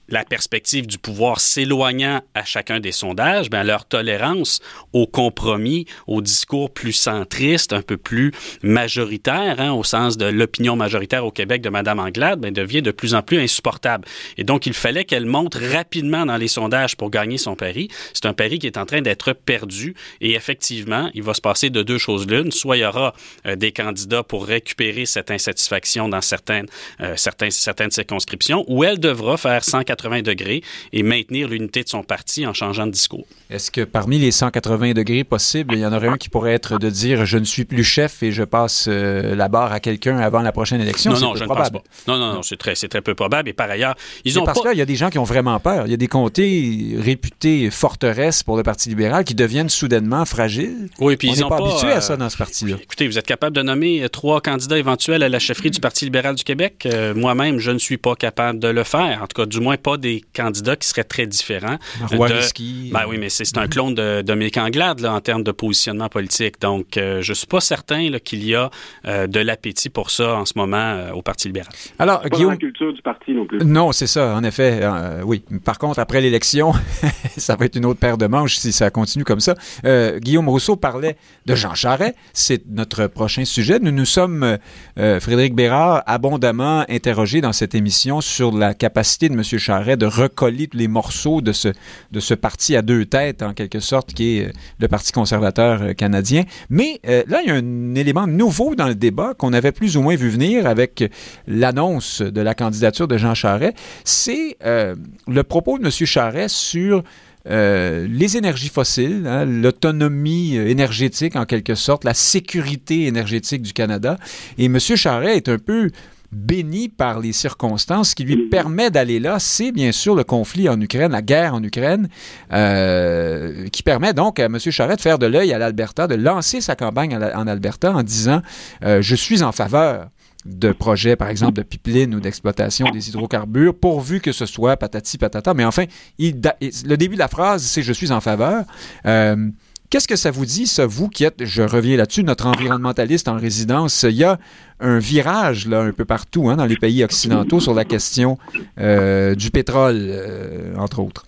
la 0.10 0.24
perspective 0.24 0.88
du 0.88 0.98
pouvoir 0.98 1.39
s'éloignant 1.39 2.22
à 2.34 2.46
chacun 2.46 2.80
des 2.80 2.91
sondages, 2.91 3.50
bien, 3.50 3.63
leur 3.63 3.86
tolérance 3.86 4.60
au 4.94 5.08
compromis, 5.08 5.86
au 6.08 6.22
discours 6.22 6.72
plus 6.72 6.94
centriste, 6.94 7.74
un 7.74 7.82
peu 7.82 7.98
plus 7.98 8.32
majoritaire, 8.62 9.60
hein, 9.60 9.72
au 9.72 9.84
sens 9.84 10.18
de 10.18 10.26
l'opinion 10.26 10.76
majoritaire 10.76 11.26
au 11.26 11.32
Québec 11.32 11.62
de 11.62 11.70
Mme 11.70 12.00
Anglade, 12.00 12.39
bien, 12.39 12.52
devient 12.52 12.82
de 12.82 12.91
plus 12.91 13.15
en 13.15 13.22
plus 13.22 13.39
insupportable. 13.39 14.06
Et 14.38 14.44
donc, 14.44 14.65
il 14.65 14.74
fallait 14.74 15.06
qu'elle 15.06 15.26
monte 15.26 15.56
rapidement 15.56 16.26
dans 16.26 16.38
les 16.38 16.48
sondages 16.48 16.96
pour 16.96 17.10
gagner 17.10 17.38
son 17.38 17.56
pari. 17.56 17.89
C'est 18.13 18.26
un 18.26 18.34
pari 18.34 18.60
qui 18.60 18.68
est 18.68 18.78
en 18.78 18.86
train 18.86 19.02
d'être 19.02 19.34
perdu. 19.34 19.96
Et 20.22 20.34
effectivement, 20.34 21.10
il 21.13 21.24
va 21.24 21.34
se 21.34 21.41
passer 21.41 21.70
de 21.70 21.82
deux 21.82 21.98
choses 21.98 22.28
l'une. 22.28 22.52
Soit 22.52 22.78
il 22.78 22.82
y 22.82 22.86
aura 22.86 23.13
euh, 23.46 23.56
des 23.56 23.72
candidats 23.72 24.24
pour 24.24 24.46
récupérer 24.46 25.06
cette 25.06 25.32
insatisfaction 25.32 26.10
dans 26.10 26.22
certaines, 26.22 26.68
euh, 27.02 27.15
certaines, 27.15 27.52
certaines 27.52 27.91
circonscriptions, 27.91 28.65
ou 28.68 28.84
elle 28.84 29.00
devra 29.00 29.38
faire 29.38 29.63
140 29.63 29.94
180 29.95 30.21
degrés 30.21 30.62
et 30.93 31.03
maintenir 31.03 31.47
l'unité 31.47 31.84
de 31.84 31.89
son 31.89 32.03
parti 32.03 32.45
en 32.45 32.53
changeant 32.53 32.86
de 32.86 32.91
discours. 32.91 33.25
Est-ce 33.49 33.71
que 33.71 33.81
parmi 33.81 34.19
les 34.19 34.31
180 34.31 34.93
degrés 34.93 35.23
possibles, 35.23 35.75
il 35.75 35.81
y 35.81 35.86
en 35.86 35.93
aurait 35.93 36.08
un 36.08 36.17
qui 36.17 36.29
pourrait 36.29 36.53
être 36.53 36.77
de 36.77 36.89
dire 36.89 37.25
je 37.25 37.38
ne 37.38 37.45
suis 37.45 37.65
plus 37.65 37.84
chef 37.84 38.23
et 38.23 38.31
je 38.31 38.43
passe 38.43 38.88
euh, 38.88 39.36
la 39.36 39.47
barre 39.47 39.71
à 39.71 39.79
quelqu'un 39.79 40.17
avant 40.17 40.41
la 40.41 40.51
prochaine 40.51 40.81
élection? 40.81 41.13
Non, 41.13 41.19
non, 41.19 41.36
je 41.36 41.43
ne 41.43 41.47
pense 41.47 41.69
pas. 41.69 41.84
Non, 42.08 42.17
non, 42.17 42.34
non, 42.34 42.41
c'est 42.41 42.58
très, 42.58 42.73
très 42.75 43.01
peu 43.01 43.15
probable. 43.15 43.49
Et 43.49 43.53
par 43.53 43.69
ailleurs, 43.69 43.95
ils 44.25 44.39
ont 44.39 44.43
parce 44.43 44.62
qu'il 44.62 44.77
y 44.77 44.81
a 44.81 44.86
des 44.86 44.95
gens 44.95 45.10
qui 45.10 45.19
ont 45.19 45.23
vraiment 45.23 45.60
peur. 45.60 45.86
Il 45.86 45.91
y 45.91 45.93
a 45.93 45.97
des 45.97 46.08
comtés 46.08 46.95
réputés 46.97 47.69
forteresses 47.69 48.43
pour 48.43 48.58
le 48.58 48.63
Parti 48.63 48.89
libéral 48.89 49.23
qui 49.23 49.36
deviennent 49.36 49.69
soudainement 49.69 50.25
fragiles. 50.25 50.89
Oui, 50.99 51.15
puis 51.15 51.29
On 51.29 51.34
ils 51.34 51.38
n'est 51.38 51.49
pas, 51.49 51.58
pas 51.58 51.69
habitués 51.69 51.91
à 51.91 51.97
euh, 51.97 52.01
ça 52.01 52.17
dans 52.17 52.29
ce 52.29 52.38
parti-là. 52.38 52.77
Écoutez, 52.81 53.08
vous 53.08 53.17
êtes 53.17 53.27
capable 53.27 53.55
de 53.55 53.62
nommer 53.62 54.03
euh, 54.03 54.10
trois 54.10 54.41
candidats 54.41 54.77
éventuels 54.77 55.23
à 55.23 55.29
la 55.29 55.39
chefferie 55.39 55.71
du 55.71 55.79
Parti 55.79 56.05
libéral 56.05 56.36
du 56.36 56.43
Québec? 56.43 56.88
Moi-même, 57.15 57.60
je 57.60 57.71
ne 57.71 57.77
suis 57.77 57.97
pas 57.97 58.15
capable 58.15 58.60
de 58.60 58.67
le 58.67 58.84
faire. 58.84 59.21
En 59.21 59.27
tout 59.27 59.41
cas, 59.41 59.45
du 59.45 59.60
moins 59.60 59.77
pas 59.86 59.98
des 59.98 60.24
candidats 60.36 60.76
qui 60.76 60.88
seraient 60.88 61.04
très 61.04 61.28
différents. 61.28 61.78
De... 62.10 62.17
Risky, 62.17 62.89
Ben 62.91 63.04
oui, 63.08 63.17
mais 63.19 63.30
c'est 63.30 63.56
un 63.58 63.67
clone 63.67 63.93
de 63.93 64.24
Dominique 64.24 64.58
Anglade 64.58 65.00
là, 65.00 65.13
en 65.13 65.21
termes 65.21 65.43
de 65.43 65.52
positionnement 65.52 66.10
politique. 66.10 66.60
Donc, 66.60 66.98
euh, 66.98 67.21
je 67.21 67.34
suis 67.34 67.45
pas 67.45 67.60
certain 67.62 68.10
qu'il 68.17 68.43
y 68.43 68.56
a 68.56 68.71
euh, 69.06 69.28
de 69.28 69.39
l'appétit 69.39 69.89
pour 69.89 70.10
ça 70.10 70.38
en 70.38 70.45
ce 70.45 70.54
moment 70.56 70.78
euh, 70.78 71.12
au 71.12 71.21
Parti 71.21 71.50
libéral. 71.50 71.71
Alors, 72.00 72.21
Pas 72.21 72.30
dans 72.30 72.36
Guillaume. 72.38 72.52
la 72.54 72.58
culture 72.58 72.93
du 72.93 73.02
parti 73.04 73.32
non 73.34 73.45
plus. 73.45 73.60
Non, 73.63 73.91
c'est 73.91 74.08
ça, 74.08 74.34
en 74.36 74.43
effet. 74.43 74.80
euh, 74.82 75.21
oui. 75.24 75.43
Par 75.63 75.78
contre, 75.78 76.00
après 76.00 76.19
l'élection, 76.19 76.74
ça 77.38 77.56
va 77.56 77.65
être 77.65 77.76
une 77.76 77.86
autre 77.86 78.00
paire 78.00 78.17
de 78.17 78.26
manches 78.26 78.56
si 78.56 78.71
ça 78.71 78.89
continue 78.89 79.24
comme 79.24 79.39
ça. 79.39 79.54
Euh, 79.86 80.17
Guillaume 80.19 80.50
Rousseau 80.50 80.76
parlait 80.78 81.15
de 81.45 81.54
Jean 81.54 81.76
Charest. 81.76 82.15
C'est 82.34 82.63
notre 82.67 83.06
prochain 83.06 83.45
sujet. 83.45 83.78
Nous 83.80 83.91
nous 83.91 84.06
sommes, 84.06 84.58
euh, 84.98 85.19
Frédéric 85.19 85.54
Bérard, 85.54 86.02
abondamment 86.08 86.86
interrogés 86.89 87.41
dans 87.41 87.54
cette 87.54 87.76
émission 87.76 88.19
sur 88.21 88.52
la 88.52 88.74
capacité 88.74 89.30
de 89.30 89.34
M. 89.36 89.43
De 89.84 90.06
recoller 90.06 90.68
tous 90.68 90.78
les 90.78 90.88
morceaux 90.88 91.42
de 91.42 91.52
ce, 91.52 91.70
de 92.12 92.20
ce 92.20 92.34
parti 92.34 92.76
à 92.76 92.82
deux 92.82 93.06
têtes, 93.06 93.44
en 93.44 93.54
quelque 93.54 93.80
sorte, 93.80 94.14
qui 94.14 94.38
est 94.38 94.46
euh, 94.48 94.52
le 94.80 94.88
Parti 94.88 95.12
conservateur 95.12 95.82
euh, 95.82 95.94
canadien. 95.94 96.44
Mais 96.70 97.00
euh, 97.08 97.24
là, 97.28 97.42
il 97.44 97.50
y 97.50 97.52
a 97.52 97.56
un 97.56 97.96
élément 97.96 98.28
nouveau 98.28 98.76
dans 98.76 98.88
le 98.88 98.96
débat 98.96 99.34
qu'on 99.38 99.54
avait 99.54 99.72
plus 99.72 99.98
ou 99.98 100.02
moins 100.02 100.16
vu 100.16 100.30
venir 100.30 100.66
avec 100.66 101.04
l'annonce 101.48 102.22
de 102.22 102.42
la 102.42 102.54
candidature 102.54 103.08
de 103.08 103.18
Jean 103.18 103.34
Charest. 103.34 103.78
C'est 104.04 104.58
le 104.64 105.44
propos 105.44 105.78
de 105.78 105.86
M. 105.86 105.92
Charest 105.92 106.56
sur 106.56 107.04
les 107.46 108.38
énergies 108.38 108.70
fossiles, 108.70 109.26
hein, 109.28 109.46
l'autonomie 109.46 110.56
énergétique 110.56 111.36
en 111.36 111.46
quelque 111.46 111.76
sorte, 111.76 112.04
la 112.04 112.14
sécurité 112.14 113.06
énergétique 113.06 113.62
du 113.62 113.74
Canada. 113.74 114.18
Et 114.58 114.66
M. 114.66 114.80
Charest 114.80 115.36
est 115.36 115.50
un 115.50 115.60
peu 115.60 115.90
béni 116.32 116.90
par 116.90 117.20
les 117.20 117.34
circonstances 117.34 118.10
Ce 118.10 118.16
qui 118.16 118.24
lui 118.24 118.50
permet 118.50 118.92
d'aller 118.92 119.20
là, 119.20 119.40
c'est 119.40 119.72
bien 119.72 119.92
sûr 119.92 120.16
le 120.16 120.24
conflit 120.24 120.70
en 120.70 120.80
Ukraine, 120.80 121.12
la 121.12 121.22
guerre 121.22 121.54
en 121.54 121.64
Ukraine, 121.64 122.10
euh, 122.54 123.68
qui 123.70 123.84
permet 123.84 124.14
donc 124.14 124.40
à 124.40 124.46
M. 124.46 124.58
Charest 124.60 124.98
de 124.98 125.02
faire 125.02 125.20
de 125.20 125.26
l'œil 125.26 125.54
à 125.54 125.58
l'Alberta, 125.58 126.08
de 126.08 126.16
lancer 126.16 126.62
sa 126.62 126.76
campagne 126.76 127.16
en, 127.16 127.48
Alberta 127.48 127.94
en 127.94 128.04
disant 128.04 128.42
euh, 128.84 129.02
Je 129.02 129.16
suis 129.16 129.44
en 129.44 129.52
faveur 129.52 130.10
de 130.46 130.72
projets, 130.72 131.16
par 131.16 131.30
exemple, 131.30 131.54
de 131.54 131.64
pipeline 131.64 132.14
ou 132.14 132.20
d'exploitation 132.20 132.90
des 132.92 133.10
hydrocarbures, 133.10 133.74
pourvu 133.74 134.20
que 134.20 134.32
ce 134.32 134.46
soit 134.46 134.78
patati 134.78 135.18
patata. 135.18 135.54
Mais 135.54 135.66
enfin, 135.66 135.86
le 136.20 136.96
début 136.96 137.16
de 137.16 137.20
la 137.20 137.28
phrase, 137.28 137.64
c'est 137.64 137.82
je 137.82 137.92
suis 137.92 138.12
en 138.12 138.22
faveur. 138.22 138.64
Euh, 139.06 139.50
Qu'est-ce 139.89 140.08
que 140.08 140.15
ça 140.15 140.32
vous 140.32 140.45
dit, 140.45 140.65
ça, 140.65 140.88
vous 140.88 141.10
qui 141.10 141.24
êtes, 141.24 141.45
je 141.45 141.62
reviens 141.62 141.95
là-dessus, 141.95 142.24
notre 142.24 142.48
environnementaliste 142.48 143.28
en 143.28 143.38
résidence? 143.38 144.04
Il 144.04 144.15
y 144.15 144.24
a 144.24 144.38
un 144.80 144.98
virage, 145.00 145.67
là, 145.67 145.82
un 145.82 145.91
peu 145.91 146.06
partout, 146.06 146.50
hein, 146.50 146.56
dans 146.56 146.65
les 146.65 146.76
pays 146.76 147.04
occidentaux, 147.04 147.60
sur 147.60 147.74
la 147.74 147.86
question 147.86 148.38
euh, 148.80 149.36
du 149.36 149.52
pétrole, 149.52 149.98
euh, 149.98 150.76
entre 150.78 151.00
autres? 151.00 151.24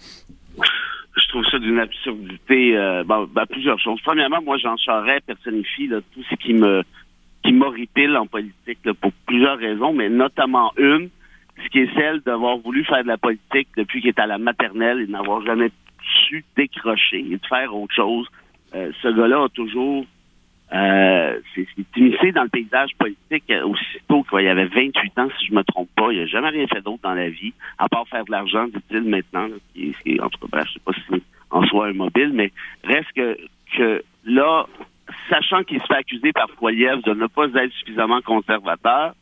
Je 0.57 1.27
trouve 1.29 1.45
ça 1.51 1.59
d'une 1.59 1.79
absurdité. 1.79 2.77
Euh, 2.77 3.03
ben, 3.03 3.27
ben, 3.31 3.45
plusieurs 3.45 3.79
choses. 3.79 3.99
Premièrement, 4.03 4.41
moi, 4.41 4.57
Jean 4.57 4.75
Charest 4.77 5.25
personnifie 5.25 5.87
là, 5.87 5.99
tout 6.13 6.23
ce 6.29 6.35
qui 6.35 6.53
me 6.53 6.83
qui 7.43 7.53
m'horripile 7.53 8.17
en 8.17 8.25
politique 8.25 8.79
là, 8.83 8.93
pour 8.93 9.11
plusieurs 9.25 9.57
raisons, 9.57 9.93
mais 9.93 10.09
notamment 10.09 10.73
une, 10.77 11.09
ce 11.63 11.69
qui 11.69 11.79
est 11.79 11.95
celle 11.95 12.19
d'avoir 12.21 12.57
voulu 12.57 12.83
faire 12.83 13.03
de 13.03 13.07
la 13.07 13.17
politique 13.17 13.69
depuis 13.77 14.01
qu'il 14.01 14.09
est 14.09 14.19
à 14.19 14.27
la 14.27 14.37
maternelle 14.37 14.99
et 15.01 15.07
n'avoir 15.07 15.45
jamais 15.45 15.71
su 16.27 16.43
décrocher 16.55 17.19
et 17.19 17.37
de 17.37 17.45
faire 17.47 17.73
autre 17.75 17.93
chose. 17.93 18.27
Euh, 18.75 18.91
ce 19.01 19.07
gars-là 19.07 19.43
a 19.43 19.49
toujours 19.49 20.05
euh, 20.73 21.39
c'est 21.55 21.65
initié 21.95 22.33
dans 22.33 22.43
le 22.43 22.49
paysage 22.49 22.91
politique 22.97 23.49
euh, 23.51 23.63
aussitôt 23.65 24.23
qu'il 24.23 24.47
avait 24.47 24.65
28 24.65 25.17
ans, 25.19 25.29
si 25.39 25.47
je 25.47 25.53
me 25.53 25.63
trompe 25.63 25.89
pas. 25.95 26.11
Il 26.11 26.19
n'a 26.19 26.25
jamais 26.25 26.49
rien 26.49 26.67
fait 26.67 26.81
d'autre 26.81 27.03
dans 27.03 27.13
la 27.13 27.29
vie, 27.29 27.53
à 27.77 27.87
part 27.87 28.07
faire 28.09 28.25
de 28.25 28.31
l'argent, 28.31 28.67
dit-il 28.67 29.03
maintenant. 29.03 29.47
là, 29.47 29.55
qui 29.73 29.95
qui 30.03 30.19
en 30.19 30.29
tout 30.29 30.45
cas, 30.47 30.65
je 30.65 30.73
sais 30.73 30.79
pas 30.79 30.91
si 30.93 31.23
en 31.51 31.65
soi 31.67 31.87
un 31.87 31.93
mobile, 31.93 32.31
mais 32.33 32.51
reste 32.83 33.11
que, 33.15 33.37
que 33.77 34.03
là, 34.25 34.65
sachant 35.29 35.63
qu'il 35.63 35.79
se 35.79 35.85
fait 35.85 35.95
accuser 35.95 36.33
par 36.33 36.47
Poiliev 36.49 37.01
de 37.03 37.13
ne 37.13 37.27
pas 37.27 37.45
être 37.45 37.71
suffisamment 37.71 38.19
conservateur, 38.21 39.13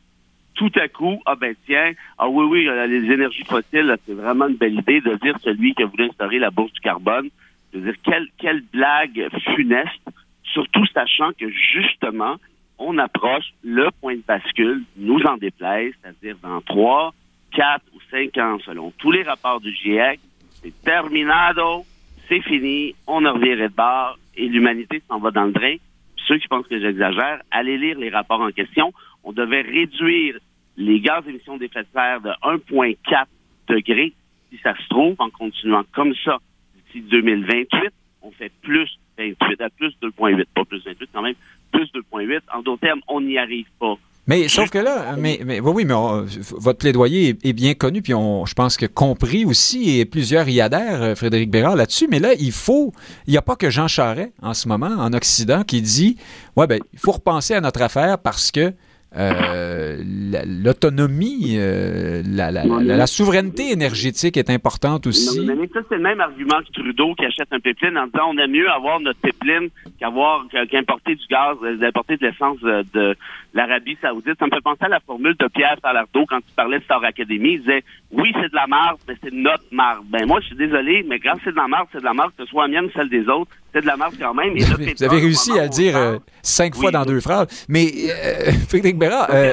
tout 0.56 0.72
à 0.74 0.88
coup, 0.88 1.20
ah 1.26 1.36
ben 1.36 1.54
tiens, 1.66 1.92
ah 2.18 2.28
oui, 2.28 2.44
oui, 2.46 2.88
les 2.88 3.12
énergies 3.12 3.44
fossiles, 3.44 3.96
c'est 4.04 4.14
vraiment 4.14 4.48
une 4.48 4.56
belle 4.56 4.74
idée 4.74 5.00
de 5.00 5.14
dire 5.16 5.36
celui 5.44 5.74
qui 5.74 5.84
a 5.84 5.86
voulu 5.86 6.04
instaurer 6.06 6.40
la 6.40 6.50
bourse 6.50 6.72
du 6.72 6.80
carbone. 6.80 7.28
Je 7.76 7.80
veux 7.80 7.92
dire, 7.92 8.28
quelle, 8.38 8.62
blague 8.72 9.28
funeste, 9.54 10.00
surtout 10.44 10.86
sachant 10.86 11.32
que 11.38 11.50
justement, 11.50 12.36
on 12.78 12.96
approche 12.96 13.52
le 13.62 13.90
point 14.00 14.16
de 14.16 14.22
bascule, 14.26 14.82
nous 14.96 15.20
en 15.24 15.36
déplaise, 15.36 15.92
c'est-à-dire 16.00 16.36
dans 16.42 16.62
trois, 16.62 17.12
quatre 17.52 17.84
ou 17.94 17.98
cinq 18.10 18.38
ans, 18.38 18.58
selon 18.64 18.92
tous 18.92 19.10
les 19.10 19.22
rapports 19.22 19.60
du 19.60 19.74
GIEC, 19.74 20.20
c'est 20.62 20.72
terminado, 20.82 21.84
c'est 22.28 22.40
fini, 22.40 22.94
on 23.06 23.24
a 23.26 23.32
reviré 23.32 23.68
de 23.68 23.74
bord 23.74 24.18
et 24.36 24.48
l'humanité 24.48 25.02
s'en 25.06 25.18
va 25.18 25.30
dans 25.30 25.44
le 25.44 25.52
drain. 25.52 25.76
Ceux 26.26 26.38
qui 26.38 26.48
pensent 26.48 26.66
que 26.68 26.80
j'exagère, 26.80 27.42
allez 27.50 27.76
lire 27.76 27.98
les 27.98 28.08
rapports 28.08 28.40
en 28.40 28.50
question. 28.50 28.92
On 29.22 29.32
devait 29.32 29.60
réduire 29.60 30.38
les 30.78 31.00
gaz 31.00 31.24
d'émissions 31.24 31.58
d'effet 31.58 31.82
de 31.82 31.88
serre 31.92 32.20
de 32.22 32.30
1,4 32.42 33.26
degrés, 33.68 34.14
si 34.50 34.58
ça 34.62 34.74
se 34.76 34.88
trouve, 34.88 35.14
en 35.18 35.28
continuant 35.28 35.84
comme 35.92 36.14
ça 36.24 36.38
d'ici 36.86 37.04
2028. 37.10 37.70
on 38.22 38.30
fait 38.32 38.52
plus 38.62 38.98
28, 39.18 39.60
à 39.60 39.70
plus 39.70 39.94
2,8, 40.02 40.44
pas 40.54 40.64
plus 40.64 40.84
28 40.84 41.08
quand 41.12 41.22
même, 41.22 41.34
plus 41.72 41.90
2,8. 41.92 42.40
En 42.54 42.62
d'autres 42.62 42.80
termes, 42.80 43.00
on 43.08 43.20
n'y 43.20 43.38
arrive 43.38 43.66
pas. 43.78 43.96
Mais 44.28 44.48
sauf 44.48 44.70
que 44.70 44.78
là, 44.78 45.14
mais, 45.16 45.40
mais 45.44 45.60
oui, 45.60 45.84
mais 45.84 45.94
votre 45.94 46.80
plaidoyer 46.80 47.36
est, 47.44 47.52
bien 47.52 47.74
connu, 47.74 48.02
puis 48.02 48.12
on, 48.12 48.44
je 48.44 48.54
pense 48.54 48.76
que 48.76 48.86
compris 48.86 49.44
aussi, 49.44 50.00
et 50.00 50.04
plusieurs 50.04 50.48
y 50.48 50.60
adhèrent, 50.60 51.02
euh, 51.02 51.14
Frédéric 51.14 51.48
Bérard, 51.48 51.76
là-dessus. 51.76 52.08
Mais 52.10 52.18
là, 52.18 52.34
il 52.34 52.50
faut, 52.50 52.92
il 53.28 53.30
n'y 53.30 53.36
a 53.36 53.42
pas 53.42 53.54
que 53.54 53.70
Jean 53.70 53.86
Charest 53.86 54.32
en 54.42 54.52
ce 54.52 54.66
moment 54.66 54.90
en 54.98 55.12
Occident 55.12 55.62
qui 55.62 55.80
dit, 55.80 56.16
ouais, 56.56 56.66
ben, 56.66 56.80
il 56.92 56.98
faut 56.98 57.12
repenser 57.12 57.54
à 57.54 57.60
notre 57.60 57.82
affaire 57.82 58.18
parce 58.18 58.50
que 58.50 58.72
euh, 59.18 59.96
l'autonomie, 60.62 61.56
euh, 61.56 62.22
la, 62.26 63.06
souveraineté 63.06 63.72
énergétique 63.72 64.36
est 64.36 64.50
importante 64.50 65.06
aussi. 65.06 65.40
Non, 65.46 65.54
ça, 65.72 65.80
c'est 65.88 65.96
le 65.96 66.02
même 66.02 66.20
argument 66.20 66.60
que 66.60 66.72
Trudeau 66.80 67.14
qui 67.14 67.24
achète 67.24 67.48
un 67.50 67.60
pipeline 67.60 67.96
en 67.96 68.06
disant 68.06 68.30
on 68.30 68.38
aime 68.38 68.50
mieux 68.50 68.68
avoir 68.70 69.00
notre 69.00 69.18
pipeline 69.20 69.70
qu'avoir 69.98 70.44
qu'importer 70.70 71.14
du 71.14 71.26
gaz, 71.28 71.56
euh, 71.62 71.76
d'importer 71.76 72.18
de 72.18 72.26
l'essence 72.26 72.60
de, 72.60 73.16
l'Arabie 73.54 73.96
Saoudite. 74.02 74.38
Ça 74.38 74.46
me 74.46 74.50
fait 74.50 74.62
penser 74.62 74.84
à 74.84 74.88
la 74.88 75.00
formule 75.00 75.34
de 75.38 75.48
Pierre 75.48 75.76
Salardo 75.80 76.26
quand 76.28 76.40
il 76.46 76.54
parlait 76.54 76.78
de 76.78 76.84
Star 76.84 77.02
Academy. 77.02 77.52
Il 77.54 77.60
disait 77.60 77.84
oui, 78.12 78.32
c'est 78.34 78.50
de 78.50 78.54
la 78.54 78.66
marde, 78.66 78.98
mais 79.08 79.14
c'est 79.22 79.32
notre 79.32 79.64
marde. 79.72 80.04
Ben 80.10 80.26
moi, 80.26 80.40
je 80.40 80.48
suis 80.48 80.56
désolé, 80.56 81.04
mais 81.08 81.20
quand 81.20 81.36
c'est 81.42 81.52
de 81.52 81.56
la 81.56 81.68
marde, 81.68 81.88
c'est 81.90 82.00
de 82.00 82.04
la 82.04 82.12
marde, 82.12 82.32
que 82.36 82.44
ce 82.44 82.50
soit 82.50 82.66
la 82.66 82.68
mienne 82.68 82.86
ou 82.86 82.90
celle 82.90 83.08
des 83.08 83.26
autres 83.28 83.50
c'est 83.76 83.82
de 83.82 83.86
la 83.86 83.96
marque 83.96 84.14
quand 84.18 84.32
même. 84.32 84.56
vous, 84.56 85.04
avez, 85.04 85.20
réussi 85.20 85.58
à 85.58 85.64
le 85.64 85.68
dire 85.68 85.96
euh, 85.96 86.16
cinq 86.42 86.74
fois 86.74 86.90
dans 86.90 87.04
deux 87.04 87.20
phrases. 87.20 87.46
Mais 87.68 87.86
euh, 88.08 88.52
Frédéric 88.68 88.98
Bérard... 88.98 89.28
Euh, 89.30 89.52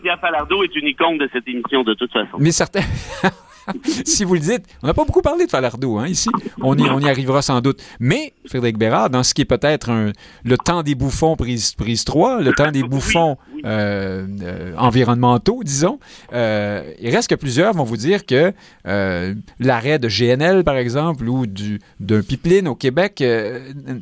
Pierre 0.00 0.20
Falardeau 0.20 0.62
est 0.62 0.74
une 0.76 0.86
icône 0.86 1.18
de 1.18 1.28
cette 1.32 1.48
émission 1.48 1.82
de 1.82 1.94
toute 1.94 2.12
façon. 2.12 2.36
Mais 2.38 2.52
certains... 2.52 2.82
si 4.04 4.24
vous 4.24 4.34
le 4.34 4.40
dites, 4.40 4.64
on 4.82 4.86
n'a 4.86 4.94
pas 4.94 5.04
beaucoup 5.04 5.22
parlé 5.22 5.46
de 5.46 5.50
Falardeau 5.50 5.98
hein, 5.98 6.06
ici. 6.06 6.28
On 6.62 6.76
y, 6.76 6.82
on 6.82 7.00
y 7.00 7.08
arrivera 7.08 7.42
sans 7.42 7.60
doute. 7.60 7.82
Mais, 7.98 8.32
Frédéric 8.46 8.78
Bérard, 8.78 9.10
dans 9.10 9.22
ce 9.22 9.34
qui 9.34 9.42
est 9.42 9.46
peut-être 9.46 10.12
le 10.44 10.58
temps 10.58 10.82
des 10.82 10.94
bouffons 10.94 11.36
prise, 11.36 11.72
prise 11.72 12.04
3, 12.04 12.40
le 12.40 12.52
temps 12.52 12.70
des 12.70 12.82
bouffons 12.90 13.36
euh, 13.64 14.26
euh, 14.42 14.74
environnementaux, 14.76 15.62
disons, 15.64 15.98
euh, 16.32 16.92
il 17.00 17.14
reste 17.14 17.28
que 17.28 17.34
plusieurs 17.34 17.74
vont 17.74 17.84
vous 17.84 17.96
dire 17.96 18.24
que 18.26 18.52
l'arrêt 18.84 19.98
de 19.98 20.08
GNL, 20.08 20.64
par 20.64 20.76
exemple, 20.76 21.28
ou 21.28 21.46
d'un 21.46 22.22
pipeline 22.22 22.68
au 22.68 22.74
Québec 22.74 23.22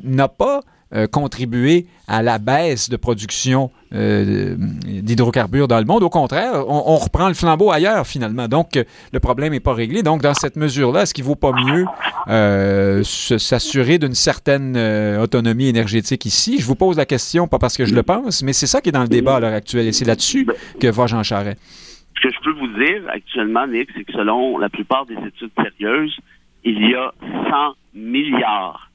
n'a 0.03 0.27
pas 0.27 0.61
euh, 0.91 1.05
contribuer 1.05 1.85
à 2.07 2.23
la 2.23 2.39
baisse 2.39 2.89
de 2.89 2.97
production 2.97 3.69
euh, 3.93 4.55
d'hydrocarbures 4.57 5.67
dans 5.67 5.77
le 5.77 5.85
monde. 5.85 6.01
Au 6.01 6.09
contraire, 6.09 6.67
on, 6.67 6.95
reprend 6.95 7.27
le 7.27 7.35
flambeau 7.35 7.69
ailleurs 7.69 8.07
finalement. 8.07 8.47
Donc, 8.47 8.75
euh, 8.75 8.83
le 9.13 9.19
problème 9.19 9.53
n'est 9.53 9.59
pas 9.59 9.75
réglé. 9.75 10.01
Donc, 10.01 10.23
dans 10.23 10.33
cette 10.33 10.55
mesure-là, 10.55 11.03
est-ce 11.03 11.13
qu'il 11.13 11.25
vaut 11.25 11.35
pas 11.35 11.51
mieux 11.51 11.85
s'assurer 13.03 13.99
d'une 13.99 14.15
certaine 14.15 14.75
autonomie 15.21 15.67
énergétique 15.67 16.25
ici? 16.25 16.57
Je 16.59 16.65
vous 16.65 16.73
pose 16.73 16.97
la 16.97 17.05
question, 17.05 17.47
pas 17.47 17.59
parce 17.59 17.77
que 17.77 17.85
je 17.85 17.93
le 17.93 18.01
pense, 18.01 18.41
mais 18.41 18.53
c'est 18.53 18.65
ça 18.65 18.81
qui 18.81 18.89
est 18.89 18.91
dans 18.91 19.03
le 19.03 19.07
débat 19.07 19.35
à 19.35 19.39
l'heure 19.39 19.53
actuelle 19.53 19.85
et 19.85 19.91
c'est 19.91 20.05
là-dessus 20.05 20.47
que 20.79 20.87
va 20.87 21.05
Jean 21.05 21.21
Charest. 21.21 21.59
Ce 22.15 22.27
que 22.27 22.33
je 22.33 22.39
peux 22.43 22.59
vous 22.59 22.67
dire 22.83 23.03
actuellement, 23.13 23.67
Nick, 23.67 23.89
c'est 23.95 24.05
que 24.05 24.13
selon 24.13 24.57
la 24.57 24.69
plupart 24.69 25.05
des 25.05 25.13
études 25.13 25.51
sérieuses, 25.55 26.17
il 26.63 26.89
y 26.89 26.95
a 26.95 27.13
100 27.21 27.75
milliards 27.93 28.88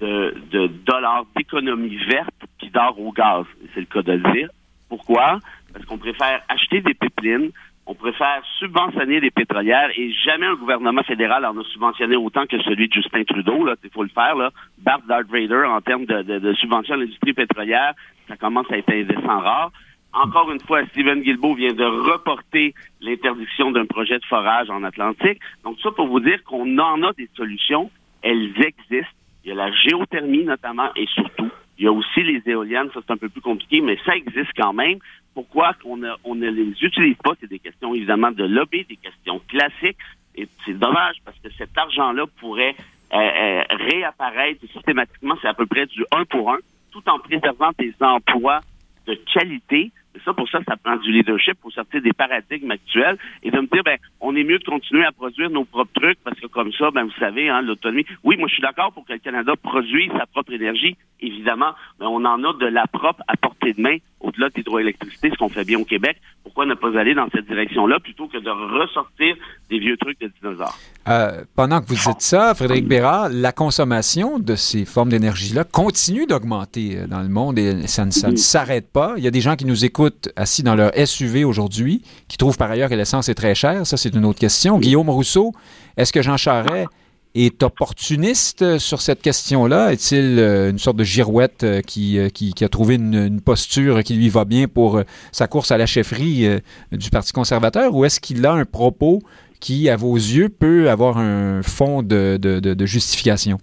de, 0.00 0.66
dollars 0.84 1.24
d'économie 1.36 1.96
verte 1.96 2.34
qui 2.58 2.70
dort 2.70 2.98
au 3.00 3.12
gaz. 3.12 3.44
C'est 3.74 3.80
le 3.80 3.86
cas 3.86 4.02
de 4.02 4.12
le 4.12 4.32
dire. 4.32 4.48
Pourquoi? 4.88 5.40
Parce 5.72 5.84
qu'on 5.84 5.98
préfère 5.98 6.42
acheter 6.48 6.80
des 6.80 6.94
pipelines, 6.94 7.50
on 7.86 7.94
préfère 7.94 8.42
subventionner 8.58 9.20
les 9.20 9.30
pétrolières 9.30 9.90
et 9.96 10.12
jamais 10.12 10.46
un 10.46 10.56
gouvernement 10.56 11.02
fédéral 11.04 11.44
en 11.44 11.56
a 11.56 11.64
subventionné 11.64 12.16
autant 12.16 12.46
que 12.46 12.60
celui 12.62 12.88
de 12.88 12.92
Justin 12.92 13.22
Trudeau. 13.24 13.68
Il 13.84 13.90
faut 13.90 14.02
le 14.02 14.08
faire. 14.08 14.34
Là. 14.34 14.50
Bart 14.78 15.02
Darth 15.08 15.28
Vader 15.28 15.64
en 15.68 15.80
termes 15.80 16.04
de, 16.04 16.22
de, 16.22 16.54
subvention 16.54 16.94
à 16.94 16.96
l'industrie 16.96 17.32
pétrolière, 17.32 17.94
ça 18.26 18.36
commence 18.36 18.66
à 18.70 18.78
être 18.78 18.92
indécent 18.92 19.38
rare. 19.38 19.70
Encore 20.12 20.50
une 20.50 20.60
fois, 20.60 20.84
Stephen 20.86 21.20
Guilbeault 21.20 21.54
vient 21.54 21.74
de 21.74 21.84
reporter 21.84 22.74
l'interdiction 23.00 23.70
d'un 23.70 23.86
projet 23.86 24.18
de 24.18 24.24
forage 24.24 24.70
en 24.70 24.82
Atlantique. 24.82 25.38
Donc 25.62 25.78
ça 25.80 25.90
pour 25.92 26.08
vous 26.08 26.20
dire 26.20 26.42
qu'on 26.44 26.78
en 26.78 27.02
a 27.02 27.12
des 27.12 27.28
solutions. 27.36 27.90
Elles 28.22 28.50
existent 28.56 29.14
il 29.46 29.50
y 29.50 29.52
a 29.52 29.54
la 29.54 29.70
géothermie 29.70 30.44
notamment 30.44 30.90
et 30.96 31.06
surtout, 31.06 31.48
il 31.78 31.84
y 31.84 31.86
a 31.86 31.92
aussi 31.92 32.22
les 32.24 32.42
éoliennes, 32.46 32.90
ça 32.92 33.00
c'est 33.06 33.12
un 33.12 33.16
peu 33.16 33.28
plus 33.28 33.40
compliqué, 33.40 33.80
mais 33.80 33.96
ça 34.04 34.16
existe 34.16 34.50
quand 34.56 34.72
même. 34.72 34.98
Pourquoi 35.34 35.72
qu'on 35.74 36.00
on 36.24 36.34
ne 36.34 36.50
les 36.50 36.74
utilise 36.82 37.16
pas? 37.22 37.34
C'est 37.40 37.48
des 37.48 37.60
questions 37.60 37.94
évidemment 37.94 38.32
de 38.32 38.42
lobby, 38.42 38.84
des 38.84 38.96
questions 38.96 39.40
classiques. 39.48 39.98
Et 40.34 40.48
c'est 40.64 40.76
dommage 40.76 41.16
parce 41.24 41.38
que 41.38 41.48
cet 41.56 41.78
argent-là 41.78 42.24
pourrait 42.40 42.74
euh, 43.14 43.16
euh, 43.16 43.62
réapparaître 43.70 44.60
systématiquement, 44.72 45.36
c'est 45.40 45.48
à 45.48 45.54
peu 45.54 45.66
près 45.66 45.86
du 45.86 46.04
1 46.10 46.24
pour 46.24 46.50
1, 46.52 46.58
tout 46.90 47.08
en 47.08 47.20
préservant 47.20 47.70
des 47.78 47.94
emplois 48.00 48.62
de 49.06 49.14
qualité 49.32 49.92
ça, 50.24 50.32
pour 50.32 50.48
ça, 50.48 50.60
ça 50.66 50.76
prend 50.76 50.96
du 50.96 51.12
leadership 51.12 51.54
pour 51.60 51.72
sortir 51.72 52.02
des 52.02 52.12
paradigmes 52.12 52.70
actuels 52.70 53.16
et 53.42 53.50
de 53.50 53.60
me 53.60 53.66
dire, 53.66 53.82
ben, 53.84 53.98
on 54.20 54.34
est 54.36 54.44
mieux 54.44 54.58
de 54.58 54.64
continuer 54.64 55.04
à 55.04 55.12
produire 55.12 55.50
nos 55.50 55.64
propres 55.64 55.92
trucs 55.94 56.18
parce 56.24 56.38
que 56.38 56.46
comme 56.46 56.72
ça, 56.72 56.90
ben, 56.90 57.04
vous 57.04 57.18
savez, 57.18 57.48
hein, 57.48 57.62
l'autonomie. 57.62 58.06
Oui, 58.24 58.36
moi, 58.36 58.48
je 58.48 58.54
suis 58.54 58.62
d'accord 58.62 58.92
pour 58.92 59.04
que 59.04 59.12
le 59.12 59.18
Canada 59.18 59.54
produise 59.56 60.10
sa 60.18 60.26
propre 60.26 60.52
énergie, 60.52 60.96
évidemment, 61.20 61.72
mais 62.00 62.06
on 62.06 62.24
en 62.24 62.42
a 62.44 62.52
de 62.54 62.66
la 62.66 62.86
propre 62.86 63.22
à 63.28 63.36
portée 63.36 63.72
de 63.72 63.80
main 63.80 63.96
au-delà 64.20 64.48
de 64.48 64.54
l'hydroélectricité, 64.56 65.30
ce 65.30 65.36
qu'on 65.36 65.48
fait 65.48 65.64
bien 65.64 65.78
au 65.78 65.84
Québec. 65.84 66.16
Pourquoi 66.42 66.66
ne 66.66 66.74
pas 66.74 66.98
aller 66.98 67.14
dans 67.14 67.28
cette 67.34 67.46
direction-là 67.46 68.00
plutôt 68.00 68.28
que 68.28 68.38
de 68.38 68.50
ressortir 68.50 69.36
des 69.68 69.78
vieux 69.78 69.96
trucs 69.96 70.18
de 70.20 70.30
dinosaures? 70.40 70.78
Euh, 71.08 71.44
pendant 71.54 71.80
que 71.80 71.86
vous 71.86 71.94
dites 71.94 72.20
ça, 72.20 72.54
Frédéric 72.54 72.86
Bérard, 72.86 73.28
la 73.30 73.52
consommation 73.52 74.38
de 74.38 74.54
ces 74.54 74.84
formes 74.84 75.10
d'énergie-là 75.10 75.64
continue 75.64 76.26
d'augmenter 76.26 76.98
euh, 76.98 77.06
dans 77.06 77.20
le 77.20 77.28
monde 77.28 77.58
et 77.58 77.86
ça 77.86 78.04
ne, 78.04 78.10
ça 78.10 78.30
ne 78.30 78.36
s'arrête 78.36 78.90
pas. 78.90 79.14
Il 79.16 79.24
y 79.24 79.28
a 79.28 79.30
des 79.30 79.40
gens 79.40 79.56
qui 79.56 79.66
nous 79.66 79.84
écoutent 79.84 80.30
assis 80.36 80.62
dans 80.62 80.74
leur 80.74 80.92
SUV 80.96 81.44
aujourd'hui, 81.44 82.02
qui 82.28 82.38
trouvent 82.38 82.56
par 82.56 82.70
ailleurs 82.70 82.88
que 82.88 82.94
l'essence 82.94 83.28
est 83.28 83.34
très 83.34 83.54
chère. 83.54 83.86
Ça, 83.86 83.96
c'est 83.96 84.14
une 84.14 84.24
autre 84.24 84.40
question. 84.40 84.78
Guillaume 84.78 85.10
Rousseau, 85.10 85.52
est-ce 85.96 86.12
que 86.12 86.22
Jean 86.22 86.36
Charest 86.36 86.88
est 87.34 87.62
opportuniste 87.62 88.78
sur 88.78 89.02
cette 89.02 89.20
question-là? 89.22 89.92
Est-il 89.92 90.38
euh, 90.38 90.70
une 90.70 90.78
sorte 90.78 90.96
de 90.96 91.04
girouette 91.04 91.64
euh, 91.64 91.80
qui, 91.82 92.18
euh, 92.18 92.28
qui, 92.30 92.52
a 92.62 92.68
trouvé 92.68 92.94
une, 92.94 93.40
posture 93.40 94.02
qui 94.02 94.14
lui 94.14 94.28
va 94.28 94.44
bien 94.44 94.68
pour 94.68 95.02
sa 95.32 95.46
course 95.46 95.70
à 95.70 95.78
la 95.78 95.86
chefferie 95.86 96.48
du 96.92 97.10
Parti 97.10 97.32
conservateur? 97.32 97.94
Ou 97.94 98.04
est-ce 98.04 98.20
qu'il 98.20 98.44
a 98.46 98.52
un 98.52 98.64
propos 98.64 99.20
qui, 99.60 99.88
à 99.88 99.96
vos 99.96 100.16
yeux, 100.16 100.48
peut 100.48 100.90
avoir 100.90 101.18
un 101.18 101.62
fond 101.62 102.02
de, 102.02 102.38
de, 102.38 102.86
justification? 102.86 103.58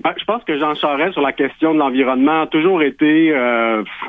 Ben, 0.00 0.14
je 0.16 0.24
pense 0.24 0.44
que 0.44 0.58
Jean 0.58 0.74
Charest, 0.74 1.14
sur 1.14 1.22
la 1.22 1.32
question 1.32 1.74
de 1.74 1.78
l'environnement, 1.78 2.42
a 2.42 2.46
toujours 2.46 2.82
été 2.82 3.34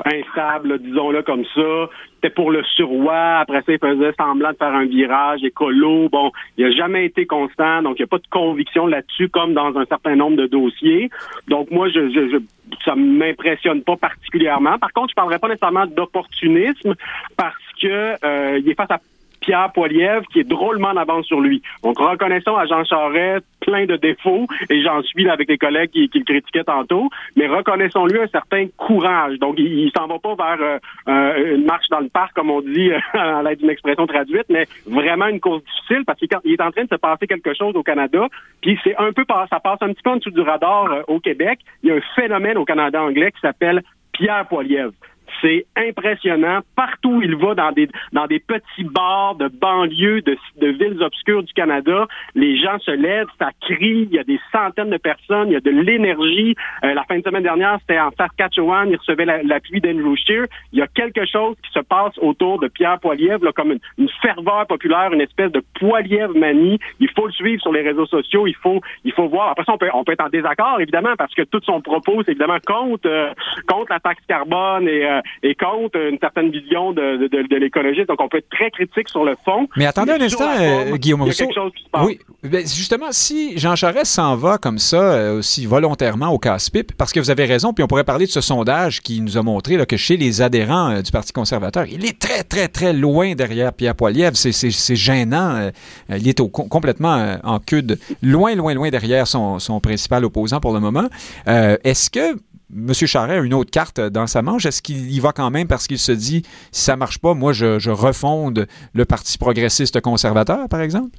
instable, 0.04 0.78
disons-le 0.78 1.22
comme 1.22 1.44
ça 1.54 1.88
c'était 2.20 2.34
pour 2.34 2.50
le 2.50 2.62
surroi. 2.76 3.38
Après 3.38 3.62
ça, 3.62 3.72
il 3.72 3.78
faisait 3.78 4.12
semblant 4.18 4.50
de 4.50 4.56
faire 4.56 4.74
un 4.74 4.84
virage 4.84 5.42
écolo. 5.42 6.08
Bon, 6.10 6.32
il 6.58 6.66
n'a 6.66 6.72
jamais 6.72 7.06
été 7.06 7.26
constant, 7.26 7.82
donc 7.82 7.98
il 7.98 8.02
n'y 8.02 8.04
a 8.04 8.08
pas 8.08 8.18
de 8.18 8.26
conviction 8.30 8.86
là-dessus, 8.86 9.28
comme 9.28 9.54
dans 9.54 9.76
un 9.76 9.86
certain 9.86 10.16
nombre 10.16 10.36
de 10.36 10.46
dossiers. 10.46 11.08
Donc 11.48 11.70
moi, 11.70 11.88
je, 11.88 12.10
je, 12.10 12.28
je 12.30 12.36
ça 12.84 12.94
m'impressionne 12.94 13.82
pas 13.82 13.96
particulièrement. 13.96 14.78
Par 14.78 14.92
contre, 14.92 15.10
je 15.10 15.14
parlerai 15.14 15.38
pas 15.38 15.48
nécessairement 15.48 15.86
d'opportunisme 15.86 16.94
parce 17.36 17.56
que 17.80 18.14
euh, 18.24 18.58
il 18.58 18.68
est 18.68 18.74
face 18.74 18.90
à 18.90 19.00
Pierre 19.50 19.72
Poilievre, 19.72 20.22
qui 20.32 20.38
est 20.38 20.48
drôlement 20.48 20.90
en 20.90 20.96
avance 20.96 21.26
sur 21.26 21.40
lui. 21.40 21.60
Donc, 21.82 21.98
reconnaissons 21.98 22.54
à 22.54 22.66
Jean 22.66 22.84
Charest 22.84 23.44
plein 23.60 23.84
de 23.84 23.96
défauts, 23.96 24.46
et 24.70 24.80
j'en 24.80 25.02
suis 25.02 25.24
là 25.24 25.32
avec 25.32 25.48
les 25.48 25.58
collègues 25.58 25.90
qui, 25.90 26.08
le 26.14 26.22
critiquaient 26.22 26.62
tantôt, 26.62 27.10
mais 27.34 27.48
reconnaissons-lui 27.48 28.20
un 28.20 28.28
certain 28.28 28.68
courage. 28.76 29.40
Donc, 29.40 29.56
il, 29.58 29.66
il 29.66 29.90
s'en 29.90 30.06
va 30.06 30.20
pas 30.20 30.36
vers 30.36 30.64
euh, 30.64 30.78
euh, 31.08 31.56
une 31.56 31.64
marche 31.64 31.88
dans 31.90 31.98
le 31.98 32.08
parc, 32.08 32.32
comme 32.34 32.48
on 32.48 32.60
dit 32.60 32.92
à 33.12 33.42
l'aide 33.42 33.58
d'une 33.58 33.70
expression 33.70 34.06
traduite, 34.06 34.46
mais 34.50 34.68
vraiment 34.86 35.26
une 35.26 35.40
course 35.40 35.64
difficile 35.64 36.04
parce 36.06 36.20
qu'il 36.20 36.28
est 36.52 36.62
en 36.62 36.70
train 36.70 36.84
de 36.84 36.88
se 36.88 36.94
passer 36.94 37.26
quelque 37.26 37.52
chose 37.52 37.74
au 37.74 37.82
Canada, 37.82 38.28
puis 38.62 38.78
c'est 38.84 38.94
un 38.98 39.12
peu, 39.12 39.24
ça 39.50 39.58
passe 39.58 39.78
un 39.80 39.88
petit 39.88 40.02
peu 40.04 40.10
en 40.10 40.16
dessous 40.16 40.30
du 40.30 40.42
radar 40.42 40.92
euh, 40.92 41.02
au 41.08 41.18
Québec. 41.18 41.58
Il 41.82 41.88
y 41.88 41.92
a 41.92 41.96
un 41.96 42.00
phénomène 42.14 42.56
au 42.56 42.64
Canada 42.64 43.02
anglais 43.02 43.32
qui 43.32 43.40
s'appelle 43.40 43.82
Pierre 44.12 44.46
Poilievre. 44.46 44.92
C'est 45.40 45.66
impressionnant. 45.76 46.60
Partout 46.76 47.16
où 47.16 47.22
il 47.22 47.36
va, 47.36 47.54
dans 47.54 47.72
des, 47.72 47.88
dans 48.12 48.26
des 48.26 48.38
petits 48.38 48.84
bars 48.84 49.34
de 49.36 49.48
banlieues, 49.48 50.22
de, 50.22 50.36
de 50.60 50.66
villes 50.68 51.02
obscures 51.02 51.42
du 51.42 51.52
Canada, 51.52 52.06
les 52.34 52.58
gens 52.58 52.78
se 52.80 52.90
lèvent, 52.90 53.28
ça 53.38 53.50
crie, 53.60 54.08
il 54.10 54.14
y 54.14 54.18
a 54.18 54.24
des 54.24 54.40
centaines 54.52 54.90
de 54.90 54.96
personnes, 54.96 55.48
il 55.48 55.52
y 55.52 55.56
a 55.56 55.60
de 55.60 55.70
l'énergie. 55.70 56.54
Euh, 56.84 56.94
la 56.94 57.04
fin 57.04 57.18
de 57.18 57.22
semaine 57.22 57.42
dernière, 57.42 57.78
c'était 57.80 58.00
en 58.00 58.10
Saskatchewan, 58.16 58.88
il 58.90 58.96
recevait 58.96 59.24
l'appui 59.24 59.80
d'Andrew 59.80 60.16
Scheer. 60.16 60.46
Il 60.72 60.78
y 60.78 60.82
a 60.82 60.86
quelque 60.86 61.26
chose 61.26 61.56
qui 61.64 61.72
se 61.72 61.80
passe 61.80 62.16
autour 62.18 62.60
de 62.60 62.68
Pierre 62.68 62.98
Poilievre, 63.00 63.44
là, 63.44 63.52
comme 63.52 63.72
une, 63.98 64.08
ferveur 64.22 64.66
populaire, 64.66 65.12
une 65.12 65.20
espèce 65.20 65.52
de 65.52 65.62
Poilievre 65.78 66.36
manie. 66.36 66.78
Il 66.98 67.08
faut 67.10 67.26
le 67.26 67.32
suivre 67.32 67.60
sur 67.62 67.72
les 67.72 67.82
réseaux 67.82 68.06
sociaux, 68.06 68.46
il 68.46 68.56
faut, 68.56 68.80
il 69.04 69.12
faut 69.12 69.28
voir. 69.28 69.50
Après 69.50 69.64
ça, 69.64 69.72
on 69.72 69.78
peut, 69.78 69.88
on 69.94 70.04
peut 70.04 70.12
être 70.12 70.24
en 70.24 70.28
désaccord, 70.28 70.80
évidemment, 70.80 71.14
parce 71.16 71.34
que 71.34 71.42
tout 71.42 71.60
son 71.64 71.80
propos, 71.80 72.22
c'est 72.24 72.32
évidemment 72.32 72.58
contre, 72.66 73.08
euh, 73.08 73.32
contre 73.66 73.92
la 73.92 74.00
taxe 74.00 74.22
carbone 74.26 74.88
et 74.88 75.04
euh, 75.04 75.19
est 75.42 75.58
contre 75.58 75.98
une 75.98 76.18
certaine 76.18 76.50
vision 76.50 76.92
de, 76.92 77.28
de. 77.28 78.06
Donc, 78.06 78.20
on 78.20 78.28
peut 78.28 78.38
être 78.38 78.48
très 78.50 78.70
critique 78.70 79.08
sur 79.08 79.24
le 79.24 79.36
fond. 79.44 79.68
Mais 79.76 79.86
attendez 79.86 80.12
un 80.12 80.20
instant, 80.20 80.50
Guillaume 80.94 81.22
Rousseau. 81.22 81.48
Oui, 82.02 82.18
ben, 82.42 82.60
justement, 82.60 83.08
si 83.10 83.58
Jean 83.58 83.76
Charest 83.76 84.12
s'en 84.12 84.36
va 84.36 84.58
comme 84.58 84.78
ça, 84.78 85.32
aussi 85.32 85.66
volontairement 85.66 86.28
au 86.28 86.38
casse-pipe, 86.38 86.92
parce 86.96 87.12
que 87.12 87.20
vous 87.20 87.30
avez 87.30 87.44
raison, 87.44 87.72
puis 87.72 87.84
on 87.84 87.86
pourrait 87.86 88.04
parler 88.04 88.26
de 88.26 88.30
ce 88.30 88.40
sondage 88.40 89.00
qui 89.00 89.20
nous 89.20 89.36
a 89.36 89.42
montré 89.42 89.76
là, 89.76 89.86
que 89.86 89.96
chez 89.96 90.16
les 90.16 90.42
adhérents 90.42 91.00
du 91.00 91.10
Parti 91.10 91.32
conservateur, 91.32 91.86
il 91.86 92.04
est 92.04 92.18
très, 92.18 92.42
très, 92.44 92.68
très 92.68 92.92
loin 92.92 93.34
derrière 93.34 93.72
Pierre 93.72 93.94
Poilievre. 93.94 94.36
C'est 94.36 94.96
gênant. 94.96 95.70
il 96.08 96.28
est 96.28 96.40
au, 96.40 96.48
complètement 96.48 97.36
en 97.42 97.58
queue 97.58 97.82
de, 97.82 97.98
loin, 98.22 98.54
loin, 98.54 98.74
loin 98.74 98.90
derrière 98.90 99.26
son, 99.26 99.58
son 99.58 99.80
principal 99.80 100.24
opposant 100.24 100.60
pour 100.60 100.72
le 100.72 100.80
moment. 100.80 101.08
Est-ce 101.46 102.10
que 102.10 102.36
M. 102.74 102.92
Charret 102.94 103.38
a 103.38 103.40
une 103.40 103.54
autre 103.54 103.70
carte 103.70 104.00
dans 104.00 104.26
sa 104.26 104.42
manche. 104.42 104.66
Est-ce 104.66 104.82
qu'il 104.82 105.10
y 105.10 105.20
va 105.20 105.32
quand 105.32 105.50
même 105.50 105.66
parce 105.66 105.86
qu'il 105.86 105.98
se 105.98 106.12
dit 106.12 106.42
si 106.72 106.84
ça 106.84 106.96
marche 106.96 107.18
pas, 107.18 107.34
moi 107.34 107.52
je, 107.52 107.78
je 107.78 107.90
refonde 107.90 108.66
le 108.92 109.04
Parti 109.04 109.38
progressiste 109.38 110.00
conservateur, 110.00 110.68
par 110.68 110.80
exemple? 110.80 111.16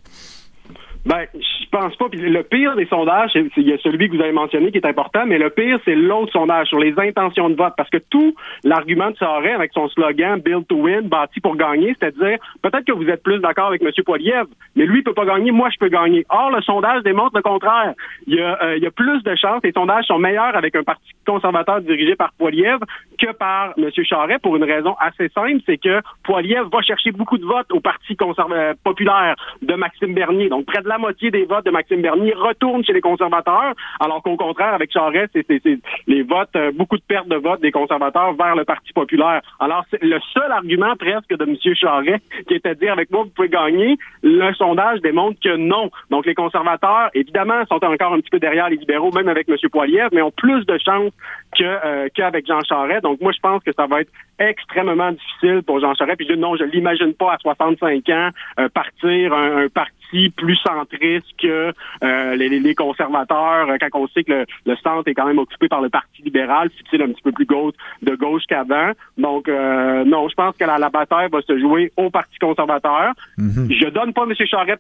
Ben, 1.05 1.25
pense 1.71 1.95
pas. 1.95 2.09
Puis 2.09 2.19
le 2.19 2.43
pire 2.43 2.75
des 2.75 2.85
sondages, 2.85 3.31
il 3.35 3.67
y 3.67 3.73
a 3.73 3.77
celui 3.79 4.09
que 4.09 4.15
vous 4.15 4.21
avez 4.21 4.31
mentionné 4.31 4.71
qui 4.71 4.77
est 4.77 4.85
important, 4.85 5.25
mais 5.25 5.37
le 5.37 5.49
pire, 5.49 5.79
c'est 5.85 5.95
l'autre 5.95 6.31
sondage 6.31 6.67
sur 6.67 6.79
les 6.79 6.93
intentions 6.97 7.49
de 7.49 7.55
vote. 7.55 7.73
Parce 7.75 7.89
que 7.89 7.97
tout 8.09 8.35
l'argument 8.63 9.09
de 9.09 9.17
Sarret 9.17 9.53
avec 9.53 9.71
son 9.73 9.87
slogan 9.89 10.39
Build 10.39 10.67
to 10.67 10.75
win, 10.75 11.01
bâti 11.01 11.39
pour 11.39 11.55
gagner, 11.55 11.95
c'est-à-dire 11.99 12.37
peut-être 12.61 12.85
que 12.85 12.91
vous 12.91 13.07
êtes 13.07 13.23
plus 13.23 13.39
d'accord 13.39 13.67
avec 13.67 13.81
M. 13.81 13.89
Poiliev, 14.05 14.45
mais 14.75 14.85
lui 14.85 14.99
il 14.99 15.03
peut 15.03 15.13
pas 15.13 15.25
gagner, 15.25 15.51
moi 15.51 15.69
je 15.71 15.77
peux 15.77 15.89
gagner. 15.89 16.25
Or, 16.29 16.51
le 16.51 16.61
sondage 16.61 17.03
démontre 17.03 17.35
le 17.35 17.41
contraire. 17.41 17.93
Il 18.27 18.35
y 18.35 18.41
a, 18.41 18.61
euh, 18.63 18.77
y 18.77 18.85
a 18.85 18.91
plus 18.91 19.23
de 19.23 19.35
chances, 19.35 19.61
les 19.63 19.71
sondages 19.71 20.05
sont 20.05 20.19
meilleurs 20.19 20.55
avec 20.55 20.75
un 20.75 20.83
parti 20.83 21.09
conservateur 21.25 21.81
dirigé 21.81 22.15
par 22.15 22.33
Poiliev 22.33 22.79
que 23.17 23.31
par 23.33 23.73
M. 23.77 23.89
Charret 24.03 24.39
pour 24.39 24.55
une 24.55 24.63
raison 24.63 24.95
assez 24.99 25.29
simple, 25.29 25.61
c'est 25.65 25.77
que 25.77 26.01
Poiliev 26.23 26.67
va 26.71 26.81
chercher 26.81 27.11
beaucoup 27.11 27.37
de 27.37 27.45
votes 27.45 27.71
au 27.71 27.79
Parti 27.79 28.15
conservateur 28.15 28.75
populaire 28.83 29.35
de 29.61 29.73
Maxime 29.75 30.13
Bernier. 30.13 30.49
Donc 30.49 30.65
près 30.65 30.81
de 30.81 30.87
la 30.87 30.97
moitié 30.97 31.31
des 31.31 31.45
votes 31.45 31.60
de 31.65 31.71
Maxime 31.71 32.01
Bernier 32.01 32.33
retournent 32.33 32.83
chez 32.83 32.93
les 32.93 33.01
conservateurs, 33.01 33.73
alors 33.99 34.21
qu'au 34.23 34.37
contraire, 34.37 34.73
avec 34.73 34.91
Charest, 34.91 35.31
c'est 35.33 35.61
les 36.07 36.23
votes, 36.23 36.55
euh, 36.55 36.71
beaucoup 36.73 36.97
de 36.97 37.03
pertes 37.03 37.27
de 37.27 37.35
votes 37.35 37.61
des 37.61 37.71
conservateurs 37.71 38.33
vers 38.33 38.55
le 38.55 38.65
Parti 38.65 38.93
populaire. 38.93 39.41
Alors, 39.59 39.85
le 40.01 40.19
seul 40.33 40.51
argument 40.51 40.95
presque 40.95 41.35
de 41.35 41.43
M. 41.43 41.75
Charest, 41.75 42.23
qui 42.47 42.55
était 42.55 42.75
de 42.75 42.79
dire 42.79 42.93
avec 42.93 43.11
moi, 43.11 43.23
vous 43.23 43.29
pouvez 43.29 43.49
gagner, 43.49 43.97
le 44.23 44.53
sondage 44.53 45.01
démontre 45.01 45.39
que 45.43 45.55
non. 45.55 45.89
Donc, 46.09 46.25
les 46.25 46.35
conservateurs, 46.35 47.09
évidemment, 47.13 47.65
sont 47.67 47.83
encore 47.83 48.13
un 48.13 48.19
petit 48.19 48.29
peu 48.29 48.39
derrière 48.39 48.69
les 48.69 48.77
libéraux, 48.77 49.11
même 49.11 49.27
avec 49.27 49.49
M. 49.49 49.55
Poiliev, 49.71 50.09
mais 50.11 50.21
ont 50.21 50.31
plus 50.31 50.65
de 50.65 50.77
chances 50.77 51.13
que 51.57 51.63
euh, 51.63 52.07
qu'avec 52.13 52.47
Jean 52.47 52.61
Charest. 52.61 53.03
Donc, 53.03 53.21
moi, 53.21 53.31
je 53.31 53.39
pense 53.39 53.63
que 53.63 53.71
ça 53.73 53.87
va 53.87 54.01
être 54.01 54.11
extrêmement 54.39 55.11
difficile 55.11 55.61
pour 55.65 55.79
Jean 55.79 55.93
Charest. 55.95 56.17
Puis, 56.17 56.27
je, 56.29 56.33
non, 56.33 56.55
je 56.55 56.63
l'imagine 56.63 57.13
pas 57.13 57.33
à 57.33 57.37
65 57.37 58.09
ans 58.09 58.29
euh, 58.59 58.69
partir 58.69 59.33
un 59.33 59.67
parti 59.69 60.00
plus 60.35 60.55
centriste 60.57 61.27
que 61.41 61.73
euh, 62.03 62.35
les, 62.35 62.75
conservateurs, 62.75 63.69
euh, 63.69 63.77
quand 63.79 63.99
on 63.99 64.07
sait 64.09 64.23
que 64.23 64.45
le, 64.65 64.75
centre 64.77 65.07
est 65.07 65.13
quand 65.13 65.25
même 65.25 65.39
occupé 65.39 65.67
par 65.67 65.81
le 65.81 65.89
Parti 65.89 66.21
libéral, 66.21 66.69
c'est 66.89 67.01
un 67.01 67.07
petit 67.07 67.21
peu 67.21 67.31
plus 67.31 67.45
gauche 67.45 67.73
de 68.01 68.15
gauche 68.15 68.43
qu'avant. 68.47 68.91
Donc, 69.17 69.47
euh, 69.47 70.03
non, 70.05 70.29
je 70.29 70.35
pense 70.35 70.55
que 70.57 70.65
la, 70.65 70.89
bataille 70.89 71.29
va 71.31 71.41
se 71.41 71.57
jouer 71.57 71.91
au 71.97 72.09
Parti 72.09 72.37
conservateur. 72.39 73.13
Mm-hmm. 73.37 73.79
Je 73.79 73.89
donne 73.89 74.13
pas 74.13 74.23
M. 74.23 74.33
Charest 74.45 74.79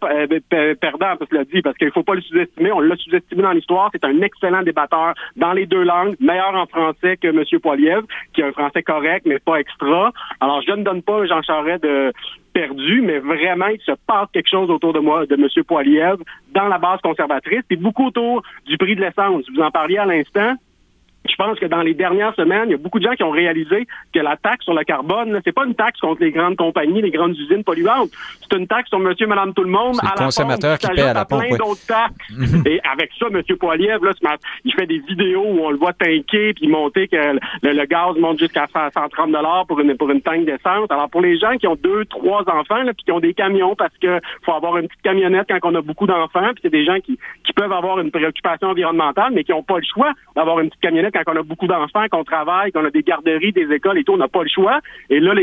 perdant, 0.79 1.15
parce 1.17 1.29
qu'il 1.29 1.37
l'a 1.37 1.45
dit, 1.45 1.61
parce 1.61 1.77
qu'il 1.77 1.91
faut 1.91 2.03
pas 2.03 2.15
le 2.15 2.21
sous-estimer. 2.21 2.71
On 2.71 2.79
l'a 2.79 2.95
sous-estimé 2.95 3.43
dans 3.43 3.51
l'histoire. 3.51 3.89
C'est 3.93 4.05
un 4.05 4.21
excellent 4.21 4.63
débatteur 4.63 5.13
dans 5.35 5.53
les 5.53 5.65
deux 5.65 5.83
langues, 5.83 6.15
meilleur 6.19 6.55
en 6.55 6.65
français 6.65 7.17
que 7.17 7.27
M. 7.27 7.43
Poiliev, 7.61 8.03
qui 8.33 8.41
a 8.41 8.47
un 8.47 8.51
français 8.51 8.83
correct, 8.83 9.25
mais 9.25 9.39
pas 9.39 9.57
extra. 9.57 10.11
Alors, 10.39 10.61
je 10.61 10.71
ne 10.71 10.83
donne 10.83 11.01
pas 11.01 11.25
Jean 11.25 11.41
Charest 11.41 11.83
de, 11.83 12.11
perdu, 12.53 13.01
mais 13.01 13.19
vraiment, 13.19 13.67
il 13.67 13.79
se 13.81 13.93
passe 14.07 14.27
quelque 14.33 14.49
chose 14.49 14.69
autour 14.69 14.93
de 14.93 14.99
moi, 14.99 15.25
de 15.25 15.35
M. 15.35 15.47
Poilievre, 15.65 16.23
dans 16.53 16.67
la 16.67 16.77
base 16.77 16.99
conservatrice, 17.01 17.63
et 17.69 17.75
beaucoup 17.75 18.07
autour 18.07 18.43
du 18.65 18.77
prix 18.77 18.95
de 18.95 19.01
l'essence. 19.01 19.43
Vous 19.53 19.61
en 19.61 19.71
parliez 19.71 19.97
à 19.97 20.05
l'instant 20.05 20.55
je 21.31 21.35
pense 21.35 21.57
que 21.59 21.65
dans 21.65 21.81
les 21.81 21.93
dernières 21.93 22.35
semaines, 22.35 22.65
il 22.65 22.71
y 22.71 22.75
a 22.75 22.77
beaucoup 22.77 22.99
de 22.99 23.05
gens 23.05 23.13
qui 23.13 23.23
ont 23.23 23.31
réalisé 23.31 23.87
que 24.13 24.19
la 24.19 24.35
taxe 24.35 24.65
sur 24.65 24.73
le 24.73 24.83
carbone, 24.83 25.39
c'est 25.43 25.51
pas 25.51 25.65
une 25.65 25.75
taxe 25.75 25.99
contre 25.99 26.21
les 26.21 26.31
grandes 26.31 26.57
compagnies, 26.57 27.01
les 27.01 27.11
grandes 27.11 27.37
usines 27.37 27.63
polluantes. 27.63 28.11
C'est 28.41 28.57
une 28.57 28.67
taxe 28.67 28.89
sur 28.89 28.99
monsieur, 28.99 29.27
madame, 29.27 29.53
tout 29.53 29.63
le 29.63 29.69
monde. 29.69 29.95
C'est 29.95 30.19
le 30.19 30.25
consommateur 30.25 30.77
qui 30.77 30.87
paie 30.87 31.01
à 31.01 31.13
la 31.13 31.25
pompe. 31.25 31.41
plein 31.41 31.57
d'autres 31.57 31.85
taxes. 31.87 32.13
Mhm. 32.31 32.63
Et 32.65 32.81
avec 32.91 33.11
ça, 33.17 33.27
monsieur 33.29 33.55
Poiliev, 33.55 34.03
là, 34.03 34.11
il 34.65 34.73
fait 34.73 34.85
des 34.85 34.99
vidéos 34.99 35.45
où 35.45 35.59
on 35.61 35.71
le 35.71 35.77
voit 35.77 35.93
tanker 35.93 36.53
puis 36.53 36.67
monter 36.67 37.07
que 37.07 37.37
le, 37.63 37.85
gaz 37.85 38.15
monte 38.17 38.39
jusqu'à 38.39 38.67
130 38.73 39.31
dollars 39.31 39.65
pour 39.67 39.79
une, 39.79 39.95
pour 39.95 40.09
une 40.09 40.21
tank 40.21 40.45
d'essence. 40.45 40.89
Alors, 40.89 41.09
pour 41.09 41.21
les 41.21 41.37
gens 41.37 41.55
qui 41.57 41.67
ont 41.67 41.75
deux, 41.75 42.05
trois 42.05 42.41
enfants, 42.47 42.83
là, 42.83 42.93
puis 42.93 43.05
qui 43.05 43.11
ont 43.11 43.19
des 43.19 43.33
camions 43.33 43.75
parce 43.75 43.95
que 44.01 44.19
faut 44.43 44.53
avoir 44.53 44.77
une 44.77 44.87
petite 44.87 45.01
camionnette 45.01 45.47
quand 45.49 45.71
on 45.71 45.75
a 45.75 45.81
beaucoup 45.81 46.07
d'enfants, 46.07 46.51
puis 46.53 46.61
c'est 46.63 46.69
des 46.69 46.85
gens 46.85 46.99
qui, 46.99 47.17
qui 47.45 47.53
peuvent 47.53 47.71
avoir 47.71 47.99
une 47.99 48.11
préoccupation 48.11 48.69
environnementale, 48.69 49.31
mais 49.33 49.43
qui 49.43 49.51
n'ont 49.51 49.63
pas 49.63 49.77
le 49.77 49.85
choix 49.85 50.11
d'avoir 50.35 50.59
une 50.59 50.69
petite 50.69 50.81
camionnette 50.81 51.13
quand 51.13 51.20
on 51.27 51.35
a 51.35 51.43
beaucoup 51.43 51.67
d'enfants, 51.67 52.05
qu'on 52.11 52.23
travaille, 52.23 52.71
qu'on 52.71 52.85
a 52.85 52.91
des 52.91 53.03
garderies, 53.03 53.51
des 53.51 53.71
écoles 53.71 53.97
et 53.97 54.03
tout, 54.03 54.13
on 54.13 54.17
n'a 54.17 54.27
pas 54.27 54.43
le 54.43 54.49
choix. 54.49 54.79
Et 55.09 55.19
là, 55.19 55.33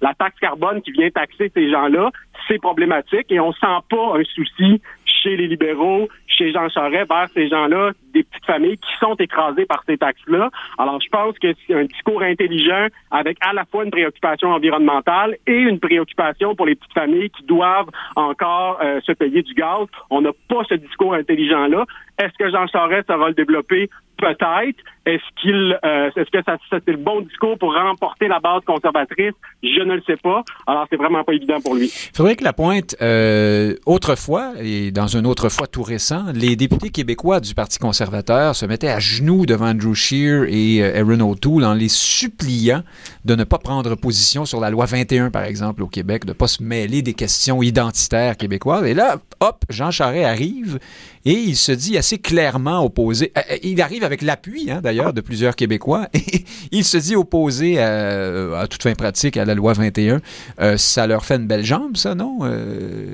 la 0.00 0.14
taxe 0.14 0.38
carbone 0.40 0.82
qui 0.82 0.92
vient 0.92 1.10
taxer 1.10 1.50
ces 1.54 1.70
gens-là, 1.70 2.10
c'est 2.46 2.60
problématique 2.60 3.26
et 3.30 3.40
on 3.40 3.52
sent 3.52 3.66
pas 3.90 4.16
un 4.18 4.24
souci 4.24 4.80
chez 5.22 5.36
les 5.36 5.48
libéraux, 5.48 6.08
chez 6.26 6.52
Jean 6.52 6.68
Charest, 6.68 7.08
vers 7.08 7.28
ces 7.34 7.48
gens-là, 7.48 7.90
des 8.12 8.22
petites 8.22 8.44
familles 8.44 8.78
qui 8.78 8.92
sont 9.00 9.14
écrasées 9.14 9.66
par 9.66 9.82
ces 9.86 9.98
taxes-là. 9.98 10.50
Alors, 10.78 11.00
je 11.00 11.08
pense 11.08 11.38
que 11.38 11.52
c'est 11.66 11.74
un 11.74 11.84
discours 11.84 12.22
intelligent 12.22 12.86
avec 13.10 13.36
à 13.40 13.52
la 13.52 13.64
fois 13.64 13.84
une 13.84 13.90
préoccupation 13.90 14.50
environnementale 14.50 15.36
et 15.46 15.56
une 15.56 15.80
préoccupation 15.80 16.54
pour 16.54 16.66
les 16.66 16.74
petites 16.74 16.92
familles 16.92 17.30
qui 17.30 17.44
doivent 17.44 17.90
encore 18.16 18.78
euh, 18.82 19.00
se 19.04 19.12
payer 19.12 19.42
du 19.42 19.54
gaz. 19.54 19.86
On 20.10 20.20
n'a 20.20 20.30
pas 20.48 20.62
ce 20.68 20.74
discours 20.74 21.14
intelligent-là. 21.14 21.84
Est-ce 22.18 22.36
que 22.38 22.50
Jean 22.50 22.66
Charest 22.66 23.08
va 23.08 23.28
le 23.28 23.34
développer? 23.34 23.90
Peut-être. 24.16 24.82
Est-ce 25.06 25.22
qu'il, 25.40 25.78
euh, 25.84 26.10
est-ce 26.16 26.30
que 26.30 26.42
ça, 26.42 26.56
c'est 26.70 26.90
le 26.90 26.96
bon 26.96 27.20
discours 27.20 27.56
pour 27.56 27.72
remporter 27.72 28.26
la 28.26 28.40
base 28.40 28.62
conservatrice? 28.64 29.32
Je 29.62 29.80
ne 29.82 29.94
le 29.94 30.02
sais 30.02 30.16
pas. 30.16 30.42
Alors 30.66 30.86
c'est 30.90 30.96
vraiment 30.96 31.22
pas 31.22 31.34
évident 31.34 31.60
pour 31.60 31.76
lui. 31.76 31.88
Que 32.36 32.44
la 32.44 32.52
pointe, 32.52 32.96
euh, 33.00 33.74
autrefois 33.86 34.52
et 34.60 34.90
dans 34.90 35.16
un 35.16 35.24
autre 35.24 35.48
fois 35.48 35.66
tout 35.66 35.82
récent, 35.82 36.24
les 36.34 36.56
députés 36.56 36.90
québécois 36.90 37.40
du 37.40 37.54
Parti 37.54 37.78
conservateur 37.78 38.56
se 38.56 38.66
mettaient 38.66 38.88
à 38.88 38.98
genoux 38.98 39.46
devant 39.46 39.68
Andrew 39.68 39.94
Scheer 39.94 40.44
et 40.48 40.82
euh, 40.82 41.00
Aaron 41.00 41.20
O'Toole 41.20 41.64
en 41.64 41.74
les 41.74 41.88
suppliant 41.88 42.82
de 43.24 43.34
ne 43.34 43.44
pas 43.44 43.58
prendre 43.58 43.94
position 43.94 44.44
sur 44.44 44.60
la 44.60 44.70
loi 44.70 44.86
21, 44.86 45.30
par 45.30 45.44
exemple, 45.44 45.82
au 45.82 45.86
Québec, 45.86 46.24
de 46.24 46.30
ne 46.30 46.34
pas 46.34 46.48
se 46.48 46.62
mêler 46.62 47.02
des 47.02 47.14
questions 47.14 47.62
identitaires 47.62 48.36
québécoises. 48.36 48.84
Et 48.86 48.94
là, 48.94 49.18
hop, 49.40 49.64
Jean 49.68 49.90
Charest 49.90 50.24
arrive 50.24 50.78
et 51.24 51.32
il 51.32 51.56
se 51.56 51.72
dit 51.72 51.98
assez 51.98 52.16
clairement 52.16 52.82
opposé. 52.82 53.32
Euh, 53.36 53.42
euh, 53.50 53.56
il 53.62 53.82
arrive 53.82 54.02
avec 54.02 54.22
l'appui, 54.22 54.70
hein, 54.70 54.80
d'ailleurs, 54.82 55.12
de 55.12 55.20
plusieurs 55.20 55.56
Québécois. 55.56 56.08
Et 56.14 56.44
il 56.72 56.84
se 56.84 56.96
dit 56.96 57.16
opposé 57.16 57.78
à, 57.80 58.66
toute 58.68 58.82
fin 58.82 58.94
pratique 58.94 59.36
à 59.36 59.44
la 59.44 59.54
loi 59.54 59.74
21. 59.74 60.20
Euh, 60.60 60.76
ça 60.78 61.06
leur 61.06 61.24
fait 61.24 61.36
une 61.36 61.46
belle 61.46 61.64
jambe, 61.64 61.96
ça, 61.96 62.14
non? 62.18 62.40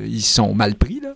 ils 0.07 0.22
sont 0.22 0.55
mal 0.55 0.74
pris, 0.74 1.00
là? 1.00 1.14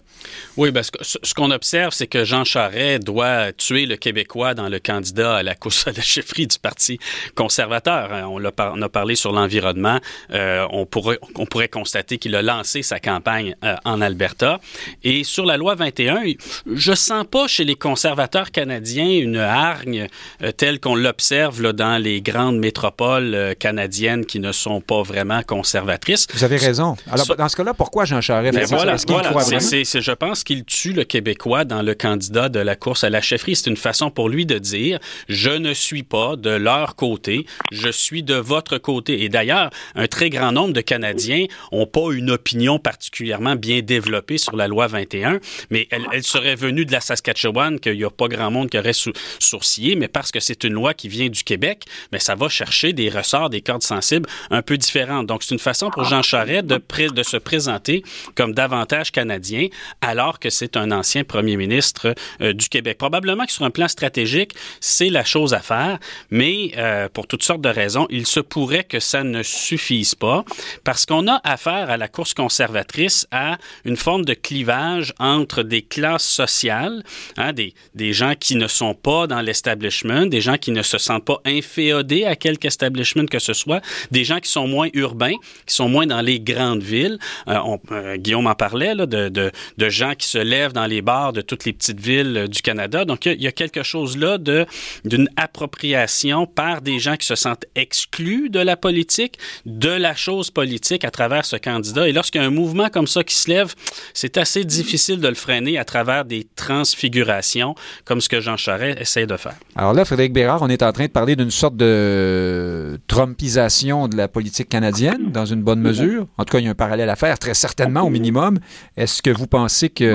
Oui, 0.58 0.72
parce 0.72 0.90
que 0.90 0.98
ce 1.02 1.32
qu'on 1.34 1.50
observe, 1.50 1.92
c'est 1.94 2.06
que 2.06 2.24
Jean 2.24 2.44
Charest 2.44 3.04
doit 3.04 3.52
tuer 3.52 3.86
le 3.86 3.96
Québécois 3.96 4.54
dans 4.54 4.68
le 4.68 4.78
candidat 4.78 5.36
à 5.36 5.42
la 5.42 5.54
course 5.54 5.86
à 5.86 5.92
la 5.92 6.02
chefferie 6.02 6.46
du 6.46 6.58
Parti 6.58 6.98
conservateur. 7.34 8.12
Hein, 8.12 8.28
on, 8.30 8.44
a, 8.44 8.88
parlé 8.88 9.14
sur 9.14 9.32
l'environnement. 9.32 9.98
on, 10.30 10.84
pourrait, 10.84 11.18
on 11.36 11.46
pourrait 11.46 11.68
constater 11.68 12.18
qu'il 12.18 12.34
a 12.34 12.42
lancé 12.42 12.82
sa 12.82 13.00
campagne 13.00 13.54
en 13.84 14.00
Alberta. 14.00 14.60
Et 15.04 15.24
sur 15.24 15.46
la 15.46 15.56
loi 15.56 15.74
21, 15.74 16.22
je 16.66 16.92
sens 16.92 17.24
pas 17.30 17.46
chez 17.46 17.64
les 17.64 17.76
conservateurs 17.76 18.50
canadiens 18.50 19.08
une 19.08 19.36
hargne 19.36 20.08
euh, 20.42 20.52
telle 20.52 20.80
qu'on 20.80 20.94
l'observe 20.94 21.72
dans 21.72 21.98
les 21.98 22.20
grandes 22.20 22.58
métropoles 22.58 23.34
euh, 23.34 23.54
canadiennes 23.54 24.26
qui 24.26 24.40
ne 24.40 24.52
sont 24.52 24.80
pas 24.80 25.02
vraiment 25.02 25.42
conservatrices. 25.42 26.26
Vous 26.34 26.44
avez 26.44 26.56
raison. 26.56 26.96
Alors, 27.10 27.26
dans 27.36 27.48
ce 27.48 27.56
cas-là, 27.56 27.74
pourquoi 27.74 28.04
Jean 28.04 28.20
Charest 28.20 28.58
fait 28.58 28.64
voilà, 28.66 28.96
je 28.96 30.12
pense 30.12 30.44
qu'il 30.48 30.64
tue 30.64 30.94
le 30.94 31.04
Québécois 31.04 31.66
dans 31.66 31.82
le 31.82 31.94
candidat 31.94 32.48
de 32.48 32.58
la 32.58 32.74
course 32.74 33.04
à 33.04 33.10
la 33.10 33.20
chefferie. 33.20 33.54
C'est 33.54 33.68
une 33.68 33.76
façon 33.76 34.10
pour 34.10 34.30
lui 34.30 34.46
de 34.46 34.58
dire 34.58 34.98
je 35.28 35.50
ne 35.50 35.74
suis 35.74 36.04
pas 36.04 36.36
de 36.36 36.48
leur 36.48 36.96
côté, 36.96 37.44
je 37.70 37.90
suis 37.90 38.22
de 38.22 38.36
votre 38.36 38.78
côté. 38.78 39.24
Et 39.24 39.28
d'ailleurs, 39.28 39.68
un 39.94 40.06
très 40.06 40.30
grand 40.30 40.50
nombre 40.50 40.72
de 40.72 40.80
Canadiens 40.80 41.44
n'ont 41.70 41.84
pas 41.84 42.12
une 42.14 42.30
opinion 42.30 42.78
particulièrement 42.78 43.56
bien 43.56 43.82
développée 43.82 44.38
sur 44.38 44.56
la 44.56 44.68
loi 44.68 44.86
21, 44.86 45.38
mais 45.68 45.86
elle, 45.90 46.22
serait 46.22 46.54
venue 46.54 46.86
de 46.86 46.92
la 46.92 47.02
Saskatchewan 47.02 47.78
qu'il 47.78 47.98
n'y 47.98 48.04
a 48.04 48.10
pas 48.10 48.28
grand 48.28 48.50
monde 48.50 48.70
qui 48.70 48.78
aurait 48.78 48.94
sourcillé, 48.94 49.96
mais 49.96 50.08
parce 50.08 50.32
que 50.32 50.40
c'est 50.40 50.64
une 50.64 50.72
loi 50.72 50.94
qui 50.94 51.08
vient 51.08 51.28
du 51.28 51.44
Québec, 51.44 51.84
mais 52.10 52.20
ça 52.20 52.36
va 52.36 52.48
chercher 52.48 52.94
des 52.94 53.10
ressorts, 53.10 53.50
des 53.50 53.60
cordes 53.60 53.82
sensibles 53.82 54.26
un 54.50 54.62
peu 54.62 54.78
différentes. 54.78 55.26
Donc, 55.26 55.42
c'est 55.42 55.54
une 55.54 55.60
façon 55.60 55.90
pour 55.90 56.04
Jean 56.04 56.22
Charest 56.22 56.64
de, 56.64 56.80
de 57.08 57.22
se 57.22 57.36
présenter 57.36 58.02
comme 58.34 58.54
davantage 58.54 59.12
canadien 59.12 59.68
alors 60.00 60.37
que 60.38 60.50
c'est 60.50 60.76
un 60.76 60.90
ancien 60.90 61.24
premier 61.24 61.56
ministre 61.56 62.14
euh, 62.40 62.52
du 62.52 62.68
Québec. 62.68 62.98
Probablement 62.98 63.44
que 63.44 63.52
sur 63.52 63.64
un 63.64 63.70
plan 63.70 63.88
stratégique, 63.88 64.54
c'est 64.80 65.10
la 65.10 65.24
chose 65.24 65.54
à 65.54 65.60
faire, 65.60 65.98
mais 66.30 66.72
euh, 66.76 67.08
pour 67.12 67.26
toutes 67.26 67.42
sortes 67.42 67.60
de 67.60 67.68
raisons, 67.68 68.06
il 68.10 68.26
se 68.26 68.40
pourrait 68.40 68.84
que 68.84 69.00
ça 69.00 69.24
ne 69.24 69.42
suffise 69.42 70.14
pas 70.14 70.44
parce 70.84 71.06
qu'on 71.06 71.26
a 71.28 71.40
affaire 71.44 71.90
à 71.90 71.96
la 71.96 72.08
course 72.08 72.34
conservatrice 72.34 73.26
à 73.30 73.58
une 73.84 73.96
forme 73.96 74.24
de 74.24 74.34
clivage 74.34 75.12
entre 75.18 75.62
des 75.62 75.82
classes 75.82 76.28
sociales, 76.28 77.02
hein, 77.36 77.52
des, 77.52 77.74
des 77.94 78.12
gens 78.12 78.34
qui 78.38 78.56
ne 78.56 78.68
sont 78.68 78.94
pas 78.94 79.26
dans 79.26 79.40
l'establishment, 79.40 80.26
des 80.26 80.40
gens 80.40 80.56
qui 80.56 80.70
ne 80.70 80.82
se 80.82 80.98
sentent 80.98 81.24
pas 81.24 81.40
inféodés 81.44 82.24
à 82.24 82.36
quelque 82.36 82.68
establishment 82.68 83.26
que 83.26 83.38
ce 83.38 83.52
soit, 83.52 83.80
des 84.10 84.24
gens 84.24 84.38
qui 84.38 84.50
sont 84.50 84.68
moins 84.68 84.88
urbains, 84.94 85.34
qui 85.66 85.74
sont 85.74 85.88
moins 85.88 86.06
dans 86.06 86.20
les 86.20 86.40
grandes 86.40 86.82
villes. 86.82 87.18
Euh, 87.48 88.16
Guillaume 88.16 88.46
en 88.46 88.54
parlait 88.54 88.94
là, 88.94 89.06
de, 89.06 89.28
de, 89.28 89.50
de, 89.76 89.88
gens 89.88 90.14
qui 90.18 90.28
se 90.28 90.38
lèvent 90.38 90.72
dans 90.72 90.86
les 90.86 91.02
bars 91.02 91.32
de 91.32 91.40
toutes 91.40 91.64
les 91.64 91.72
petites 91.72 92.00
villes 92.00 92.36
euh, 92.36 92.46
du 92.46 92.60
Canada. 92.60 93.04
Donc, 93.04 93.26
il 93.26 93.40
y, 93.40 93.46
a 93.46 93.52
quelque 93.52 93.82
chose 93.82 94.16
là 94.16 94.38
de 94.38 94.66
d'une 95.04 95.28
appropriation 95.36 96.46
par 96.46 96.82
des 96.82 96.98
gens 96.98 97.16
qui 97.16 97.26
se 97.26 97.34
sentent 97.34 97.64
exclus 97.74 98.50
de 98.50 98.60
la 98.60 98.76
politique, 98.76 99.38
de 99.64 99.88
la 99.88 100.14
chose 100.14 100.50
politique 100.50 101.04
à 101.04 101.10
travers 101.10 101.44
ce 101.44 101.56
candidat. 101.56 102.08
Et 102.08 102.12
lorsqu'il 102.12 102.40
y 102.40 102.44
a 102.44 102.46
un 102.46 102.50
mouvement 102.50 102.88
comme 102.88 103.06
ça 103.06 103.24
qui 103.24 103.34
se 103.34 103.48
lève, 103.48 103.74
c'est 104.12 104.36
assez 104.36 104.64
difficile 104.64 105.20
de 105.20 105.28
le 105.28 105.34
freiner 105.34 105.78
à 105.78 105.84
travers 105.84 106.24
des 106.24 106.46
transfigurations, 106.56 107.74
comme 108.04 108.20
ce 108.20 108.28
que 108.28 108.40
Jean 108.40 108.56
Charest 108.56 109.00
essaie 109.00 109.26
de 109.26 109.36
faire. 109.36 109.54
Alors 109.76 109.92
là, 109.92 110.04
Frédéric 110.04 110.32
Bérard, 110.32 110.62
on 110.62 110.68
est 110.68 110.82
en 110.82 110.92
train 110.92 111.06
de 111.06 111.10
parler 111.10 111.36
d'une 111.36 111.50
sorte 111.50 111.76
de 111.76 112.98
trumpisation 113.06 114.08
de 114.08 114.16
la 114.16 114.28
politique 114.28 114.68
canadienne, 114.68 115.30
dans 115.32 115.46
une 115.46 115.62
bonne 115.62 115.80
mesure. 115.80 116.26
En 116.36 116.44
tout 116.44 116.52
cas, 116.52 116.58
il 116.58 116.64
y 116.64 116.68
a 116.68 116.70
un 116.70 116.74
parallèle 116.74 117.10
à 117.10 117.16
faire, 117.16 117.38
très 117.38 117.54
certainement 117.54 118.02
au 118.02 118.10
minimum. 118.10 118.58
Est-ce 118.96 119.22
que 119.22 119.30
vous 119.30 119.46
pensez 119.46 119.88
que 119.88 120.07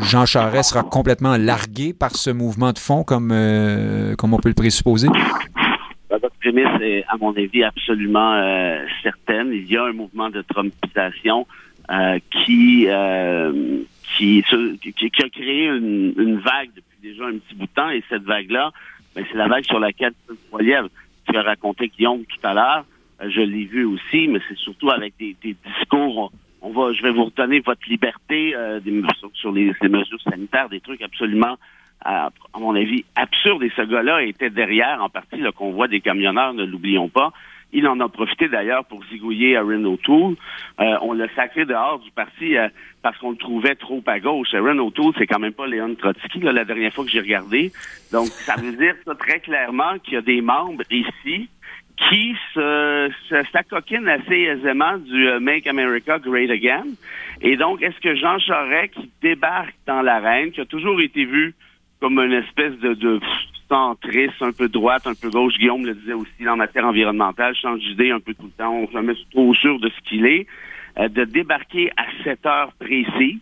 Jean 0.00 0.26
Charest 0.26 0.70
sera 0.70 0.82
complètement 0.82 1.36
largué 1.36 1.92
par 1.92 2.10
ce 2.12 2.30
mouvement 2.30 2.72
de 2.72 2.78
fond, 2.78 3.02
comme, 3.02 3.30
euh, 3.32 4.14
comme 4.16 4.34
on 4.34 4.38
peut 4.38 4.48
le 4.48 4.54
présupposer? 4.54 5.08
Votre 6.10 6.30
prémisse 6.40 6.80
est, 6.80 7.04
à 7.08 7.16
mon 7.16 7.34
avis, 7.36 7.64
absolument 7.64 8.34
euh, 8.34 8.84
certaine. 9.02 9.52
Il 9.52 9.70
y 9.70 9.76
a 9.76 9.84
un 9.84 9.92
mouvement 9.92 10.30
de 10.30 10.42
trumpisation 10.42 11.46
euh, 11.90 12.18
qui, 12.30 12.88
qui, 14.16 14.42
a 15.22 15.28
créé 15.30 15.66
une, 15.66 16.40
vague 16.44 16.70
depuis 16.74 16.98
déjà 17.02 17.26
un 17.26 17.38
petit 17.38 17.54
bout 17.54 17.66
de 17.66 17.70
temps, 17.74 17.90
et 17.90 18.02
cette 18.08 18.24
vague-là, 18.24 18.70
ben, 19.14 19.24
c'est 19.30 19.38
la 19.38 19.48
vague 19.48 19.64
sur 19.64 19.80
laquelle 19.80 20.12
Poiliev, 20.50 20.88
tu 21.28 21.36
as 21.36 21.42
raconté 21.42 21.88
Guillaume 21.88 22.24
tout 22.24 22.46
à 22.46 22.54
l'heure, 22.54 22.84
je 23.20 23.40
l'ai 23.40 23.64
vu 23.64 23.84
aussi, 23.84 24.28
mais 24.28 24.40
c'est 24.48 24.58
surtout 24.58 24.90
avec 24.90 25.14
des, 25.18 25.34
des 25.42 25.56
discours. 25.66 26.32
On, 26.66 26.72
va, 26.72 26.92
je 26.92 27.02
vais 27.02 27.12
vous 27.12 27.26
redonner 27.26 27.60
votre 27.60 27.88
liberté 27.88 28.52
euh, 28.56 28.80
sur 29.34 29.52
les, 29.52 29.72
les, 29.80 29.88
mesures 29.88 30.20
sanitaires, 30.22 30.68
des 30.68 30.80
trucs 30.80 31.00
absolument, 31.00 31.56
à, 32.04 32.26
à 32.26 32.58
mon 32.58 32.74
avis, 32.74 33.04
absurdes. 33.14 33.62
Et 33.62 33.70
ce 33.76 33.82
gars-là 33.82 34.24
était 34.24 34.50
derrière, 34.50 35.00
en 35.00 35.08
partie, 35.08 35.36
le 35.36 35.52
convoi 35.52 35.86
des 35.86 36.00
camionneurs, 36.00 36.54
ne 36.54 36.64
l'oublions 36.64 37.08
pas. 37.08 37.32
Il 37.72 37.86
en 37.86 38.00
a 38.00 38.08
profité 38.08 38.48
d'ailleurs 38.48 38.84
pour 38.84 39.04
zigouiller 39.04 39.56
Aaron 39.56 39.84
O'Toole. 39.84 40.34
Euh, 40.80 40.96
on 41.02 41.12
l'a 41.12 41.28
sacré 41.36 41.64
dehors 41.64 42.00
du 42.00 42.10
parti 42.10 42.56
euh, 42.56 42.68
parce 43.02 43.16
qu'on 43.18 43.30
le 43.30 43.36
trouvait 43.36 43.76
trop 43.76 44.02
à 44.06 44.18
gauche. 44.18 44.52
Aaron 44.52 44.78
O'Toole, 44.78 45.12
c'est 45.18 45.26
quand 45.26 45.38
même 45.38 45.52
pas 45.52 45.68
Léon 45.68 45.94
Trotsky, 45.94 46.40
là, 46.40 46.52
la 46.52 46.64
dernière 46.64 46.92
fois 46.92 47.04
que 47.04 47.10
j'ai 47.10 47.20
regardé. 47.20 47.70
Donc, 48.12 48.26
ça 48.26 48.56
veut 48.56 48.72
dire 48.72 48.94
ça 49.04 49.14
très 49.14 49.38
clairement 49.38 49.98
qu'il 50.02 50.14
y 50.14 50.16
a 50.16 50.22
des 50.22 50.40
membres 50.40 50.82
ici 50.90 51.48
qui 51.96 52.36
se, 52.54 53.10
assez 54.08 54.34
aisément 54.34 54.98
du 54.98 55.28
euh, 55.28 55.40
Make 55.40 55.66
America 55.66 56.18
Great 56.18 56.50
Again. 56.50 56.84
Et 57.40 57.56
donc, 57.56 57.82
est-ce 57.82 57.98
que 58.00 58.14
Jean 58.14 58.38
Charest, 58.38 58.94
qui 58.94 59.10
débarque 59.22 59.74
dans 59.86 60.02
l'arène, 60.02 60.50
qui 60.52 60.60
a 60.60 60.66
toujours 60.66 61.00
été 61.00 61.24
vu 61.24 61.54
comme 62.00 62.18
une 62.18 62.32
espèce 62.32 62.78
de, 62.78 62.94
de 62.94 63.20
centriste, 63.68 64.40
un 64.40 64.52
peu 64.52 64.68
droite, 64.68 65.06
un 65.06 65.14
peu 65.14 65.30
gauche. 65.30 65.54
Guillaume 65.58 65.84
le 65.84 65.94
disait 65.94 66.12
aussi 66.12 66.48
en 66.48 66.56
matière 66.56 66.84
environnementale, 66.84 67.54
change 67.54 67.80
d'idée 67.80 68.10
un 68.10 68.20
peu 68.20 68.34
tout 68.34 68.44
le 68.44 68.50
temps, 68.50 68.72
on 68.72 68.90
jamais 68.90 69.14
trop 69.32 69.54
sûr 69.54 69.78
de 69.80 69.88
ce 69.88 70.08
qu'il 70.08 70.26
est, 70.26 70.46
euh, 70.98 71.08
de 71.08 71.24
débarquer 71.24 71.90
à 71.96 72.04
7 72.24 72.46
heures 72.46 72.72
précises, 72.78 73.40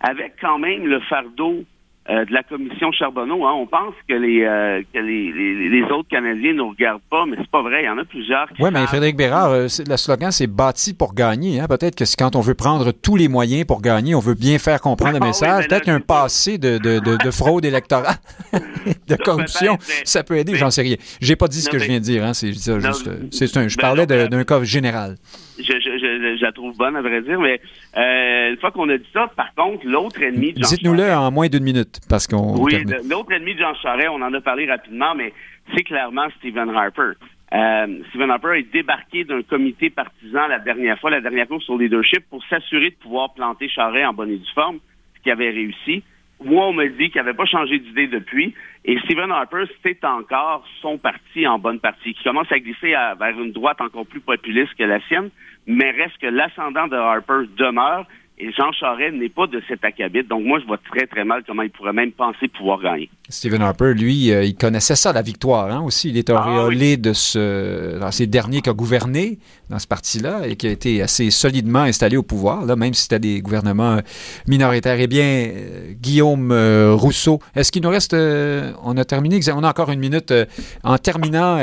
avec 0.00 0.34
quand 0.40 0.58
même 0.58 0.86
le 0.86 1.00
fardeau 1.00 1.64
euh, 2.10 2.24
de 2.26 2.32
la 2.32 2.42
commission 2.42 2.92
Charbonneau. 2.92 3.46
Hein. 3.46 3.52
On 3.54 3.66
pense 3.66 3.94
que 4.06 4.14
les 4.14 4.44
euh, 4.44 4.82
que 4.92 4.98
les, 4.98 5.32
les, 5.32 5.70
les, 5.70 5.82
autres 5.84 6.08
Canadiens 6.10 6.52
ne 6.52 6.58
nous 6.58 6.68
regardent 6.68 7.00
pas, 7.10 7.24
mais 7.24 7.36
c'est 7.38 7.50
pas 7.50 7.62
vrai. 7.62 7.82
Il 7.82 7.86
y 7.86 7.88
en 7.88 7.96
a 7.96 8.04
plusieurs. 8.04 8.46
Oui, 8.58 8.68
mais 8.72 8.86
Frédéric 8.86 9.16
Bérard, 9.16 9.50
euh, 9.50 9.68
le 9.88 9.96
slogan 9.96 10.30
c'est 10.30 10.46
bâti 10.46 10.92
pour 10.92 11.14
gagner. 11.14 11.60
Hein. 11.60 11.66
Peut-être 11.66 11.96
que 11.96 12.04
quand 12.18 12.36
on 12.36 12.40
veut 12.40 12.54
prendre 12.54 12.92
tous 12.92 13.16
les 13.16 13.28
moyens 13.28 13.64
pour 13.64 13.80
gagner, 13.80 14.14
on 14.14 14.20
veut 14.20 14.34
bien 14.34 14.58
faire 14.58 14.82
comprendre 14.82 15.18
le 15.18 15.24
message. 15.24 15.62
Oui, 15.62 15.68
Peut-être 15.68 15.84
qu'un 15.84 16.00
passé 16.00 16.58
de, 16.58 16.76
de, 16.76 16.98
de, 16.98 17.16
de, 17.16 17.30
fraude 17.30 17.64
électorale, 17.64 18.16
de 19.08 19.16
corruption, 19.16 19.78
ça 20.04 20.22
peut 20.22 20.36
aider. 20.36 20.56
J'en 20.56 20.70
sais 20.70 20.82
rien. 20.82 20.96
J'ai 21.22 21.36
pas 21.36 21.48
dit 21.48 21.62
ce 21.62 21.70
que 21.70 21.78
je 21.78 21.86
viens 21.86 22.00
de 22.00 22.04
dire. 22.04 22.22
Hein. 22.22 22.34
C'est. 22.34 22.52
Juste, 22.52 23.08
c'est 23.30 23.56
un. 23.56 23.68
Je 23.68 23.78
parlais 23.78 24.06
d'un 24.06 24.44
cas 24.44 24.62
général. 24.62 25.16
Je, 25.58 25.62
je, 25.62 25.98
je, 25.98 26.36
je, 26.36 26.42
la 26.42 26.52
trouve 26.52 26.76
bonne, 26.76 26.96
à 26.96 27.02
vrai 27.02 27.22
dire, 27.22 27.38
mais 27.38 27.60
euh, 27.96 28.50
une 28.50 28.56
fois 28.58 28.72
qu'on 28.72 28.88
a 28.88 28.98
dit 28.98 29.06
ça, 29.12 29.30
par 29.36 29.54
contre, 29.54 29.86
l'autre 29.86 30.20
ennemi 30.20 30.52
Dites-nous-le 30.52 31.12
en 31.12 31.30
moins 31.30 31.48
d'une 31.48 31.62
minute, 31.62 31.93
parce 32.08 32.26
qu'on... 32.26 32.56
Oui, 32.56 32.84
l'autre 33.08 33.32
ennemi 33.32 33.54
de 33.54 33.60
Jean 33.60 33.74
Charest, 33.74 34.08
on 34.10 34.22
en 34.22 34.32
a 34.32 34.40
parlé 34.40 34.66
rapidement, 34.66 35.14
mais 35.14 35.32
c'est 35.74 35.84
clairement 35.84 36.26
Stephen 36.38 36.70
Harper. 36.70 37.12
Euh, 37.52 38.02
Stephen 38.10 38.30
Harper 38.30 38.58
est 38.58 38.72
débarqué 38.72 39.24
d'un 39.24 39.42
comité 39.42 39.90
partisan 39.90 40.48
la 40.48 40.58
dernière 40.58 40.98
fois, 40.98 41.10
la 41.10 41.20
dernière 41.20 41.46
fois 41.46 41.60
sur 41.60 41.78
leadership, 41.78 42.24
pour 42.28 42.44
s'assurer 42.46 42.90
de 42.90 42.96
pouvoir 42.96 43.32
planter 43.34 43.68
Charest 43.68 44.06
en 44.06 44.12
bonne 44.12 44.30
et 44.30 44.38
due 44.38 44.52
forme, 44.54 44.78
ce 45.16 45.22
qui 45.22 45.30
avait 45.30 45.50
réussi. 45.50 46.02
Moi, 46.42 46.66
on 46.66 46.72
m'a 46.72 46.86
dit 46.88 47.10
qu'il 47.10 47.20
n'avait 47.20 47.34
pas 47.34 47.46
changé 47.46 47.78
d'idée 47.78 48.08
depuis. 48.08 48.54
Et 48.84 48.98
Stephen 49.00 49.30
Harper, 49.30 49.64
c'est 49.82 50.04
encore 50.04 50.66
son 50.82 50.98
parti 50.98 51.46
en 51.46 51.58
bonne 51.58 51.80
partie, 51.80 52.12
qui 52.12 52.22
commence 52.24 52.50
à 52.50 52.58
glisser 52.58 52.94
à, 52.94 53.14
vers 53.14 53.40
une 53.40 53.52
droite 53.52 53.80
encore 53.80 54.06
plus 54.06 54.20
populiste 54.20 54.74
que 54.74 54.84
la 54.84 55.00
sienne, 55.06 55.30
mais 55.66 55.90
reste 55.92 56.18
que 56.18 56.26
l'ascendant 56.26 56.88
de 56.88 56.96
Harper 56.96 57.48
demeure. 57.56 58.06
Et 58.36 58.50
Jean 58.50 58.72
Charest 58.72 59.14
n'est 59.14 59.28
pas 59.28 59.46
de 59.46 59.62
cet 59.68 59.84
acabit. 59.84 60.24
Donc, 60.24 60.44
moi, 60.44 60.58
je 60.58 60.66
vois 60.66 60.78
très, 60.78 61.06
très 61.06 61.24
mal 61.24 61.44
comment 61.46 61.62
il 61.62 61.70
pourrait 61.70 61.92
même 61.92 62.10
penser 62.10 62.48
pouvoir 62.48 62.80
gagner. 62.80 63.08
Stephen 63.28 63.62
Harper, 63.62 63.94
lui, 63.94 64.32
euh, 64.32 64.42
il 64.42 64.56
connaissait 64.56 64.96
ça, 64.96 65.12
la 65.12 65.22
victoire. 65.22 65.70
Hein, 65.70 65.82
aussi, 65.82 66.08
il 66.08 66.18
est 66.18 66.28
auréolé 66.30 66.94
ah, 66.94 66.96
oui. 66.96 66.98
de 66.98 67.12
ce, 67.12 67.98
dans 68.00 68.10
ces 68.10 68.26
derniers 68.26 68.60
qui 68.60 68.68
a 68.68 68.72
gouverné 68.72 69.38
dans 69.70 69.78
ce 69.78 69.86
parti-là 69.86 70.48
et 70.48 70.56
qui 70.56 70.66
a 70.66 70.72
été 70.72 71.00
assez 71.00 71.30
solidement 71.30 71.82
installé 71.82 72.16
au 72.16 72.24
pouvoir, 72.24 72.64
là, 72.64 72.74
même 72.74 72.92
si 72.92 73.02
c'était 73.02 73.20
des 73.20 73.40
gouvernements 73.40 74.00
minoritaires. 74.48 74.96
Eh 74.98 75.06
bien, 75.06 75.24
euh, 75.24 75.92
Guillaume 75.92 76.50
euh, 76.50 76.92
Rousseau, 76.92 77.38
est-ce 77.54 77.70
qu'il 77.70 77.82
nous 77.82 77.90
reste... 77.90 78.14
Euh, 78.14 78.72
on 78.82 78.96
a 78.96 79.04
terminé, 79.04 79.38
on 79.54 79.62
a 79.62 79.68
encore 79.68 79.92
une 79.92 80.00
minute. 80.00 80.34
En 80.82 80.98
terminant, 80.98 81.58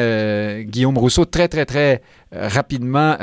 Guillaume 0.61 0.97
Rousseau, 0.97 1.25
très, 1.25 1.49
très, 1.49 1.65
très 1.65 2.01
rapidement, 2.31 3.17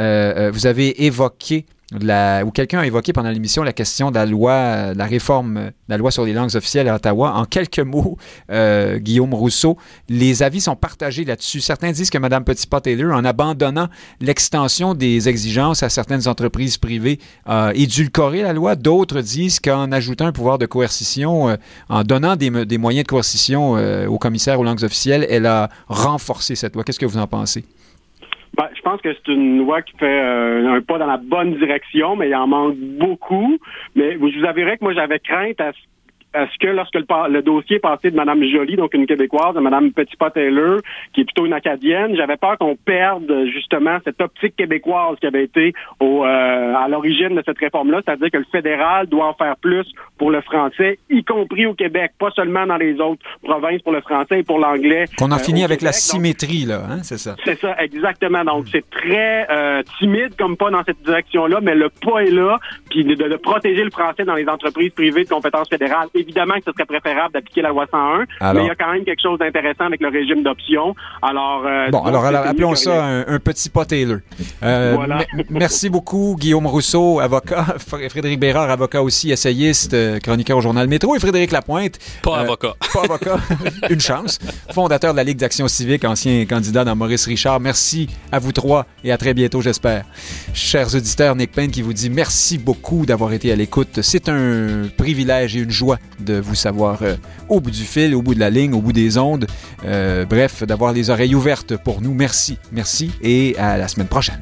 vous 0.53 0.66
avez 0.66 1.05
évoqué 1.05 1.64
où 1.93 2.51
quelqu'un 2.51 2.80
a 2.80 2.86
évoqué 2.86 3.12
pendant 3.12 3.30
l'émission 3.30 3.62
la 3.62 3.72
question 3.72 4.11
de 4.11 4.16
la 4.16 4.26
loi, 4.26 4.93
la 4.95 5.07
réforme 5.07 5.55
de 5.55 5.72
la 5.89 5.97
loi 5.97 6.11
sur 6.11 6.24
les 6.24 6.32
langues 6.34 6.55
officielles 6.55 6.89
à 6.89 6.97
Ottawa. 6.97 7.34
En 7.34 7.45
quelques 7.45 7.80
mots, 7.80 8.18
euh, 8.51 8.99
Guillaume 8.99 9.32
Rousseau, 9.32 9.78
les 10.09 10.43
avis 10.43 10.61
sont 10.61 10.76
partagés 10.76 11.24
là-dessus. 11.24 11.61
Certains 11.61 11.93
disent 11.93 12.11
que 12.11 12.18
Mme 12.18 12.45
Petitpas-Taylor, 12.45 13.16
en 13.16 13.24
abandonnant 13.24 13.89
l'extension 14.20 14.95
des 14.95 15.28
exigences 15.28 15.82
à 15.82 15.89
certaines 15.89 16.28
entreprises 16.28 16.76
privées, 16.76 17.18
a 17.47 17.72
édulcoré 17.74 18.43
la 18.43 18.53
loi. 18.53 18.76
D'autres 18.76 19.22
disent 19.22 19.61
qu'en 19.61 19.91
ajoutant 19.91 20.26
un 20.26 20.32
pouvoir 20.32 20.59
de 20.59 20.66
coercition, 20.66 21.49
euh, 21.49 21.57
en 21.89 22.03
donnant 22.03 22.36
des, 22.36 22.66
des, 22.66 22.78
moyens 22.78 23.05
de 23.05 23.09
coercition 23.09 23.76
euh, 23.76 24.07
au 24.07 24.18
commissaire 24.18 24.61
aux 24.61 24.64
langues 24.64 24.84
officielles, 24.84 25.26
elle 25.30 25.47
a 25.47 25.70
renforcé 25.89 26.55
cette 26.55 26.74
loi. 26.74 26.84
Qu'est-ce 26.84 26.99
que 26.99 27.07
vous 27.07 27.18
en 27.18 27.26
pensez? 27.26 27.64
Ben, 28.57 28.68
je 28.74 28.80
pense 28.82 29.01
que 29.01 29.12
c'est 29.12 29.32
une 29.32 29.59
loi 29.59 29.82
qui 29.82 29.96
fait 29.96 30.20
euh, 30.20 30.74
un 30.74 30.80
pas 30.80 30.99
dans 30.99 31.07
la 31.07 31.16
bonne 31.16 31.55
direction, 31.57 32.16
mais 32.16 32.28
il 32.28 32.34
en 32.34 32.46
manque 32.46 32.76
beaucoup. 32.76 33.59
Mais 33.94 34.14
je 34.14 34.38
vous 34.38 34.46
avouerai 34.46 34.78
que 34.78 34.84
moi, 34.84 34.94
j'avais 34.94 35.20
crainte 35.20 35.61
à 35.61 35.72
ce 35.72 35.78
est-ce 36.35 36.59
que 36.59 36.66
lorsque 36.66 36.95
le, 36.95 37.07
le, 37.31 37.43
dossier 37.43 37.76
est 37.76 37.81
passé 37.81 38.11
de 38.11 38.16
Mme 38.16 38.45
Joly, 38.45 38.76
donc 38.76 38.93
une 38.93 39.07
Québécoise, 39.07 39.57
à 39.57 39.61
Mme 39.61 39.93
Petitpas-Taylor, 39.93 40.81
qui 41.14 41.22
est 41.22 41.24
plutôt 41.24 41.47
une 41.47 41.55
Acadienne, 41.55 42.14
j'avais 42.16 42.37
peur 42.37 42.59
qu'on 42.59 42.76
perde 42.76 43.33
justement 43.53 43.99
cette 44.05 44.20
optique 44.20 44.55
québécoise 44.57 45.16
qui 45.20 45.26
avait 45.26 45.45
été 45.45 45.72
au, 46.01 46.24
euh, 46.24 46.74
à 46.74 46.87
l'origine 46.89 47.35
de 47.35 47.43
cette 47.45 47.59
réforme-là, 47.59 48.03
c'est-à-dire 48.05 48.31
que 48.31 48.39
le 48.39 48.47
fédéral 48.53 49.07
doit 49.07 49.26
en 49.26 49.35
faire 49.35 49.57
plus 49.57 49.87
pour 50.18 50.31
le 50.31 50.43
français, 50.43 50.99
y 51.09 51.24
compris 51.24 51.64
au 51.64 51.74
Québec, 51.74 52.12
pas 52.18 52.31
seulement 52.33 52.66
dans 52.66 52.76
les 52.76 53.01
autres 53.01 53.22
provinces 53.43 53.81
pour 53.83 53.93
le 53.93 54.03
français 54.03 54.41
et 54.41 54.43
pour 54.43 54.59
l'anglais. 54.59 55.07
Qu'on 55.16 55.31
en 55.31 55.37
euh, 55.37 55.39
finit 55.39 55.64
avec 55.64 55.79
Québec. 55.79 55.93
la 55.95 55.99
symétrie, 55.99 56.66
là, 56.66 56.83
hein, 56.91 57.03
c'est 57.03 57.18
ça? 57.18 57.37
C'est 57.45 57.59
ça, 57.59 57.74
exactement. 57.79 58.45
Donc, 58.45 58.64
mm. 58.64 58.68
c'est 58.72 58.91
très 58.91 59.47
euh, 59.51 59.83
timide 59.99 60.37
comme 60.37 60.57
pas 60.57 60.70
dans 60.70 60.85
cette 60.85 61.03
direction-là, 61.03 61.61
mais 61.62 61.74
le 61.74 61.89
pas 61.89 62.20
est 62.20 62.31
là, 62.31 62.59
puis 62.91 63.05
de, 63.05 63.14
de 63.14 63.37
protéger 63.37 63.83
le 63.83 63.91
français 63.91 64.24
dans 64.24 64.35
les 64.35 64.47
entreprises 64.47 64.93
privées 64.93 65.24
de 65.24 65.29
compétences 65.29 65.68
fédérales 65.68 66.09
évidemment 66.21 66.55
que 66.55 66.64
ce 66.66 66.73
serait 66.73 66.87
préférable 66.87 67.33
d'appliquer 67.35 67.62
la 67.62 67.71
loi 67.71 67.87
101, 67.91 68.53
mais 68.55 68.62
il 68.62 68.66
y 68.66 68.71
a 68.71 68.75
quand 68.75 68.93
même 68.93 69.05
quelque 69.05 69.23
chose 69.23 69.39
d'intéressant 69.39 69.87
avec 69.87 70.01
le 70.01 70.09
régime 70.09 70.43
d'option. 70.43 70.95
Alors, 71.23 71.64
euh, 71.66 71.89
bon, 71.91 72.03
alors, 72.05 72.25
appelons 72.25 72.75
ça 72.75 73.05
un, 73.05 73.39
petit 73.39 73.71
pas 73.71 73.85
Taylor. 73.85 74.19
Euh, 74.62 74.97
merci 75.51 75.89
beaucoup, 75.89 76.37
Guillaume 76.39 76.66
Rousseau, 76.66 77.21
avocat, 77.21 77.64
Frédéric 78.09 78.41
Bérard, 78.41 78.71
avocat 78.71 79.03
aussi, 79.03 79.31
essayiste, 79.31 79.95
euh, 79.95 80.19
chroniqueur 80.19 80.59
au 80.59 80.61
journal 80.61 80.89
Métro, 80.89 81.16
et 81.16 81.21
Frédéric 81.21 81.53
Lapointe. 81.53 81.99
Pas 82.23 82.39
avocat. 82.39 82.75
Pas 82.93 83.03
avocat, 83.05 83.39
une 83.91 84.01
chance. 84.01 84.39
Fondateur 84.73 85.12
de 85.12 85.16
la 85.16 85.25
Ligue 85.25 85.39
d'Action 85.39 85.69
Civique, 85.69 86.05
ancien 86.05 86.45
candidat 86.47 86.85
dans 86.85 86.97
Maurice 86.97 87.27
Richard. 87.27 87.61
Merci 87.61 88.09
à 88.33 88.39
vous 88.39 88.53
trois 88.53 88.87
et 89.05 89.12
à 89.12 89.19
très 89.19 89.35
bientôt, 89.35 89.61
j'espère. 89.61 90.05
Chers 90.55 90.95
auditeurs, 90.95 91.37
Nick 91.37 91.53
Payne 91.53 91.71
qui 91.71 91.83
vous 91.83 91.93
dit 91.93 92.11
merci 92.11 92.59
beaucoup 92.59 93.07
d'avoir 93.07 93.33
été 93.33 93.53
à 93.53 93.57
l'écoute. 93.57 94.01
C'est 94.03 94.29
un 94.29 94.89
privilège 94.97 95.57
et 95.57 95.61
une 95.61 95.71
joie 95.71 95.99
de 96.20 96.38
vous 96.40 96.54
savoir 96.54 97.02
euh, 97.02 97.14
au 97.48 97.61
bout 97.61 97.70
du 97.70 97.84
fil, 97.84 98.14
au 98.14 98.22
bout 98.22 98.34
de 98.34 98.40
la 98.40 98.50
ligne, 98.50 98.74
au 98.74 98.80
bout 98.80 98.92
des 98.92 99.18
ondes. 99.18 99.46
Euh, 99.84 100.24
bref, 100.24 100.62
d'avoir 100.64 100.92
les 100.92 101.11
oreilles 101.11 101.34
ouvertes 101.34 101.76
pour 101.76 102.00
nous. 102.00 102.14
Merci, 102.14 102.59
merci 102.72 103.11
et 103.22 103.56
à 103.59 103.76
la 103.76 103.88
semaine 103.88 104.09
prochaine. 104.09 104.40